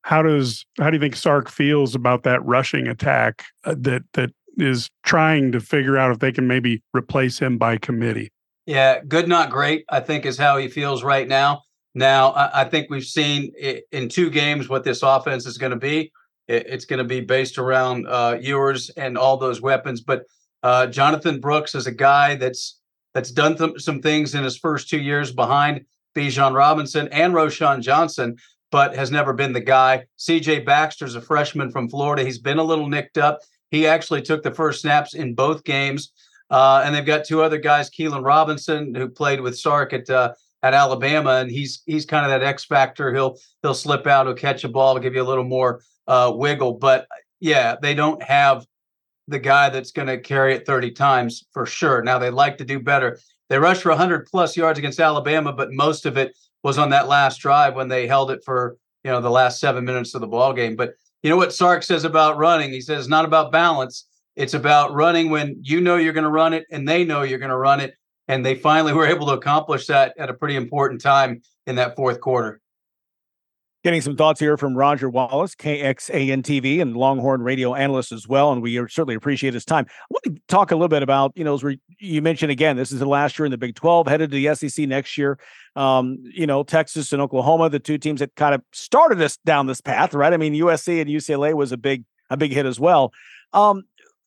How 0.04 0.22
does 0.22 0.66
how 0.80 0.90
do 0.90 0.98
you 0.98 1.02
think 1.02 1.16
Sark 1.16 1.50
feels 1.50 1.96
about 1.96 2.24
that 2.24 2.44
rushing 2.46 2.88
attack 2.88 3.44
uh, 3.64 3.76
that 3.80 4.04
that 4.14 4.32
is 4.58 4.90
trying 5.04 5.52
to 5.52 5.60
figure 5.60 5.98
out 5.98 6.12
if 6.12 6.20
they 6.20 6.32
can 6.32 6.48
maybe 6.48 6.84
replace 6.94 7.40
him 7.40 7.58
by 7.58 7.78
committee? 7.78 8.32
Yeah, 8.66 9.02
good, 9.08 9.28
not 9.28 9.50
great. 9.50 9.86
I 9.90 10.00
think 10.00 10.26
is 10.26 10.38
how 10.38 10.58
he 10.58 10.68
feels 10.68 11.04
right 11.04 11.28
now. 11.28 11.64
Now, 11.96 12.34
I, 12.36 12.64
think 12.64 12.90
we've 12.90 13.04
seen 13.04 13.52
in 13.92 14.10
two 14.10 14.32
games 14.32 14.68
what 14.68 14.84
this 14.84 15.04
offense 15.04 15.46
is 15.46 15.60
going 15.60 15.72
to 15.72 15.78
be. 15.78 16.12
it's 16.48 16.86
going 16.86 16.98
to 16.98 17.04
be 17.04 17.22
based 17.22 17.60
around 17.60 18.08
uh, 18.08 18.38
Ewers 18.42 18.90
and 18.98 19.16
all 19.16 19.38
those 19.38 19.62
weapons, 19.62 20.02
but 20.02 20.24
uh, 20.64 20.88
Jonathan 20.88 21.40
Brooks 21.40 21.76
is 21.76 21.86
a 21.86 21.92
guy 21.92 22.36
that's 22.36 22.80
that's 23.14 23.32
done 23.32 23.56
th- 23.56 23.82
some 23.82 24.02
things 24.02 24.36
in 24.36 24.44
his 24.44 24.58
first 24.58 24.90
two 24.90 25.00
years 25.00 25.32
behind 25.32 25.86
Bijan 26.16 26.54
Robinson 26.54 27.08
and 27.10 27.34
Roschon 27.34 27.82
Johnson, 27.82 28.38
but 28.72 28.96
has 28.96 29.12
never 29.12 29.34
been 29.34 29.54
the 29.54 29.62
guy. 29.62 30.06
CJ 30.18 30.66
Baxter's 30.66 31.16
a 31.16 31.22
freshman 31.22 31.72
from 31.72 31.90
Florida. 31.90 32.24
He's 32.24 32.40
been 32.40 32.60
a 32.60 32.64
little 32.64 32.88
nicked 32.88 33.18
up. 33.18 33.40
He 33.72 33.88
actually 33.88 34.22
took 34.22 34.44
the 34.44 34.54
first 34.54 34.82
snaps 34.82 35.14
in 35.14 35.34
both 35.34 35.64
games. 35.64 36.12
Uh, 36.50 36.84
and 36.86 36.94
they've 36.94 37.06
got 37.06 37.26
two 37.26 37.42
other 37.42 37.58
guys, 37.58 37.90
Keilan 37.90 38.24
Robinson, 38.24 38.94
who 38.94 39.10
played 39.10 39.42
with 39.42 39.58
Sark 39.58 39.94
at 39.94 40.10
uh, 40.10 40.34
at 40.62 40.74
Alabama, 40.74 41.38
and 41.38 41.50
he's 41.50 41.82
he's 41.86 42.06
kind 42.06 42.26
of 42.26 42.32
that 42.32 42.46
X 42.48 42.66
factor. 42.66 43.14
He'll 43.14 43.38
he'll 43.62 43.74
slip 43.74 44.06
out, 44.06 44.28
he'll 44.28 44.36
catch 44.36 44.64
a 44.64 44.70
ball, 44.70 45.00
give 45.00 45.16
you 45.16 45.22
a 45.22 45.26
little 45.26 45.44
more 45.44 45.82
uh, 46.08 46.32
wiggle. 46.34 46.74
But 46.74 47.08
yeah, 47.40 47.76
they 47.82 47.96
don't 47.96 48.22
have 48.22 48.66
the 49.28 49.40
guy 49.40 49.70
that's 49.70 49.92
going 49.92 50.08
to 50.08 50.20
carry 50.20 50.54
it 50.54 50.66
30 50.66 50.92
times 50.92 51.46
for 51.54 51.66
sure. 51.66 52.04
Now 52.04 52.20
they 52.20 52.30
like 52.30 52.58
to 52.58 52.66
do 52.66 52.80
better. 52.80 53.20
They 53.50 53.58
rushed 53.58 53.82
for 53.82 53.90
100 53.90 54.28
plus 54.28 54.58
yards 54.58 54.80
against 54.80 55.00
Alabama, 55.00 55.54
but 55.54 55.72
most 55.72 56.06
of 56.06 56.18
it 56.18 56.36
was 56.64 56.78
on 56.78 56.90
that 56.90 57.08
last 57.08 57.38
drive 57.38 57.76
when 57.76 57.88
they 57.88 58.08
held 58.08 58.32
it 58.32 58.44
for 58.44 58.78
you 59.04 59.12
know 59.12 59.22
the 59.22 59.30
last 59.30 59.60
seven 59.60 59.84
minutes 59.84 60.16
of 60.16 60.22
the 60.22 60.28
ball 60.28 60.54
game. 60.54 60.76
But 60.76 60.94
you 61.22 61.30
know 61.30 61.38
what 61.38 61.54
Sark 61.54 61.84
says 61.84 62.04
about 62.04 62.38
running? 62.38 62.72
He 62.72 62.82
says 62.82 63.00
it's 63.00 63.10
not 63.10 63.26
about 63.26 63.52
balance. 63.52 64.08
It's 64.36 64.54
about 64.54 64.94
running 64.94 65.30
when 65.30 65.58
you 65.62 65.80
know 65.80 65.98
you're 65.98 66.14
going 66.14 66.24
to 66.24 66.30
run 66.30 66.54
it 66.54 66.66
and 66.72 66.88
they 66.88 67.04
know 67.04 67.22
you're 67.22 67.40
going 67.40 67.50
to 67.50 67.58
run 67.58 67.80
it. 67.80 67.94
And 68.28 68.46
they 68.46 68.56
finally 68.56 68.94
were 68.98 69.06
able 69.06 69.28
to 69.28 69.34
accomplish 69.34 69.88
that 69.88 70.14
at 70.18 70.30
a 70.30 70.34
pretty 70.34 70.56
important 70.56 71.02
time 71.02 71.42
in 71.68 71.76
that 71.76 71.96
fourth 71.96 72.20
quarter. 72.20 72.62
Getting 73.84 74.00
some 74.00 74.16
thoughts 74.16 74.40
here 74.40 74.56
from 74.56 74.78
Roger 74.78 75.10
Wallace, 75.10 75.56
KXAN 75.56 76.42
TV 76.44 76.82
and 76.82 76.96
Longhorn 76.96 77.42
radio 77.42 77.76
analyst 77.76 78.14
as 78.14 78.28
well. 78.30 78.54
And 78.54 78.62
we 78.62 78.78
certainly 78.78 79.16
appreciate 79.16 79.54
his 79.54 79.66
time. 79.66 79.86
I 79.90 80.06
want 80.10 80.24
to 80.24 80.42
talk 80.48 80.72
a 80.72 80.76
little 80.76 80.88
bit 80.88 81.04
about, 81.04 81.34
you 81.36 81.44
know, 81.44 81.54
as 81.54 81.64
we, 81.64 81.82
you 82.00 82.22
mentioned 82.22 82.50
again, 82.50 82.78
this 82.78 82.94
is 82.94 83.00
the 83.00 83.06
last 83.06 83.38
year 83.38 83.46
in 83.46 83.52
the 83.52 83.58
Big 83.58 83.76
12, 83.76 84.08
headed 84.08 84.32
to 84.32 84.38
the 84.38 84.56
SEC 84.56 84.88
next 84.88 85.18
year. 85.18 85.38
Um, 85.76 86.18
you 86.24 86.48
know, 86.48 86.64
Texas 86.64 87.12
and 87.12 87.22
Oklahoma, 87.22 87.70
the 87.70 87.80
two 87.80 87.98
teams 87.98 88.22
that 88.22 88.34
kind 88.36 88.56
of 88.56 88.62
started 88.72 89.22
us 89.22 89.38
down 89.46 89.68
this 89.68 89.82
path, 89.82 90.14
right? 90.14 90.32
I 90.32 90.38
mean, 90.38 90.54
USC 90.54 91.02
and 91.02 91.10
UCLA 91.10 91.54
was 91.54 91.74
a 91.74 91.78
big, 91.78 92.06
a 92.30 92.38
big 92.38 92.54
hit 92.54 92.66
as 92.66 92.80
well. 92.80 93.12
Um, 93.52 93.84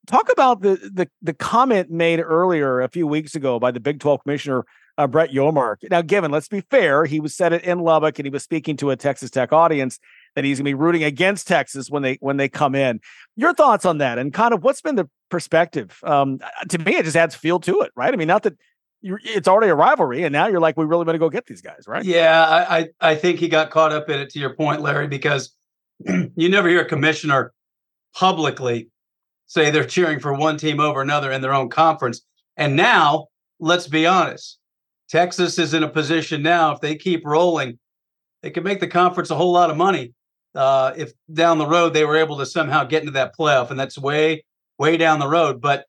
talk 0.06 0.30
about 0.30 0.60
the 0.60 0.76
the 0.92 1.08
the 1.22 1.34
comment 1.34 1.90
made 1.90 2.20
earlier 2.20 2.80
a 2.80 2.88
few 2.88 3.06
weeks 3.06 3.34
ago 3.34 3.58
by 3.58 3.70
the 3.70 3.80
Big 3.80 4.00
12 4.00 4.22
commissioner 4.22 4.64
uh, 4.98 5.06
Brett 5.06 5.30
Yormark. 5.30 5.88
Now, 5.90 6.02
given, 6.02 6.30
let's 6.30 6.48
be 6.48 6.62
fair, 6.62 7.04
he 7.04 7.20
was 7.20 7.34
said 7.34 7.52
it 7.52 7.64
in 7.64 7.80
Lubbock 7.80 8.18
and 8.18 8.26
he 8.26 8.30
was 8.30 8.42
speaking 8.42 8.76
to 8.78 8.90
a 8.90 8.96
Texas 8.96 9.30
Tech 9.30 9.52
audience 9.52 9.98
that 10.34 10.44
he's 10.44 10.58
going 10.58 10.64
to 10.64 10.70
be 10.70 10.74
rooting 10.74 11.04
against 11.04 11.46
Texas 11.46 11.90
when 11.90 12.02
they 12.02 12.18
when 12.20 12.36
they 12.36 12.48
come 12.48 12.74
in. 12.74 13.00
Your 13.36 13.54
thoughts 13.54 13.84
on 13.84 13.98
that 13.98 14.18
and 14.18 14.32
kind 14.32 14.54
of 14.54 14.62
what's 14.62 14.80
been 14.80 14.96
the 14.96 15.08
perspective? 15.30 15.98
Um, 16.04 16.40
to 16.68 16.78
me, 16.78 16.96
it 16.96 17.04
just 17.04 17.16
adds 17.16 17.34
feel 17.34 17.60
to 17.60 17.80
it, 17.82 17.92
right? 17.96 18.12
I 18.12 18.16
mean, 18.16 18.28
not 18.28 18.42
that 18.44 18.54
it's 19.02 19.46
already 19.46 19.70
a 19.70 19.74
rivalry, 19.74 20.24
and 20.24 20.32
now 20.32 20.48
you're 20.48 20.60
like, 20.60 20.76
we 20.76 20.84
really 20.84 21.04
want 21.04 21.14
to 21.14 21.18
go 21.18 21.30
get 21.30 21.46
these 21.46 21.60
guys, 21.60 21.84
right? 21.86 22.04
Yeah, 22.04 22.66
I 22.68 22.88
I 23.00 23.14
think 23.14 23.38
he 23.38 23.48
got 23.48 23.70
caught 23.70 23.92
up 23.92 24.08
in 24.08 24.18
it. 24.18 24.30
To 24.30 24.38
your 24.38 24.54
point, 24.54 24.80
Larry, 24.80 25.08
because 25.08 25.54
you 26.04 26.48
never 26.48 26.68
hear 26.68 26.80
a 26.80 26.88
commissioner 26.88 27.52
publicly 28.14 28.88
say 29.46 29.70
they're 29.70 29.84
cheering 29.84 30.18
for 30.18 30.32
one 30.32 30.56
team 30.56 30.80
over 30.80 31.00
another 31.00 31.30
in 31.30 31.40
their 31.40 31.54
own 31.54 31.68
conference. 31.68 32.22
And 32.56 32.74
now, 32.74 33.28
let's 33.60 33.86
be 33.86 34.06
honest, 34.06 34.58
Texas 35.08 35.58
is 35.58 35.74
in 35.74 35.82
a 35.82 35.88
position 35.88 36.42
now, 36.42 36.72
if 36.72 36.80
they 36.80 36.96
keep 36.96 37.24
rolling, 37.24 37.78
they 38.42 38.50
could 38.50 38.64
make 38.64 38.80
the 38.80 38.88
conference 38.88 39.30
a 39.30 39.34
whole 39.34 39.52
lot 39.52 39.70
of 39.70 39.76
money 39.76 40.12
uh, 40.54 40.92
if 40.96 41.12
down 41.32 41.58
the 41.58 41.66
road 41.66 41.94
they 41.94 42.04
were 42.04 42.16
able 42.16 42.38
to 42.38 42.46
somehow 42.46 42.84
get 42.84 43.02
into 43.02 43.12
that 43.12 43.36
playoff. 43.36 43.70
And 43.70 43.78
that's 43.78 43.98
way, 43.98 44.44
way 44.78 44.96
down 44.96 45.20
the 45.20 45.28
road. 45.28 45.60
But 45.60 45.86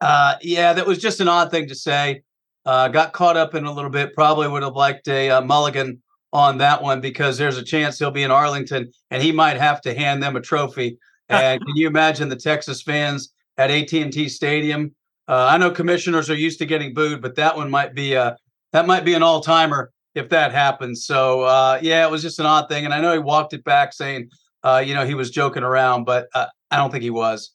uh, 0.00 0.36
yeah, 0.42 0.72
that 0.72 0.86
was 0.86 0.98
just 0.98 1.20
an 1.20 1.28
odd 1.28 1.50
thing 1.50 1.68
to 1.68 1.74
say. 1.74 2.22
Uh, 2.66 2.88
got 2.88 3.12
caught 3.12 3.36
up 3.36 3.54
in 3.54 3.64
a 3.64 3.72
little 3.72 3.90
bit. 3.90 4.14
Probably 4.14 4.46
would 4.46 4.62
have 4.62 4.76
liked 4.76 5.08
a 5.08 5.30
uh, 5.30 5.40
mulligan 5.40 6.02
on 6.32 6.58
that 6.58 6.82
one 6.82 7.00
because 7.00 7.38
there's 7.38 7.56
a 7.56 7.62
chance 7.62 7.98
he'll 7.98 8.10
be 8.10 8.22
in 8.22 8.30
Arlington 8.30 8.92
and 9.10 9.22
he 9.22 9.32
might 9.32 9.56
have 9.56 9.80
to 9.82 9.94
hand 9.94 10.22
them 10.22 10.36
a 10.36 10.40
trophy. 10.40 10.98
And 11.30 11.60
can 11.62 11.76
you 11.76 11.86
imagine 11.88 12.30
the 12.30 12.36
Texas 12.36 12.80
fans 12.80 13.34
at 13.58 13.70
AT&T 13.70 14.30
Stadium? 14.30 14.94
Uh, 15.28 15.46
I 15.50 15.58
know 15.58 15.70
commissioners 15.70 16.30
are 16.30 16.34
used 16.34 16.58
to 16.60 16.66
getting 16.66 16.94
booed, 16.94 17.20
but 17.20 17.36
that 17.36 17.56
one 17.56 17.70
might 17.70 17.94
be 17.94 18.14
a 18.14 18.36
that 18.72 18.86
might 18.86 19.04
be 19.04 19.14
an 19.14 19.22
all 19.22 19.40
timer 19.40 19.90
if 20.14 20.30
that 20.30 20.52
happens. 20.52 21.04
So 21.06 21.42
uh, 21.42 21.78
yeah, 21.82 22.06
it 22.06 22.10
was 22.10 22.22
just 22.22 22.38
an 22.38 22.46
odd 22.46 22.68
thing, 22.68 22.84
and 22.84 22.94
I 22.94 23.00
know 23.00 23.12
he 23.12 23.18
walked 23.18 23.52
it 23.52 23.62
back 23.62 23.92
saying, 23.92 24.30
uh, 24.62 24.82
you 24.84 24.94
know, 24.94 25.04
he 25.04 25.14
was 25.14 25.30
joking 25.30 25.62
around, 25.62 26.04
but 26.04 26.28
uh, 26.34 26.46
I 26.70 26.76
don't 26.76 26.90
think 26.90 27.02
he 27.02 27.10
was. 27.10 27.52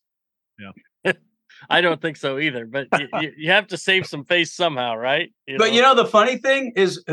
Yeah. 0.59 1.13
I 1.69 1.81
don't 1.81 2.01
think 2.01 2.17
so 2.17 2.39
either, 2.39 2.65
but 2.65 2.87
you, 2.99 3.31
you, 3.37 3.51
have 3.51 3.67
to 3.67 3.77
save 3.77 4.05
some 4.05 4.25
face 4.25 4.53
somehow, 4.53 4.95
right? 4.95 5.31
You 5.47 5.57
but 5.57 5.69
know? 5.69 5.73
you 5.73 5.81
know, 5.81 5.95
the 5.95 6.05
funny 6.05 6.37
thing 6.37 6.73
is, 6.75 7.03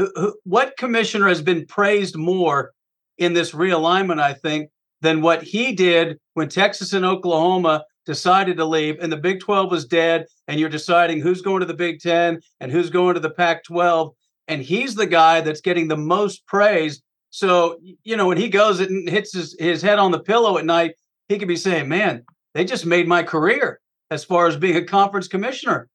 what 0.44 0.76
commissioner 0.76 1.28
has 1.28 1.40
been 1.40 1.66
praised 1.66 2.16
more 2.16 2.72
in 3.16 3.32
this 3.32 3.52
realignment? 3.52 4.20
I 4.20 4.34
think 4.34 4.70
than 5.00 5.22
what 5.22 5.42
he 5.42 5.72
did 5.72 6.18
when 6.34 6.48
Texas 6.48 6.92
and 6.92 7.04
Oklahoma 7.04 7.84
decided 8.06 8.56
to 8.56 8.64
leave 8.64 8.98
and 9.00 9.12
the 9.12 9.16
Big 9.16 9.40
12 9.40 9.70
was 9.70 9.84
dead 9.84 10.26
and 10.48 10.58
you're 10.58 10.68
deciding 10.68 11.20
who's 11.20 11.42
going 11.42 11.60
to 11.60 11.66
the 11.66 11.74
Big 11.74 12.00
10 12.00 12.40
and 12.60 12.72
who's 12.72 12.90
going 12.90 13.14
to 13.14 13.20
the 13.20 13.30
Pac 13.30 13.64
12 13.64 14.12
and 14.48 14.62
he's 14.62 14.94
the 14.94 15.06
guy 15.06 15.40
that's 15.40 15.60
getting 15.60 15.88
the 15.88 15.96
most 15.96 16.46
praise 16.46 17.02
so 17.30 17.78
you 18.02 18.16
know 18.16 18.26
when 18.26 18.38
he 18.38 18.48
goes 18.48 18.80
and 18.80 19.08
hits 19.08 19.34
his, 19.34 19.54
his 19.58 19.82
head 19.82 19.98
on 19.98 20.10
the 20.10 20.20
pillow 20.20 20.58
at 20.58 20.64
night 20.64 20.94
he 21.28 21.38
could 21.38 21.48
be 21.48 21.56
saying 21.56 21.88
man 21.88 22.24
they 22.54 22.64
just 22.64 22.86
made 22.86 23.06
my 23.06 23.22
career 23.22 23.80
as 24.10 24.24
far 24.24 24.46
as 24.46 24.56
being 24.56 24.76
a 24.76 24.84
conference 24.84 25.28
commissioner 25.28 25.88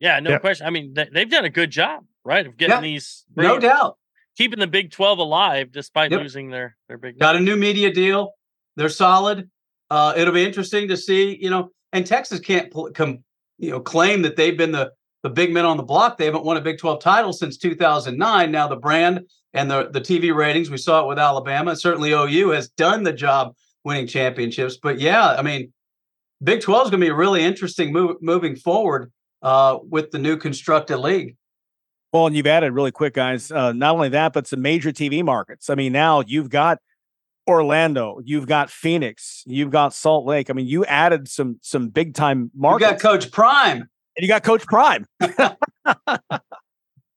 yeah 0.00 0.18
no 0.20 0.38
question 0.38 0.66
i 0.66 0.70
mean 0.70 0.94
they, 0.94 1.08
have 1.14 1.30
done 1.30 1.44
a 1.44 1.50
good 1.50 1.70
job 1.70 2.04
right 2.24 2.46
of 2.46 2.56
getting 2.56 2.74
yeah, 2.74 2.80
these 2.80 3.24
no 3.36 3.58
doubt 3.58 3.98
keeping 4.38 4.60
the 4.60 4.68
Big 4.68 4.92
12 4.92 5.18
alive 5.18 5.72
despite 5.72 6.12
yep. 6.12 6.22
losing 6.22 6.48
their 6.48 6.76
their 6.88 6.96
big. 6.96 7.18
Got 7.18 7.36
a 7.36 7.40
new 7.40 7.56
media 7.56 7.92
deal. 7.92 8.32
They're 8.76 8.88
solid. 8.88 9.50
Uh, 9.90 10.12
it'll 10.16 10.34
be 10.34 10.44
interesting 10.44 10.88
to 10.88 10.96
see, 10.96 11.38
you 11.40 11.50
know, 11.50 11.70
and 11.92 12.06
Texas 12.06 12.40
can't 12.40 12.70
pl- 12.70 12.90
come, 12.92 13.24
you 13.58 13.70
know, 13.70 13.80
claim 13.80 14.22
that 14.22 14.36
they've 14.36 14.56
been 14.56 14.72
the 14.72 14.92
the 15.22 15.30
big 15.30 15.52
men 15.52 15.64
on 15.64 15.76
the 15.76 15.82
block. 15.82 16.16
They 16.16 16.26
haven't 16.26 16.44
won 16.44 16.56
a 16.56 16.60
Big 16.60 16.78
12 16.78 17.00
title 17.00 17.32
since 17.32 17.56
2009. 17.56 18.52
Now 18.52 18.68
the 18.68 18.76
brand 18.76 19.26
and 19.54 19.70
the 19.70 19.88
the 19.90 20.00
TV 20.00 20.34
ratings, 20.34 20.70
we 20.70 20.76
saw 20.76 21.02
it 21.02 21.08
with 21.08 21.18
Alabama. 21.18 21.74
Certainly 21.74 22.12
OU 22.12 22.50
has 22.50 22.68
done 22.70 23.02
the 23.02 23.12
job 23.12 23.54
winning 23.84 24.06
championships. 24.06 24.78
But 24.80 25.00
yeah, 25.00 25.34
I 25.34 25.42
mean, 25.42 25.72
Big 26.42 26.60
12 26.60 26.86
is 26.86 26.90
going 26.90 27.00
to 27.00 27.06
be 27.06 27.10
really 27.10 27.42
interesting 27.42 27.92
move, 27.92 28.16
moving 28.20 28.54
forward 28.54 29.10
uh, 29.42 29.78
with 29.82 30.10
the 30.10 30.18
new 30.18 30.36
constructed 30.36 30.98
league. 30.98 31.36
Well, 32.12 32.26
and 32.26 32.36
you've 32.36 32.46
added 32.46 32.72
really 32.72 32.92
quick, 32.92 33.14
guys. 33.14 33.50
Uh, 33.50 33.72
not 33.72 33.94
only 33.94 34.08
that, 34.10 34.32
but 34.32 34.46
some 34.46 34.62
major 34.62 34.92
TV 34.92 35.22
markets. 35.22 35.68
I 35.68 35.74
mean, 35.74 35.92
now 35.92 36.22
you've 36.26 36.48
got 36.48 36.78
Orlando, 37.48 38.20
you've 38.24 38.46
got 38.46 38.70
Phoenix, 38.70 39.42
you've 39.46 39.70
got 39.70 39.94
Salt 39.94 40.26
Lake. 40.26 40.50
I 40.50 40.52
mean, 40.52 40.66
you 40.66 40.84
added 40.84 41.28
some 41.28 41.58
some 41.62 41.88
big 41.88 42.14
time 42.14 42.50
markets. 42.54 42.86
You 42.86 42.92
got 42.92 43.00
Coach 43.00 43.30
Prime, 43.32 43.78
and 43.78 43.88
you 44.18 44.28
got 44.28 44.42
Coach 44.44 44.64
Prime, 44.66 45.06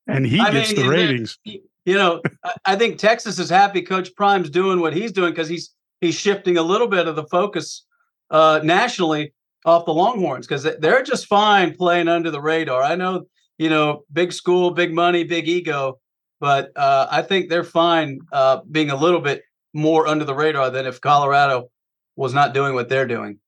and 0.07 0.25
he 0.25 0.39
I 0.39 0.51
gets 0.51 0.73
mean, 0.73 0.81
the 0.81 0.89
ratings. 0.89 1.37
You 1.43 1.95
know, 1.95 2.21
I 2.65 2.75
think 2.75 2.97
Texas 2.97 3.39
is 3.39 3.49
happy 3.49 3.81
Coach 3.81 4.15
Prime's 4.15 4.49
doing 4.49 4.79
what 4.79 4.93
he's 4.93 5.11
doing 5.11 5.31
because 5.31 5.49
he's 5.49 5.73
he's 5.99 6.15
shifting 6.15 6.57
a 6.57 6.63
little 6.63 6.87
bit 6.87 7.07
of 7.07 7.15
the 7.15 7.25
focus 7.25 7.85
uh, 8.29 8.61
nationally 8.63 9.33
off 9.65 9.85
the 9.85 9.93
Longhorns 9.93 10.47
because 10.47 10.63
they're 10.79 11.03
just 11.03 11.27
fine 11.27 11.75
playing 11.75 12.07
under 12.07 12.31
the 12.31 12.41
radar. 12.41 12.81
I 12.81 12.95
know 12.95 13.25
you 13.61 13.69
know, 13.69 14.05
big 14.11 14.33
school, 14.33 14.71
big 14.71 14.91
money, 14.91 15.23
big 15.23 15.47
ego. 15.47 15.99
But 16.39 16.71
uh, 16.75 17.05
I 17.11 17.21
think 17.21 17.47
they're 17.47 17.63
fine 17.63 18.17
uh, 18.33 18.61
being 18.71 18.89
a 18.89 18.95
little 18.95 19.21
bit 19.21 19.43
more 19.73 20.07
under 20.07 20.25
the 20.25 20.35
radar 20.35 20.69
than 20.69 20.85
if 20.85 21.01
Colorado 21.01 21.69
was 22.15 22.33
not 22.33 22.53
doing 22.53 22.73
what 22.73 22.89
they're 22.89 23.07
doing. 23.07 23.39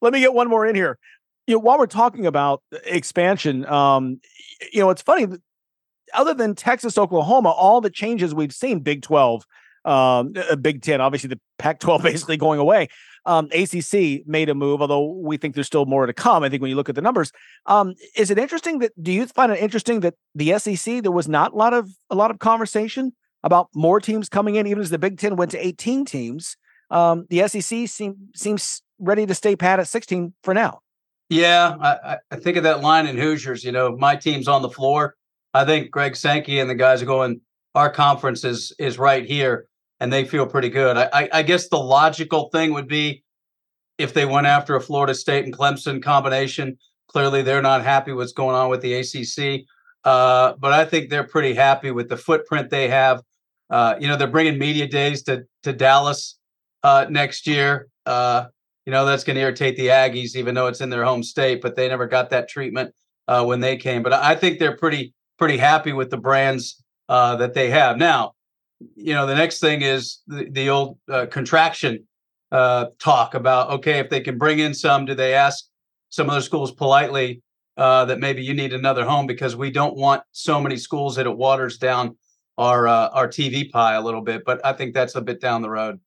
Let 0.00 0.12
me 0.12 0.20
get 0.20 0.34
one 0.34 0.48
more 0.48 0.66
in 0.66 0.74
here. 0.74 0.98
You 1.46 1.54
know, 1.54 1.60
while 1.60 1.78
we're 1.78 1.86
talking 1.86 2.26
about 2.26 2.62
expansion, 2.84 3.66
um, 3.66 4.20
you 4.72 4.80
know, 4.80 4.90
it's 4.90 5.02
funny. 5.02 5.26
Other 6.12 6.34
than 6.34 6.54
Texas, 6.54 6.98
Oklahoma, 6.98 7.50
all 7.50 7.80
the 7.80 7.90
changes 7.90 8.34
we've 8.34 8.52
seen, 8.52 8.80
Big 8.80 9.02
Twelve, 9.02 9.44
um, 9.84 10.34
Big 10.60 10.82
Ten, 10.82 11.00
obviously 11.00 11.28
the 11.28 11.40
Pac-12 11.58 12.02
basically 12.02 12.36
going 12.36 12.58
away. 12.58 12.88
Um, 13.26 13.48
ACC 13.52 14.26
made 14.26 14.48
a 14.48 14.54
move, 14.54 14.80
although 14.80 15.12
we 15.12 15.36
think 15.36 15.54
there's 15.54 15.66
still 15.66 15.84
more 15.84 16.06
to 16.06 16.12
come. 16.12 16.42
I 16.42 16.48
think 16.48 16.62
when 16.62 16.70
you 16.70 16.76
look 16.76 16.88
at 16.88 16.94
the 16.94 17.02
numbers, 17.02 17.32
um, 17.66 17.94
is 18.16 18.30
it 18.30 18.38
interesting 18.38 18.78
that 18.78 18.92
do 19.02 19.12
you 19.12 19.26
find 19.26 19.52
it 19.52 19.58
interesting 19.58 20.00
that 20.00 20.14
the 20.34 20.58
SEC 20.58 21.02
there 21.02 21.12
was 21.12 21.28
not 21.28 21.52
a 21.52 21.56
lot 21.56 21.74
of 21.74 21.90
a 22.08 22.14
lot 22.14 22.30
of 22.30 22.38
conversation 22.38 23.12
about 23.42 23.68
more 23.74 24.00
teams 24.00 24.28
coming 24.28 24.56
in, 24.56 24.66
even 24.66 24.82
as 24.82 24.90
the 24.90 24.98
Big 24.98 25.18
Ten 25.18 25.36
went 25.36 25.50
to 25.52 25.66
18 25.66 26.04
teams. 26.04 26.56
Um, 26.90 27.26
the 27.30 27.46
SEC 27.46 27.88
seem, 27.88 28.16
seems 28.34 28.82
ready 28.98 29.26
to 29.26 29.34
stay 29.34 29.56
pat 29.56 29.80
at 29.80 29.88
16 29.88 30.34
for 30.42 30.54
now. 30.54 30.80
Yeah, 31.28 31.76
I, 31.80 32.16
I 32.30 32.36
think 32.36 32.56
of 32.56 32.64
that 32.64 32.80
line 32.80 33.06
in 33.06 33.16
Hoosiers. 33.16 33.64
You 33.64 33.72
know, 33.72 33.96
my 33.96 34.16
team's 34.16 34.48
on 34.48 34.62
the 34.62 34.68
floor. 34.68 35.14
I 35.54 35.64
think 35.64 35.90
Greg 35.90 36.16
Sankey 36.16 36.58
and 36.58 36.68
the 36.68 36.74
guys 36.74 37.02
are 37.02 37.06
going. 37.06 37.40
Our 37.76 37.88
conference 37.88 38.44
is 38.44 38.72
is 38.80 38.98
right 38.98 39.24
here 39.24 39.68
and 40.00 40.12
they 40.12 40.24
feel 40.24 40.46
pretty 40.46 40.70
good. 40.70 40.96
I, 40.96 41.28
I, 41.32 41.42
guess 41.42 41.68
the 41.68 41.78
logical 41.78 42.48
thing 42.48 42.72
would 42.72 42.88
be 42.88 43.22
if 43.98 44.14
they 44.14 44.24
went 44.24 44.46
after 44.46 44.74
a 44.74 44.80
Florida 44.80 45.14
State 45.14 45.44
and 45.44 45.54
Clemson 45.54 46.02
combination. 46.02 46.78
Clearly, 47.08 47.42
they're 47.42 47.62
not 47.62 47.84
happy 47.84 48.12
what's 48.12 48.32
going 48.32 48.56
on 48.56 48.70
with 48.70 48.80
the 48.80 48.94
ACC, 48.94 49.66
uh, 50.04 50.54
but 50.58 50.72
I 50.72 50.84
think 50.84 51.10
they're 51.10 51.24
pretty 51.24 51.54
happy 51.54 51.90
with 51.90 52.08
the 52.08 52.16
footprint 52.16 52.70
they 52.70 52.88
have. 52.88 53.22
Uh, 53.70 53.94
you 54.00 54.08
know, 54.08 54.16
they're 54.16 54.28
bringing 54.28 54.58
media 54.58 54.86
days 54.86 55.22
to 55.22 55.44
to 55.62 55.72
Dallas 55.72 56.38
uh, 56.82 57.06
next 57.08 57.46
year. 57.46 57.88
Uh, 58.04 58.46
you 58.84 58.90
know, 58.90 59.04
that's 59.04 59.24
going 59.24 59.36
to 59.36 59.42
irritate 59.42 59.76
the 59.76 59.88
Aggies, 59.88 60.34
even 60.34 60.54
though 60.54 60.66
it's 60.66 60.80
in 60.80 60.90
their 60.90 61.04
home 61.04 61.22
state. 61.22 61.60
But 61.62 61.76
they 61.76 61.88
never 61.88 62.06
got 62.06 62.30
that 62.30 62.48
treatment 62.48 62.92
uh, 63.28 63.44
when 63.44 63.60
they 63.60 63.76
came. 63.76 64.02
But 64.02 64.12
I 64.12 64.34
think 64.34 64.58
they're 64.58 64.76
pretty 64.76 65.14
pretty 65.38 65.56
happy 65.56 65.92
with 65.92 66.10
the 66.10 66.16
brands 66.16 66.82
uh, 67.08 67.36
that 67.36 67.54
they 67.54 67.70
have 67.70 67.96
now 67.96 68.34
you 68.96 69.12
know, 69.12 69.26
the 69.26 69.34
next 69.34 69.60
thing 69.60 69.82
is 69.82 70.20
the, 70.26 70.48
the 70.50 70.70
old 70.70 70.96
contraction 71.30 72.06
talk 72.50 73.34
about 73.34 73.70
okay, 73.70 73.98
if 73.98 74.08
they 74.08 74.22
can 74.22 74.38
bring 74.38 74.58
in 74.58 74.72
some, 74.72 75.04
do 75.04 75.14
they 75.14 75.34
ask 75.34 75.66
some 76.08 76.28
of 76.28 76.32
other 76.32 76.40
schools 76.40 76.72
politely 76.72 77.42
that 77.76 78.18
maybe 78.18 78.42
you 78.42 78.54
need 78.54 78.72
another 78.72 79.04
home 79.04 79.26
because 79.26 79.54
we 79.54 79.70
don't 79.70 79.96
want 79.96 80.22
so 80.32 80.60
many 80.60 80.78
schools 80.78 81.16
that 81.16 81.26
it 81.26 81.36
waters 81.36 81.76
down 81.76 82.16
our 82.60 82.86
uh, 82.86 83.08
our 83.08 83.26
TV 83.26 83.70
pie 83.70 83.94
a 83.94 84.00
little 84.00 84.20
bit. 84.20 84.44
But 84.44 84.64
I 84.64 84.72
think 84.74 84.94
that's 84.94 85.14
a 85.16 85.20
bit 85.20 85.40
down 85.40 85.62
the 85.62 85.70
road. 85.70 85.98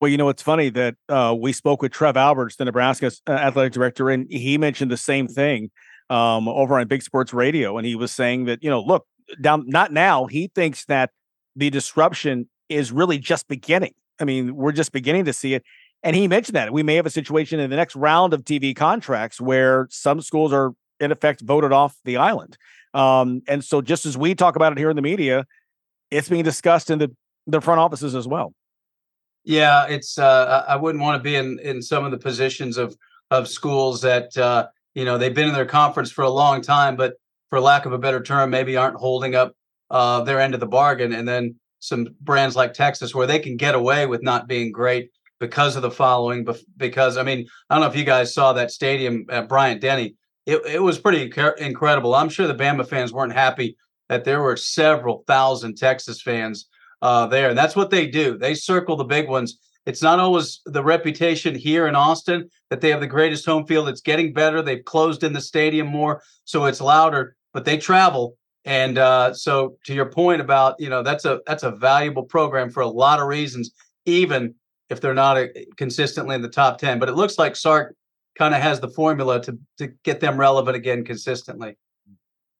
Well, 0.00 0.10
you 0.10 0.16
know, 0.16 0.28
it's 0.28 0.42
funny 0.42 0.70
that 0.70 0.96
uh, 1.08 1.34
we 1.38 1.52
spoke 1.52 1.80
with 1.80 1.92
Trev 1.92 2.16
Alberts, 2.16 2.56
the 2.56 2.64
Nebraska 2.64 3.12
uh, 3.26 3.32
athletic 3.32 3.72
director, 3.72 4.10
and 4.10 4.26
he 4.30 4.58
mentioned 4.58 4.90
the 4.90 4.96
same 4.96 5.28
thing 5.28 5.70
um, 6.10 6.48
over 6.48 6.78
on 6.78 6.88
Big 6.88 7.02
Sports 7.02 7.32
Radio, 7.32 7.78
and 7.78 7.86
he 7.86 7.94
was 7.94 8.10
saying 8.10 8.46
that 8.46 8.62
you 8.62 8.70
know, 8.70 8.80
look, 8.80 9.06
down 9.40 9.64
not 9.66 9.92
now. 9.92 10.26
He 10.26 10.50
thinks 10.54 10.84
that 10.86 11.10
the 11.54 11.70
disruption 11.70 12.48
is 12.68 12.90
really 12.90 13.18
just 13.18 13.46
beginning. 13.48 13.94
I 14.20 14.24
mean, 14.24 14.56
we're 14.56 14.72
just 14.72 14.92
beginning 14.92 15.26
to 15.26 15.32
see 15.32 15.54
it. 15.54 15.62
And 16.02 16.14
he 16.14 16.28
mentioned 16.28 16.56
that 16.56 16.72
we 16.72 16.82
may 16.82 16.94
have 16.94 17.06
a 17.06 17.10
situation 17.10 17.58
in 17.58 17.70
the 17.70 17.76
next 17.76 17.96
round 17.96 18.32
of 18.32 18.44
TV 18.44 18.76
contracts 18.76 19.40
where 19.40 19.88
some 19.90 20.20
schools 20.20 20.52
are, 20.52 20.72
in 21.00 21.10
effect, 21.10 21.40
voted 21.40 21.72
off 21.72 21.96
the 22.04 22.16
island. 22.16 22.56
Um, 22.94 23.42
and 23.48 23.64
so, 23.64 23.82
just 23.82 24.06
as 24.06 24.16
we 24.16 24.34
talk 24.34 24.56
about 24.56 24.72
it 24.72 24.78
here 24.78 24.90
in 24.90 24.96
the 24.96 25.02
media, 25.02 25.46
it's 26.10 26.28
being 26.28 26.44
discussed 26.44 26.90
in 26.90 26.98
the, 26.98 27.14
the 27.46 27.60
front 27.60 27.80
offices 27.80 28.14
as 28.14 28.26
well. 28.26 28.52
Yeah, 29.44 29.86
it's. 29.86 30.18
Uh, 30.18 30.64
I 30.66 30.74
wouldn't 30.74 31.02
want 31.02 31.20
to 31.20 31.22
be 31.22 31.36
in 31.36 31.60
in 31.60 31.80
some 31.80 32.04
of 32.04 32.10
the 32.10 32.18
positions 32.18 32.76
of 32.76 32.96
of 33.30 33.46
schools 33.46 34.00
that 34.02 34.36
uh, 34.36 34.66
you 34.94 35.04
know 35.04 35.18
they've 35.18 35.34
been 35.34 35.46
in 35.46 35.54
their 35.54 35.66
conference 35.66 36.10
for 36.10 36.22
a 36.22 36.30
long 36.30 36.60
time, 36.60 36.96
but 36.96 37.14
for 37.48 37.60
lack 37.60 37.86
of 37.86 37.92
a 37.92 37.98
better 37.98 38.20
term, 38.20 38.50
maybe 38.50 38.76
aren't 38.76 38.96
holding 38.96 39.36
up 39.36 39.54
uh, 39.90 40.22
their 40.22 40.40
end 40.40 40.54
of 40.54 40.60
the 40.60 40.66
bargain, 40.66 41.12
and 41.12 41.28
then 41.28 41.54
some 41.78 42.08
brands 42.20 42.56
like 42.56 42.74
Texas 42.74 43.14
where 43.14 43.26
they 43.26 43.38
can 43.38 43.56
get 43.56 43.76
away 43.76 44.06
with 44.06 44.20
not 44.20 44.48
being 44.48 44.72
great 44.72 45.12
because 45.38 45.76
of 45.76 45.82
the 45.82 45.92
following. 45.92 46.44
Because 46.76 47.16
I 47.16 47.22
mean, 47.22 47.46
I 47.70 47.76
don't 47.76 47.82
know 47.82 47.90
if 47.90 47.96
you 47.96 48.04
guys 48.04 48.34
saw 48.34 48.52
that 48.54 48.72
stadium 48.72 49.26
at 49.30 49.48
Bryant 49.48 49.80
Denny. 49.80 50.16
It, 50.44 50.64
it 50.66 50.82
was 50.82 50.98
pretty 50.98 51.32
incredible. 51.58 52.16
I'm 52.16 52.28
sure 52.28 52.48
the 52.48 52.54
Bama 52.54 52.86
fans 52.86 53.12
weren't 53.12 53.32
happy 53.32 53.76
that 54.08 54.24
there 54.24 54.42
were 54.42 54.56
several 54.56 55.24
thousand 55.26 55.76
Texas 55.76 56.22
fans 56.22 56.68
uh, 57.02 57.26
there. 57.26 57.48
And 57.48 57.58
that's 57.58 57.76
what 57.76 57.90
they 57.90 58.06
do. 58.06 58.38
They 58.38 58.54
circle 58.54 58.96
the 58.96 59.04
big 59.04 59.28
ones. 59.28 59.58
It's 59.84 60.02
not 60.02 60.18
always 60.18 60.60
the 60.66 60.82
reputation 60.82 61.54
here 61.54 61.86
in 61.86 61.94
Austin 61.94 62.50
that 62.70 62.80
they 62.80 62.90
have 62.90 63.00
the 63.00 63.06
greatest 63.06 63.46
home 63.46 63.66
field. 63.66 63.88
It's 63.88 64.00
getting 64.00 64.32
better. 64.32 64.60
They've 64.60 64.84
closed 64.84 65.22
in 65.22 65.32
the 65.32 65.40
stadium 65.40 65.86
more, 65.86 66.22
so 66.44 66.64
it's 66.64 66.80
louder, 66.80 67.36
but 67.52 67.64
they 67.64 67.78
travel. 67.78 68.36
And 68.64 68.98
uh, 68.98 69.32
so 69.32 69.76
to 69.84 69.94
your 69.94 70.06
point 70.06 70.40
about, 70.40 70.74
you 70.80 70.88
know, 70.88 71.04
that's 71.04 71.24
a 71.24 71.40
that's 71.46 71.62
a 71.62 71.70
valuable 71.70 72.24
program 72.24 72.68
for 72.68 72.80
a 72.80 72.88
lot 72.88 73.20
of 73.20 73.28
reasons, 73.28 73.70
even 74.06 74.56
if 74.90 75.00
they're 75.00 75.14
not 75.14 75.36
a, 75.36 75.50
uh, 75.50 75.64
consistently 75.76 76.34
in 76.34 76.42
the 76.42 76.48
top 76.48 76.78
10. 76.78 76.98
But 76.98 77.08
it 77.08 77.14
looks 77.14 77.38
like 77.38 77.54
Sark 77.54 77.94
kind 78.36 78.56
of 78.56 78.60
has 78.60 78.80
the 78.80 78.88
formula 78.88 79.40
to 79.42 79.56
to 79.78 79.86
get 80.02 80.18
them 80.18 80.36
relevant 80.36 80.76
again 80.76 81.04
consistently. 81.04 81.76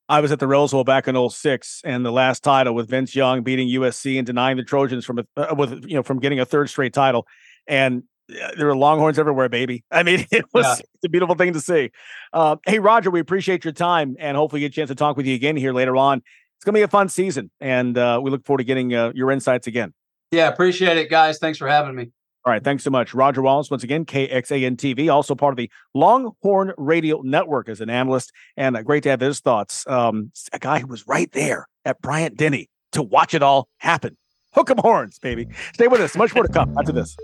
I 0.09 0.20
was 0.20 0.30
at 0.30 0.38
the 0.38 0.46
Rose 0.46 0.70
Bowl 0.70 0.84
back 0.84 1.09
in 1.09 1.28
06 1.28 1.82
and 1.84 2.07
the 2.07 2.12
last 2.12 2.44
title 2.44 2.74
with 2.74 2.88
Vince 2.88 3.16
Young 3.16 3.42
beating 3.42 3.68
USC 3.68 4.18
and 4.18 4.26
denying 4.26 4.57
the 4.57 4.62
Trojans 4.62 5.04
from 5.04 5.18
a, 5.18 5.26
uh, 5.36 5.54
with 5.54 5.84
you 5.84 5.96
know 5.96 6.02
from 6.02 6.20
getting 6.20 6.38
a 6.38 6.44
third 6.44 6.70
straight 6.70 6.92
title. 6.92 7.26
And 7.66 8.04
uh, 8.30 8.50
there 8.57 8.66
were 8.66 8.76
longhorns 8.76 9.18
everywhere 9.18 9.48
baby. 9.48 9.84
I 9.90 10.02
mean 10.02 10.26
it 10.30 10.44
was 10.52 10.64
yeah. 10.64 10.84
a 11.04 11.09
beautiful 11.09 11.34
thing 11.34 11.52
to 11.54 11.61
see. 11.61 11.90
Uh, 12.32 12.57
hey 12.66 12.78
roger 12.78 13.11
we 13.11 13.20
appreciate 13.20 13.64
your 13.64 13.72
time 13.72 14.16
and 14.18 14.36
hopefully 14.36 14.61
get 14.61 14.66
a 14.66 14.74
chance 14.74 14.88
to 14.88 14.94
talk 14.94 15.16
with 15.16 15.26
you 15.26 15.34
again 15.34 15.57
here 15.57 15.72
later 15.72 15.96
on. 15.96 16.22
It's 16.57 16.64
going 16.64 16.74
to 16.74 16.78
be 16.78 16.82
a 16.82 16.88
fun 16.88 17.09
season 17.09 17.50
and 17.61 17.98
uh, 17.98 18.20
we 18.22 18.30
look 18.30 18.44
forward 18.46 18.59
to 18.59 18.64
getting 18.64 18.94
uh, 18.94 19.12
your 19.14 19.30
insights 19.30 19.66
again. 19.66 19.92
Yeah 20.30 20.48
appreciate 20.48 20.98
it 20.98 21.11
guys. 21.11 21.38
Thanks 21.38 21.59
for 21.59 21.68
having 21.68 21.96
me 21.96 22.11
all 22.47 22.53
right. 22.53 22.62
Thanks 22.62 22.84
so 22.84 22.90
much. 22.90 23.12
Roger 23.12 23.42
Wallace, 23.42 23.72
once 23.72 23.82
again, 23.82 24.05
KXAN 24.05 24.76
TV, 24.76 25.12
also 25.12 25.34
part 25.34 25.53
of 25.53 25.57
the 25.57 25.68
Longhorn 25.94 26.72
Radio 26.76 27.20
Network 27.22 27.68
as 27.68 27.80
an 27.80 27.90
analyst. 27.90 28.30
And 28.57 28.76
uh, 28.76 28.82
great 28.82 29.03
to 29.03 29.11
have 29.11 29.20
his 29.20 29.40
thoughts. 29.40 29.84
Um, 29.88 30.30
a 30.53 30.61
guy 30.61 30.78
who 30.78 30.86
was 30.86 31.09
right 31.09 31.30
there 31.32 31.66
at 31.84 32.01
Bryant 32.01 32.36
Denny 32.36 32.70
to 32.92 33.03
watch 33.03 33.34
it 33.34 33.42
all 33.42 33.68
happen. 33.78 34.16
Hook 34.55 34.70
'em 34.70 34.78
horns, 34.78 35.18
baby. 35.18 35.49
Stay 35.74 35.88
with 35.88 36.01
us. 36.01 36.16
Much 36.16 36.36
more 36.36 36.44
to 36.44 36.53
come 36.53 36.72
after 36.78 36.92
this. 36.92 37.16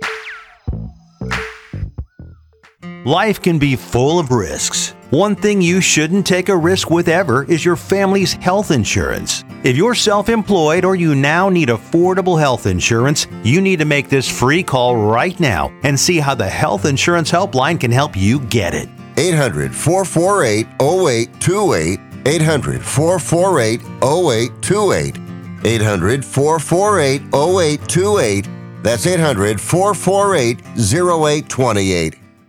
Life 3.05 3.41
can 3.41 3.61
be 3.61 3.77
full 3.77 4.19
of 4.19 4.33
risks. 4.33 4.93
One 5.13 5.37
thing 5.37 5.61
you 5.61 5.83
shouldn't 5.83 6.27
take 6.27 6.49
a 6.49 6.57
risk 6.57 6.89
with 6.89 7.07
ever 7.07 7.45
is 7.45 7.67
your 7.67 7.77
family's 7.77 8.33
health 8.33 8.71
insurance. 8.71 9.45
If 9.63 9.77
you're 9.77 9.95
self 9.95 10.31
employed 10.31 10.87
or 10.87 10.97
you 10.97 11.15
now 11.15 11.51
need 11.51 11.69
affordable 11.69 12.41
health 12.41 12.65
insurance, 12.65 13.27
you 13.43 13.61
need 13.61 13.79
to 13.81 13.85
make 13.85 14.09
this 14.09 14.27
free 14.27 14.63
call 14.63 14.97
right 14.97 15.39
now 15.39 15.71
and 15.83 16.01
see 16.01 16.19
how 16.19 16.35
the 16.35 16.49
Health 16.49 16.87
Insurance 16.87 17.31
Helpline 17.31 17.79
can 17.79 17.91
help 17.91 18.17
you 18.17 18.41
get 18.47 18.73
it. 18.73 18.89
800 19.19 19.75
448 19.75 20.67
0828. 20.81 22.01
800 22.25 22.83
448 22.83 23.81
0828. 24.03 25.19
800 25.63 26.25
448 26.25 27.21
0828. 27.35 28.49
That's 28.83 29.07
800 29.07 29.61
448 29.61 30.61
0828. 30.79 32.22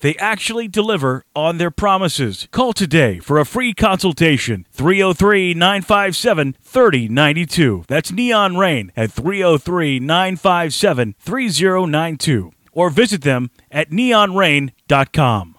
They 0.00 0.16
actually 0.16 0.68
deliver 0.68 1.24
on 1.34 1.58
their 1.58 1.70
promises. 1.70 2.48
Call 2.50 2.72
today 2.72 3.18
for 3.18 3.38
a 3.38 3.46
free 3.46 3.72
consultation. 3.72 4.66
303 4.72 5.54
957 5.54 6.56
3092. 6.62 7.84
That's 7.88 8.12
Neon 8.12 8.56
Rain 8.56 8.92
at 8.96 9.12
303 9.12 10.00
957 10.00 11.14
3092. 11.18 12.52
Or 12.72 12.90
visit 12.90 13.22
them 13.22 13.50
at 13.70 13.90
neonrain.com. 13.90 15.55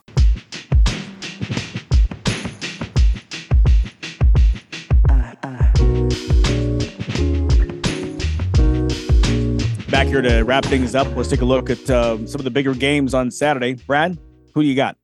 Back 10.07 10.13
here 10.13 10.21
to 10.21 10.43
wrap 10.43 10.63
things 10.63 10.95
up, 10.95 11.05
let's 11.17 11.27
take 11.27 11.41
a 11.41 11.45
look 11.45 11.69
at 11.69 11.89
uh, 11.89 12.25
some 12.25 12.39
of 12.39 12.45
the 12.45 12.49
bigger 12.49 12.73
games 12.73 13.13
on 13.13 13.29
Saturday. 13.29 13.73
Brad? 13.73 14.17
Who 14.53 14.61
do 14.61 14.65
you 14.65 14.73
got? 14.73 14.95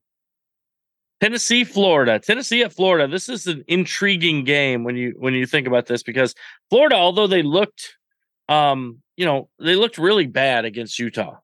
Tennessee, 1.19 1.65
Florida. 1.65 2.19
Tennessee 2.19 2.63
at 2.63 2.71
Florida. 2.71 3.05
This 3.11 3.27
is 3.27 3.45
an 3.45 3.65
intriguing 3.67 4.45
game 4.45 4.85
when 4.85 4.95
you 4.95 5.13
when 5.19 5.33
you 5.33 5.45
think 5.45 5.67
about 5.67 5.87
this 5.87 6.03
because 6.03 6.33
Florida, 6.69 6.95
although 6.95 7.27
they 7.27 7.41
looked 7.41 7.97
um, 8.47 9.01
you 9.17 9.25
know, 9.25 9.49
they 9.59 9.75
looked 9.75 9.97
really 9.97 10.25
bad 10.25 10.63
against 10.63 10.97
Utah. 10.97 11.35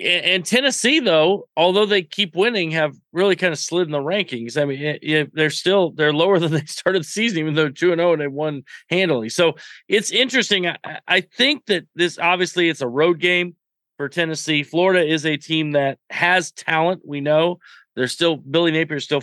And 0.00 0.44
Tennessee, 0.44 1.00
though, 1.00 1.48
although 1.54 1.84
they 1.84 2.02
keep 2.02 2.34
winning, 2.34 2.70
have 2.70 2.96
really 3.12 3.36
kind 3.36 3.52
of 3.52 3.58
slid 3.58 3.88
in 3.88 3.92
the 3.92 3.98
rankings. 3.98 4.60
I 4.60 4.64
mean, 4.64 4.80
it, 4.80 4.98
it, 5.02 5.34
they're 5.34 5.50
still 5.50 5.90
they're 5.90 6.14
lower 6.14 6.38
than 6.38 6.52
they 6.52 6.64
started 6.64 7.00
the 7.00 7.06
season, 7.06 7.38
even 7.40 7.54
though 7.54 7.68
two 7.68 7.92
and 7.92 8.00
zero 8.00 8.12
and 8.12 8.22
they 8.22 8.26
won 8.26 8.62
handily. 8.88 9.28
So 9.28 9.56
it's 9.88 10.10
interesting. 10.10 10.66
I, 10.66 10.76
I 11.06 11.20
think 11.20 11.66
that 11.66 11.86
this 11.94 12.18
obviously 12.18 12.70
it's 12.70 12.80
a 12.80 12.88
road 12.88 13.18
game 13.20 13.54
for 13.98 14.08
Tennessee. 14.08 14.62
Florida 14.62 15.04
is 15.06 15.26
a 15.26 15.36
team 15.36 15.72
that 15.72 15.98
has 16.08 16.52
talent. 16.52 17.02
We 17.04 17.20
know 17.20 17.58
they're 17.94 18.08
still 18.08 18.36
Billy 18.36 18.72
Napier's 18.72 19.04
still 19.04 19.20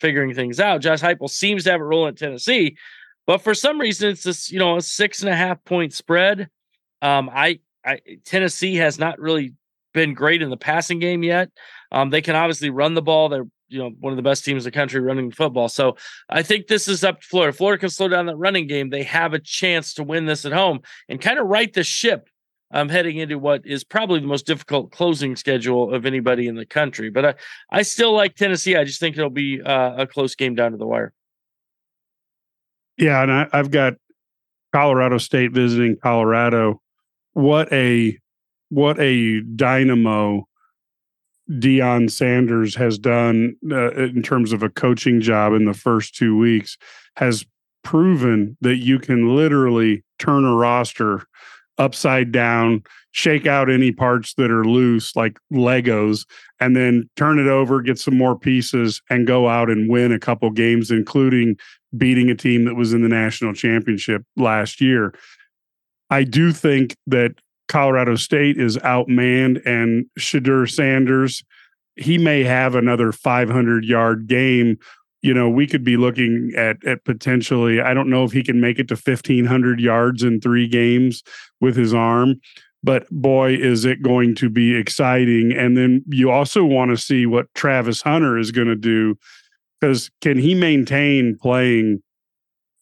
figuring 0.00 0.34
things 0.34 0.58
out. 0.58 0.80
Josh 0.80 1.00
Heupel 1.00 1.30
seems 1.30 1.62
to 1.64 1.70
have 1.70 1.80
it 1.80 1.84
rolling 1.84 2.08
at 2.08 2.18
Tennessee, 2.18 2.76
but 3.24 3.40
for 3.40 3.54
some 3.54 3.80
reason 3.80 4.10
it's 4.10 4.24
this 4.24 4.50
you 4.50 4.58
know 4.58 4.78
a 4.78 4.82
six 4.82 5.22
and 5.22 5.30
a 5.30 5.36
half 5.36 5.62
point 5.64 5.92
spread. 5.92 6.48
Um, 7.02 7.30
I, 7.32 7.60
I 7.84 8.00
Tennessee 8.24 8.74
has 8.76 8.98
not 8.98 9.20
really 9.20 9.54
been 9.92 10.14
great 10.14 10.42
in 10.42 10.50
the 10.50 10.56
passing 10.56 10.98
game 10.98 11.22
yet. 11.22 11.50
Um, 11.92 12.10
they 12.10 12.22
can 12.22 12.36
obviously 12.36 12.70
run 12.70 12.94
the 12.94 13.02
ball. 13.02 13.28
They're 13.28 13.46
you 13.68 13.78
know 13.78 13.90
one 14.00 14.12
of 14.12 14.16
the 14.16 14.22
best 14.22 14.44
teams 14.44 14.64
in 14.64 14.68
the 14.68 14.76
country 14.76 15.00
running 15.00 15.30
football. 15.30 15.68
So 15.68 15.96
I 16.28 16.42
think 16.42 16.66
this 16.66 16.88
is 16.88 17.04
up 17.04 17.20
to 17.20 17.26
Florida. 17.26 17.56
Florida 17.56 17.80
can 17.80 17.90
slow 17.90 18.08
down 18.08 18.26
that 18.26 18.36
running 18.36 18.66
game. 18.66 18.90
They 18.90 19.02
have 19.04 19.34
a 19.34 19.38
chance 19.38 19.94
to 19.94 20.04
win 20.04 20.26
this 20.26 20.44
at 20.44 20.52
home 20.52 20.80
and 21.08 21.20
kind 21.20 21.38
of 21.38 21.46
right 21.46 21.72
the 21.72 21.84
ship 21.84 22.28
um, 22.70 22.88
heading 22.88 23.16
into 23.18 23.38
what 23.38 23.66
is 23.66 23.84
probably 23.84 24.20
the 24.20 24.26
most 24.26 24.46
difficult 24.46 24.92
closing 24.92 25.36
schedule 25.36 25.94
of 25.94 26.06
anybody 26.06 26.48
in 26.48 26.54
the 26.54 26.66
country. 26.66 27.10
But 27.10 27.24
I, 27.24 27.34
I 27.70 27.82
still 27.82 28.12
like 28.12 28.34
Tennessee. 28.34 28.76
I 28.76 28.84
just 28.84 29.00
think 29.00 29.16
it'll 29.16 29.30
be 29.30 29.60
uh, 29.62 30.02
a 30.02 30.06
close 30.06 30.34
game 30.34 30.54
down 30.54 30.72
to 30.72 30.78
the 30.78 30.86
wire. 30.86 31.12
Yeah, 32.96 33.22
and 33.22 33.32
I, 33.32 33.46
I've 33.52 33.70
got 33.70 33.94
Colorado 34.72 35.18
State 35.18 35.52
visiting 35.52 35.96
Colorado. 35.96 36.80
What 37.32 37.72
a 37.72 38.18
what 38.70 38.98
a 39.00 39.40
dynamo 39.40 40.46
Deion 41.50 42.10
Sanders 42.10 42.74
has 42.74 42.98
done 42.98 43.56
uh, 43.70 43.92
in 43.92 44.22
terms 44.22 44.52
of 44.52 44.62
a 44.62 44.68
coaching 44.68 45.20
job 45.20 45.54
in 45.54 45.64
the 45.64 45.74
first 45.74 46.14
two 46.14 46.36
weeks 46.36 46.76
has 47.16 47.44
proven 47.82 48.56
that 48.60 48.76
you 48.76 48.98
can 48.98 49.34
literally 49.34 50.04
turn 50.18 50.44
a 50.44 50.54
roster 50.54 51.24
upside 51.78 52.32
down, 52.32 52.82
shake 53.12 53.46
out 53.46 53.70
any 53.70 53.92
parts 53.92 54.34
that 54.34 54.50
are 54.50 54.64
loose 54.64 55.16
like 55.16 55.38
Legos, 55.52 56.26
and 56.60 56.76
then 56.76 57.08
turn 57.16 57.38
it 57.38 57.46
over, 57.46 57.80
get 57.80 57.98
some 57.98 58.16
more 58.16 58.38
pieces, 58.38 59.00
and 59.08 59.26
go 59.26 59.48
out 59.48 59.70
and 59.70 59.88
win 59.88 60.12
a 60.12 60.18
couple 60.18 60.50
games, 60.50 60.90
including 60.90 61.56
beating 61.96 62.28
a 62.28 62.34
team 62.34 62.64
that 62.64 62.74
was 62.74 62.92
in 62.92 63.02
the 63.02 63.08
national 63.08 63.54
championship 63.54 64.22
last 64.36 64.80
year. 64.80 65.14
I 66.10 66.24
do 66.24 66.52
think 66.52 66.96
that 67.06 67.32
Colorado 67.68 68.16
State 68.16 68.58
is 68.58 68.76
outmanned, 68.78 69.64
and 69.66 70.06
Shedeur 70.18 70.68
Sanders, 70.70 71.44
he 71.96 72.18
may 72.18 72.44
have 72.44 72.74
another 72.74 73.12
500 73.12 73.84
yard 73.84 74.26
game 74.26 74.78
you 75.22 75.34
know, 75.34 75.48
we 75.48 75.66
could 75.66 75.82
be 75.82 75.96
looking 75.96 76.52
at 76.56 76.84
at 76.86 77.04
potentially. 77.04 77.80
I 77.80 77.92
don't 77.92 78.08
know 78.08 78.24
if 78.24 78.32
he 78.32 78.42
can 78.42 78.60
make 78.60 78.78
it 78.78 78.88
to 78.88 78.96
fifteen 78.96 79.44
hundred 79.44 79.80
yards 79.80 80.22
in 80.22 80.40
three 80.40 80.68
games 80.68 81.22
with 81.60 81.76
his 81.76 81.92
arm, 81.92 82.36
but 82.82 83.08
boy, 83.10 83.54
is 83.54 83.84
it 83.84 84.02
going 84.02 84.34
to 84.36 84.48
be 84.48 84.76
exciting! 84.76 85.52
And 85.52 85.76
then 85.76 86.04
you 86.08 86.30
also 86.30 86.64
want 86.64 86.92
to 86.92 86.96
see 86.96 87.26
what 87.26 87.52
Travis 87.54 88.02
Hunter 88.02 88.38
is 88.38 88.52
going 88.52 88.68
to 88.68 88.76
do 88.76 89.16
because 89.80 90.10
can 90.20 90.38
he 90.38 90.54
maintain 90.54 91.36
playing 91.40 92.02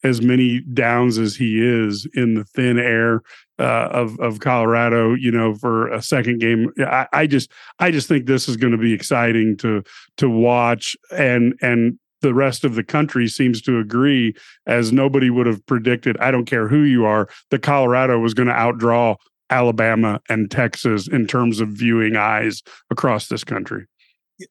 as 0.05 0.21
many 0.23 0.61
downs 0.61 1.19
as 1.19 1.37
he 1.37 1.65
is 1.65 2.07
in 2.15 2.35
the 2.35 2.45
thin 2.45 2.79
air 2.79 3.23
uh, 3.59 3.89
of 3.91 4.19
of 4.21 4.41
Colorado, 4.41 5.15
you 5.15 5.31
know, 5.31 5.55
for 5.55 5.89
a 5.89 6.03
second 6.03 6.39
game. 6.39 6.71
I, 6.79 7.07
I 7.13 7.27
just 7.27 7.51
I 7.79 7.91
just 7.91 8.09
think 8.09 8.27
this 8.27 8.49
is 8.49 8.57
going 8.57 8.73
to 8.73 8.79
be 8.79 8.93
exciting 8.93 9.57
to 9.59 9.83
to 10.19 10.29
watch 10.29 10.97
and 11.11 11.55
and 11.61 11.99
the 12.23 12.35
rest 12.35 12.65
of 12.65 12.75
the 12.75 12.85
country 12.85 13.29
seems 13.29 13.61
to 13.63 13.79
agree, 13.79 14.35
as 14.67 14.93
nobody 14.93 15.31
would 15.31 15.47
have 15.47 15.65
predicted. 15.67 16.17
I 16.19 16.31
don't 16.31 16.47
care 16.47 16.67
who 16.67 16.83
you 16.83 17.05
are, 17.05 17.29
that 17.51 17.63
Colorado 17.63 18.19
was 18.19 18.35
going 18.35 18.49
to 18.49 18.55
outdraw 18.55 19.17
Alabama 19.51 20.21
and 20.29 20.51
Texas 20.51 21.07
in 21.07 21.27
terms 21.27 21.61
of 21.61 21.69
viewing 21.69 22.17
eyes 22.17 22.63
across 22.91 23.29
this 23.29 23.45
country. 23.45 23.87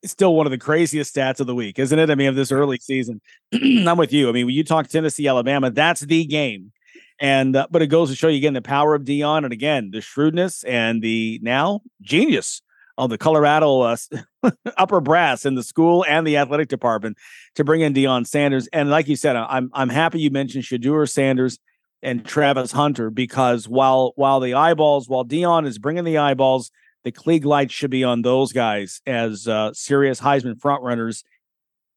Still 0.03 0.35
one 0.35 0.47
of 0.47 0.51
the 0.51 0.57
craziest 0.57 1.15
stats 1.15 1.39
of 1.39 1.47
the 1.47 1.55
week, 1.55 1.77
isn't 1.77 1.97
it? 1.97 2.09
I 2.09 2.15
mean, 2.15 2.27
of 2.27 2.35
this 2.35 2.51
early 2.51 2.77
season. 2.79 3.21
I'm 3.53 3.97
with 3.97 4.11
you. 4.11 4.29
I 4.29 4.31
mean, 4.31 4.47
when 4.47 4.55
you 4.55 4.63
talk 4.63 4.87
Tennessee, 4.87 5.27
Alabama, 5.27 5.69
that's 5.69 6.01
the 6.01 6.25
game. 6.25 6.71
And 7.19 7.55
uh, 7.55 7.67
but 7.69 7.81
it 7.81 7.87
goes 7.87 8.09
to 8.09 8.15
show 8.15 8.27
you 8.27 8.37
again 8.37 8.53
the 8.53 8.61
power 8.61 8.93
of 8.93 9.03
Deion, 9.03 9.43
and 9.43 9.53
again 9.53 9.91
the 9.91 10.01
shrewdness 10.01 10.63
and 10.65 11.01
the 11.01 11.39
now 11.41 11.81
genius 12.01 12.61
of 12.97 13.09
the 13.09 13.17
Colorado 13.17 13.81
uh, 13.81 13.97
upper 14.77 15.01
brass 15.01 15.45
in 15.45 15.55
the 15.55 15.63
school 15.63 16.05
and 16.07 16.25
the 16.25 16.37
athletic 16.37 16.69
department 16.69 17.17
to 17.55 17.63
bring 17.63 17.81
in 17.81 17.93
Deion 17.93 18.25
Sanders. 18.25 18.67
And 18.73 18.89
like 18.89 19.07
you 19.07 19.15
said, 19.15 19.35
I'm 19.35 19.69
I'm 19.73 19.89
happy 19.89 20.19
you 20.19 20.29
mentioned 20.29 20.63
Shedeur 20.63 21.09
Sanders 21.09 21.59
and 22.01 22.25
Travis 22.25 22.71
Hunter 22.71 23.09
because 23.09 23.67
while 23.67 24.13
while 24.15 24.39
the 24.39 24.53
eyeballs, 24.53 25.07
while 25.07 25.25
Deion 25.25 25.65
is 25.65 25.77
bringing 25.77 26.03
the 26.03 26.17
eyeballs, 26.17 26.71
the 27.05 27.11
Klieg 27.11 27.45
lights 27.45 27.73
should 27.73 27.91
be 27.91 28.03
on 28.03 28.23
those 28.23 28.51
guys 28.51 28.99
as 29.05 29.47
uh, 29.47 29.71
serious 29.73 30.19
Heisman 30.19 30.59
frontrunners. 30.59 31.23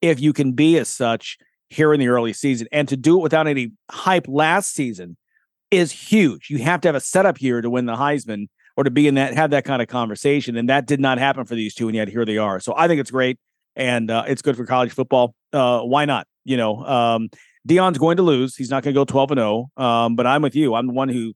If 0.01 0.21
you 0.21 0.33
can 0.33 0.53
be 0.53 0.79
as 0.79 0.89
such 0.89 1.39
here 1.71 1.93
in 1.93 1.99
the 1.99 2.09
early 2.09 2.33
season, 2.35 2.69
and 2.71 2.87
to 2.89 2.97
do 2.97 3.19
it 3.19 3.23
without 3.23 3.49
any 3.49 3.73
hype 3.91 4.27
last 4.29 4.75
season 4.75 5.17
is 5.71 5.91
huge. 5.91 6.51
You 6.51 6.59
have 6.59 6.83
to 6.83 6.89
have 6.89 6.95
a 6.95 7.01
setup 7.01 7.39
here 7.39 7.61
to 7.61 7.69
win 7.69 7.87
the 7.87 7.97
Heisman 7.97 8.47
or 8.77 8.85
to 8.85 8.91
be 8.91 9.09
in 9.09 9.17
that 9.17 9.35
have 9.35 9.51
that 9.51 9.65
kind 9.65 9.83
of 9.83 9.89
conversation, 9.89 10.57
and 10.57 10.69
that 10.69 10.87
did 10.87 11.01
not 11.01 11.19
happen 11.19 11.47
for 11.47 11.55
these 11.55 11.75
two, 11.75 11.89
and 11.89 11.97
yet 11.97 12.09
here 12.09 12.25
they 12.25 12.39
are. 12.39 12.61
So 12.61 12.75
I 12.77 12.87
think 12.87 13.01
it's 13.01 13.11
great, 13.11 13.39
and 13.75 14.11
uh, 14.11 14.25
it's 14.29 14.43
good 14.43 14.57
for 14.57 14.67
college 14.67 14.93
football. 14.93 15.35
Uh, 15.53 15.81
why 15.81 16.05
not? 16.05 16.29
You 16.45 16.59
know, 16.59 16.85
um, 16.85 17.31
Deion's 17.67 17.99
going 17.99 18.19
to 18.19 18.23
lose. 18.23 18.57
He's 18.57 18.71
not 18.71 18.83
going 18.83 18.95
to 18.95 18.99
go 19.01 19.05
12 19.05 19.33
and 19.33 19.39
0. 19.39 19.71
Um, 19.77 20.17
but 20.17 20.27
I'm 20.27 20.43
with 20.43 20.55
you. 20.55 20.75
I'm 20.75 20.87
the 20.87 20.93
one 20.93 21.09
who 21.09 21.35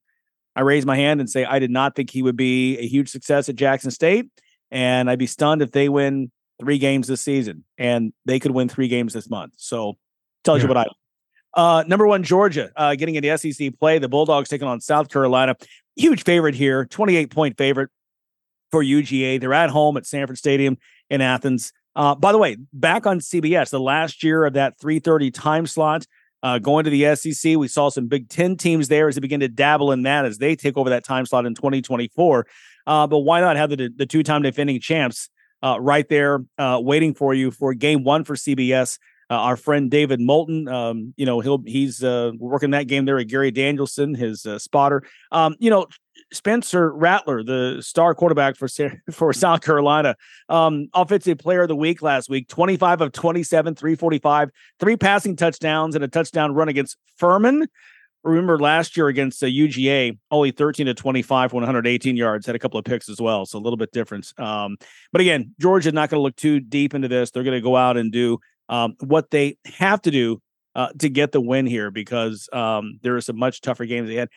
I 0.54 0.60
raise 0.62 0.84
my 0.84 0.96
hand 0.96 1.20
and 1.20 1.28
say 1.28 1.44
I 1.44 1.58
did 1.58 1.70
not 1.70 1.94
think 1.94 2.10
he 2.10 2.22
would 2.22 2.36
be 2.36 2.78
a 2.78 2.86
huge 2.86 3.08
success 3.08 3.48
at 3.48 3.56
Jackson 3.56 3.90
State. 3.90 4.28
And 4.70 5.10
I'd 5.10 5.18
be 5.18 5.26
stunned 5.26 5.62
if 5.62 5.72
they 5.72 5.88
win 5.88 6.30
three 6.60 6.78
games 6.78 7.06
this 7.08 7.20
season. 7.20 7.64
And 7.78 8.12
they 8.24 8.38
could 8.38 8.52
win 8.52 8.68
three 8.68 8.88
games 8.88 9.12
this 9.12 9.28
month. 9.28 9.54
So 9.56 9.94
tells 10.44 10.58
yeah. 10.58 10.64
you 10.64 10.68
what 10.68 10.76
I 10.76 10.86
uh, 11.54 11.84
number 11.86 12.06
one, 12.06 12.22
Georgia 12.22 12.70
uh, 12.76 12.94
getting 12.94 13.14
into 13.14 13.36
SEC 13.36 13.78
play. 13.78 13.98
The 13.98 14.08
Bulldogs 14.08 14.48
taking 14.48 14.68
on 14.68 14.80
South 14.80 15.08
Carolina. 15.10 15.56
Huge 15.96 16.24
favorite 16.24 16.54
here, 16.54 16.86
28 16.86 17.30
point 17.30 17.58
favorite 17.58 17.90
for 18.70 18.82
UGA. 18.82 19.40
They're 19.40 19.52
at 19.52 19.70
home 19.70 19.96
at 19.96 20.06
Sanford 20.06 20.38
Stadium 20.38 20.78
in 21.10 21.20
Athens. 21.20 21.72
Uh, 21.94 22.14
by 22.14 22.32
the 22.32 22.38
way, 22.38 22.56
back 22.72 23.06
on 23.06 23.20
CBS, 23.20 23.68
the 23.68 23.80
last 23.80 24.24
year 24.24 24.46
of 24.46 24.54
that 24.54 24.78
3:30 24.80 25.32
time 25.32 25.66
slot, 25.66 26.06
uh, 26.42 26.58
going 26.58 26.84
to 26.84 26.90
the 26.90 27.14
SEC, 27.14 27.56
we 27.56 27.68
saw 27.68 27.88
some 27.88 28.08
Big 28.08 28.28
Ten 28.28 28.56
teams 28.56 28.88
there 28.88 29.08
as 29.08 29.14
they 29.14 29.20
begin 29.20 29.40
to 29.40 29.48
dabble 29.48 29.92
in 29.92 30.02
that 30.02 30.24
as 30.24 30.38
they 30.38 30.56
take 30.56 30.76
over 30.76 30.90
that 30.90 31.04
time 31.04 31.26
slot 31.26 31.46
in 31.46 31.54
2024. 31.54 32.46
Uh, 32.86 33.06
but 33.06 33.20
why 33.20 33.40
not 33.40 33.56
have 33.56 33.70
the 33.70 33.90
the 33.94 34.06
two 34.06 34.22
time 34.22 34.42
defending 34.42 34.80
champs 34.80 35.28
uh, 35.62 35.78
right 35.80 36.08
there 36.08 36.44
uh, 36.58 36.80
waiting 36.82 37.14
for 37.14 37.32
you 37.32 37.50
for 37.50 37.74
Game 37.74 38.02
One 38.04 38.24
for 38.24 38.34
CBS? 38.34 38.98
Uh, 39.32 39.36
our 39.36 39.56
friend 39.56 39.90
David 39.90 40.20
Moulton, 40.20 40.68
um, 40.68 41.14
you 41.16 41.24
know, 41.24 41.40
he'll 41.40 41.62
he's 41.64 42.04
uh, 42.04 42.32
working 42.36 42.72
that 42.72 42.86
game 42.86 43.06
there 43.06 43.18
at 43.18 43.28
Gary 43.28 43.50
Danielson, 43.50 44.14
his 44.14 44.44
uh, 44.44 44.58
spotter. 44.58 45.04
Um, 45.30 45.56
you 45.58 45.70
know, 45.70 45.86
Spencer 46.34 46.92
Rattler, 46.92 47.42
the 47.42 47.78
star 47.80 48.14
quarterback 48.14 48.56
for 48.56 48.68
for 49.10 49.32
South 49.32 49.62
Carolina, 49.62 50.16
um, 50.50 50.88
offensive 50.92 51.38
player 51.38 51.62
of 51.62 51.68
the 51.68 51.76
week 51.76 52.02
last 52.02 52.28
week, 52.28 52.46
25 52.48 53.00
of 53.00 53.12
27, 53.12 53.74
345, 53.74 54.50
three 54.78 54.96
passing 54.98 55.34
touchdowns 55.34 55.94
and 55.94 56.04
a 56.04 56.08
touchdown 56.08 56.52
run 56.52 56.68
against 56.68 56.98
Furman. 57.16 57.66
Remember 58.24 58.58
last 58.58 58.98
year 58.98 59.08
against 59.08 59.40
the 59.40 59.46
UGA, 59.46 60.18
only 60.30 60.50
13 60.50 60.86
to 60.86 60.94
25, 60.94 61.54
118 61.54 62.16
yards, 62.16 62.44
had 62.44 62.54
a 62.54 62.58
couple 62.58 62.78
of 62.78 62.84
picks 62.84 63.08
as 63.08 63.18
well. 63.18 63.46
So 63.46 63.58
a 63.58 63.60
little 63.60 63.78
bit 63.78 63.92
different. 63.92 64.30
Um, 64.38 64.76
but 65.10 65.22
again, 65.22 65.54
Georgia's 65.58 65.94
not 65.94 66.10
going 66.10 66.18
to 66.18 66.22
look 66.22 66.36
too 66.36 66.60
deep 66.60 66.92
into 66.94 67.08
this. 67.08 67.30
They're 67.30 67.42
going 67.42 67.56
to 67.56 67.62
go 67.62 67.76
out 67.76 67.96
and 67.96 68.12
do 68.12 68.38
um, 68.68 68.96
what 69.00 69.30
they 69.30 69.56
have 69.64 70.02
to 70.02 70.10
do 70.10 70.40
uh, 70.74 70.88
to 70.98 71.08
get 71.08 71.32
the 71.32 71.40
win 71.40 71.66
here 71.66 71.90
because 71.90 72.48
um, 72.52 72.98
there 73.02 73.16
are 73.16 73.20
some 73.20 73.38
much 73.38 73.60
tougher 73.60 73.84
games 73.84 74.10
ahead. 74.10 74.28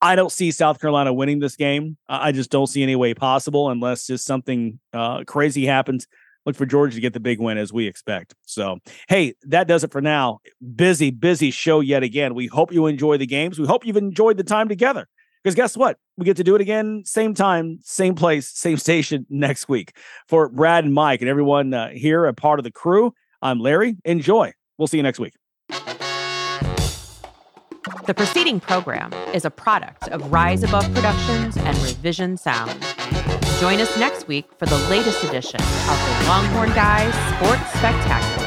I 0.00 0.16
don't 0.16 0.32
see 0.32 0.50
South 0.50 0.80
Carolina 0.80 1.12
winning 1.12 1.38
this 1.38 1.54
game. 1.54 1.96
I 2.08 2.32
just 2.32 2.50
don't 2.50 2.66
see 2.66 2.82
any 2.82 2.96
way 2.96 3.14
possible 3.14 3.70
unless 3.70 4.08
just 4.08 4.26
something 4.26 4.80
uh, 4.92 5.22
crazy 5.24 5.64
happens. 5.64 6.08
Look 6.44 6.56
for 6.56 6.66
Georgia 6.66 6.96
to 6.96 7.00
get 7.00 7.12
the 7.12 7.20
big 7.20 7.38
win 7.38 7.56
as 7.56 7.72
we 7.72 7.86
expect. 7.86 8.34
So, 8.44 8.78
hey, 9.08 9.34
that 9.44 9.68
does 9.68 9.84
it 9.84 9.92
for 9.92 10.00
now. 10.00 10.40
Busy, 10.74 11.12
busy 11.12 11.52
show 11.52 11.78
yet 11.78 12.02
again. 12.02 12.34
We 12.34 12.48
hope 12.48 12.72
you 12.72 12.86
enjoy 12.86 13.16
the 13.16 13.26
games. 13.26 13.60
We 13.60 13.66
hope 13.66 13.86
you've 13.86 13.96
enjoyed 13.96 14.38
the 14.38 14.44
time 14.44 14.68
together. 14.68 15.06
Because 15.42 15.54
guess 15.54 15.76
what? 15.76 15.98
We 16.16 16.24
get 16.24 16.36
to 16.38 16.44
do 16.44 16.54
it 16.56 16.60
again, 16.60 17.02
same 17.04 17.34
time, 17.34 17.78
same 17.82 18.14
place, 18.14 18.48
same 18.48 18.76
station 18.78 19.24
next 19.28 19.68
week. 19.68 19.96
For 20.28 20.48
Brad 20.48 20.84
and 20.84 20.92
Mike 20.92 21.20
and 21.20 21.30
everyone 21.30 21.72
uh, 21.74 21.90
here, 21.90 22.26
a 22.26 22.34
part 22.34 22.58
of 22.58 22.64
the 22.64 22.72
crew, 22.72 23.14
I'm 23.42 23.58
Larry. 23.58 23.96
Enjoy. 24.04 24.52
We'll 24.78 24.86
see 24.88 24.96
you 24.96 25.02
next 25.02 25.18
week. 25.18 25.34
The 28.06 28.14
preceding 28.14 28.60
program 28.60 29.12
is 29.34 29.44
a 29.44 29.50
product 29.50 30.08
of 30.08 30.32
Rise 30.32 30.62
Above 30.62 30.92
Productions 30.94 31.56
and 31.56 31.76
Revision 31.78 32.36
Sound. 32.36 32.70
Join 33.60 33.80
us 33.80 33.96
next 33.96 34.26
week 34.26 34.46
for 34.58 34.66
the 34.66 34.78
latest 34.88 35.22
edition 35.24 35.60
of 35.60 35.68
the 35.68 36.24
Longhorn 36.28 36.70
Guys 36.70 37.14
Sports 37.36 37.68
Spectacular. 37.78 38.41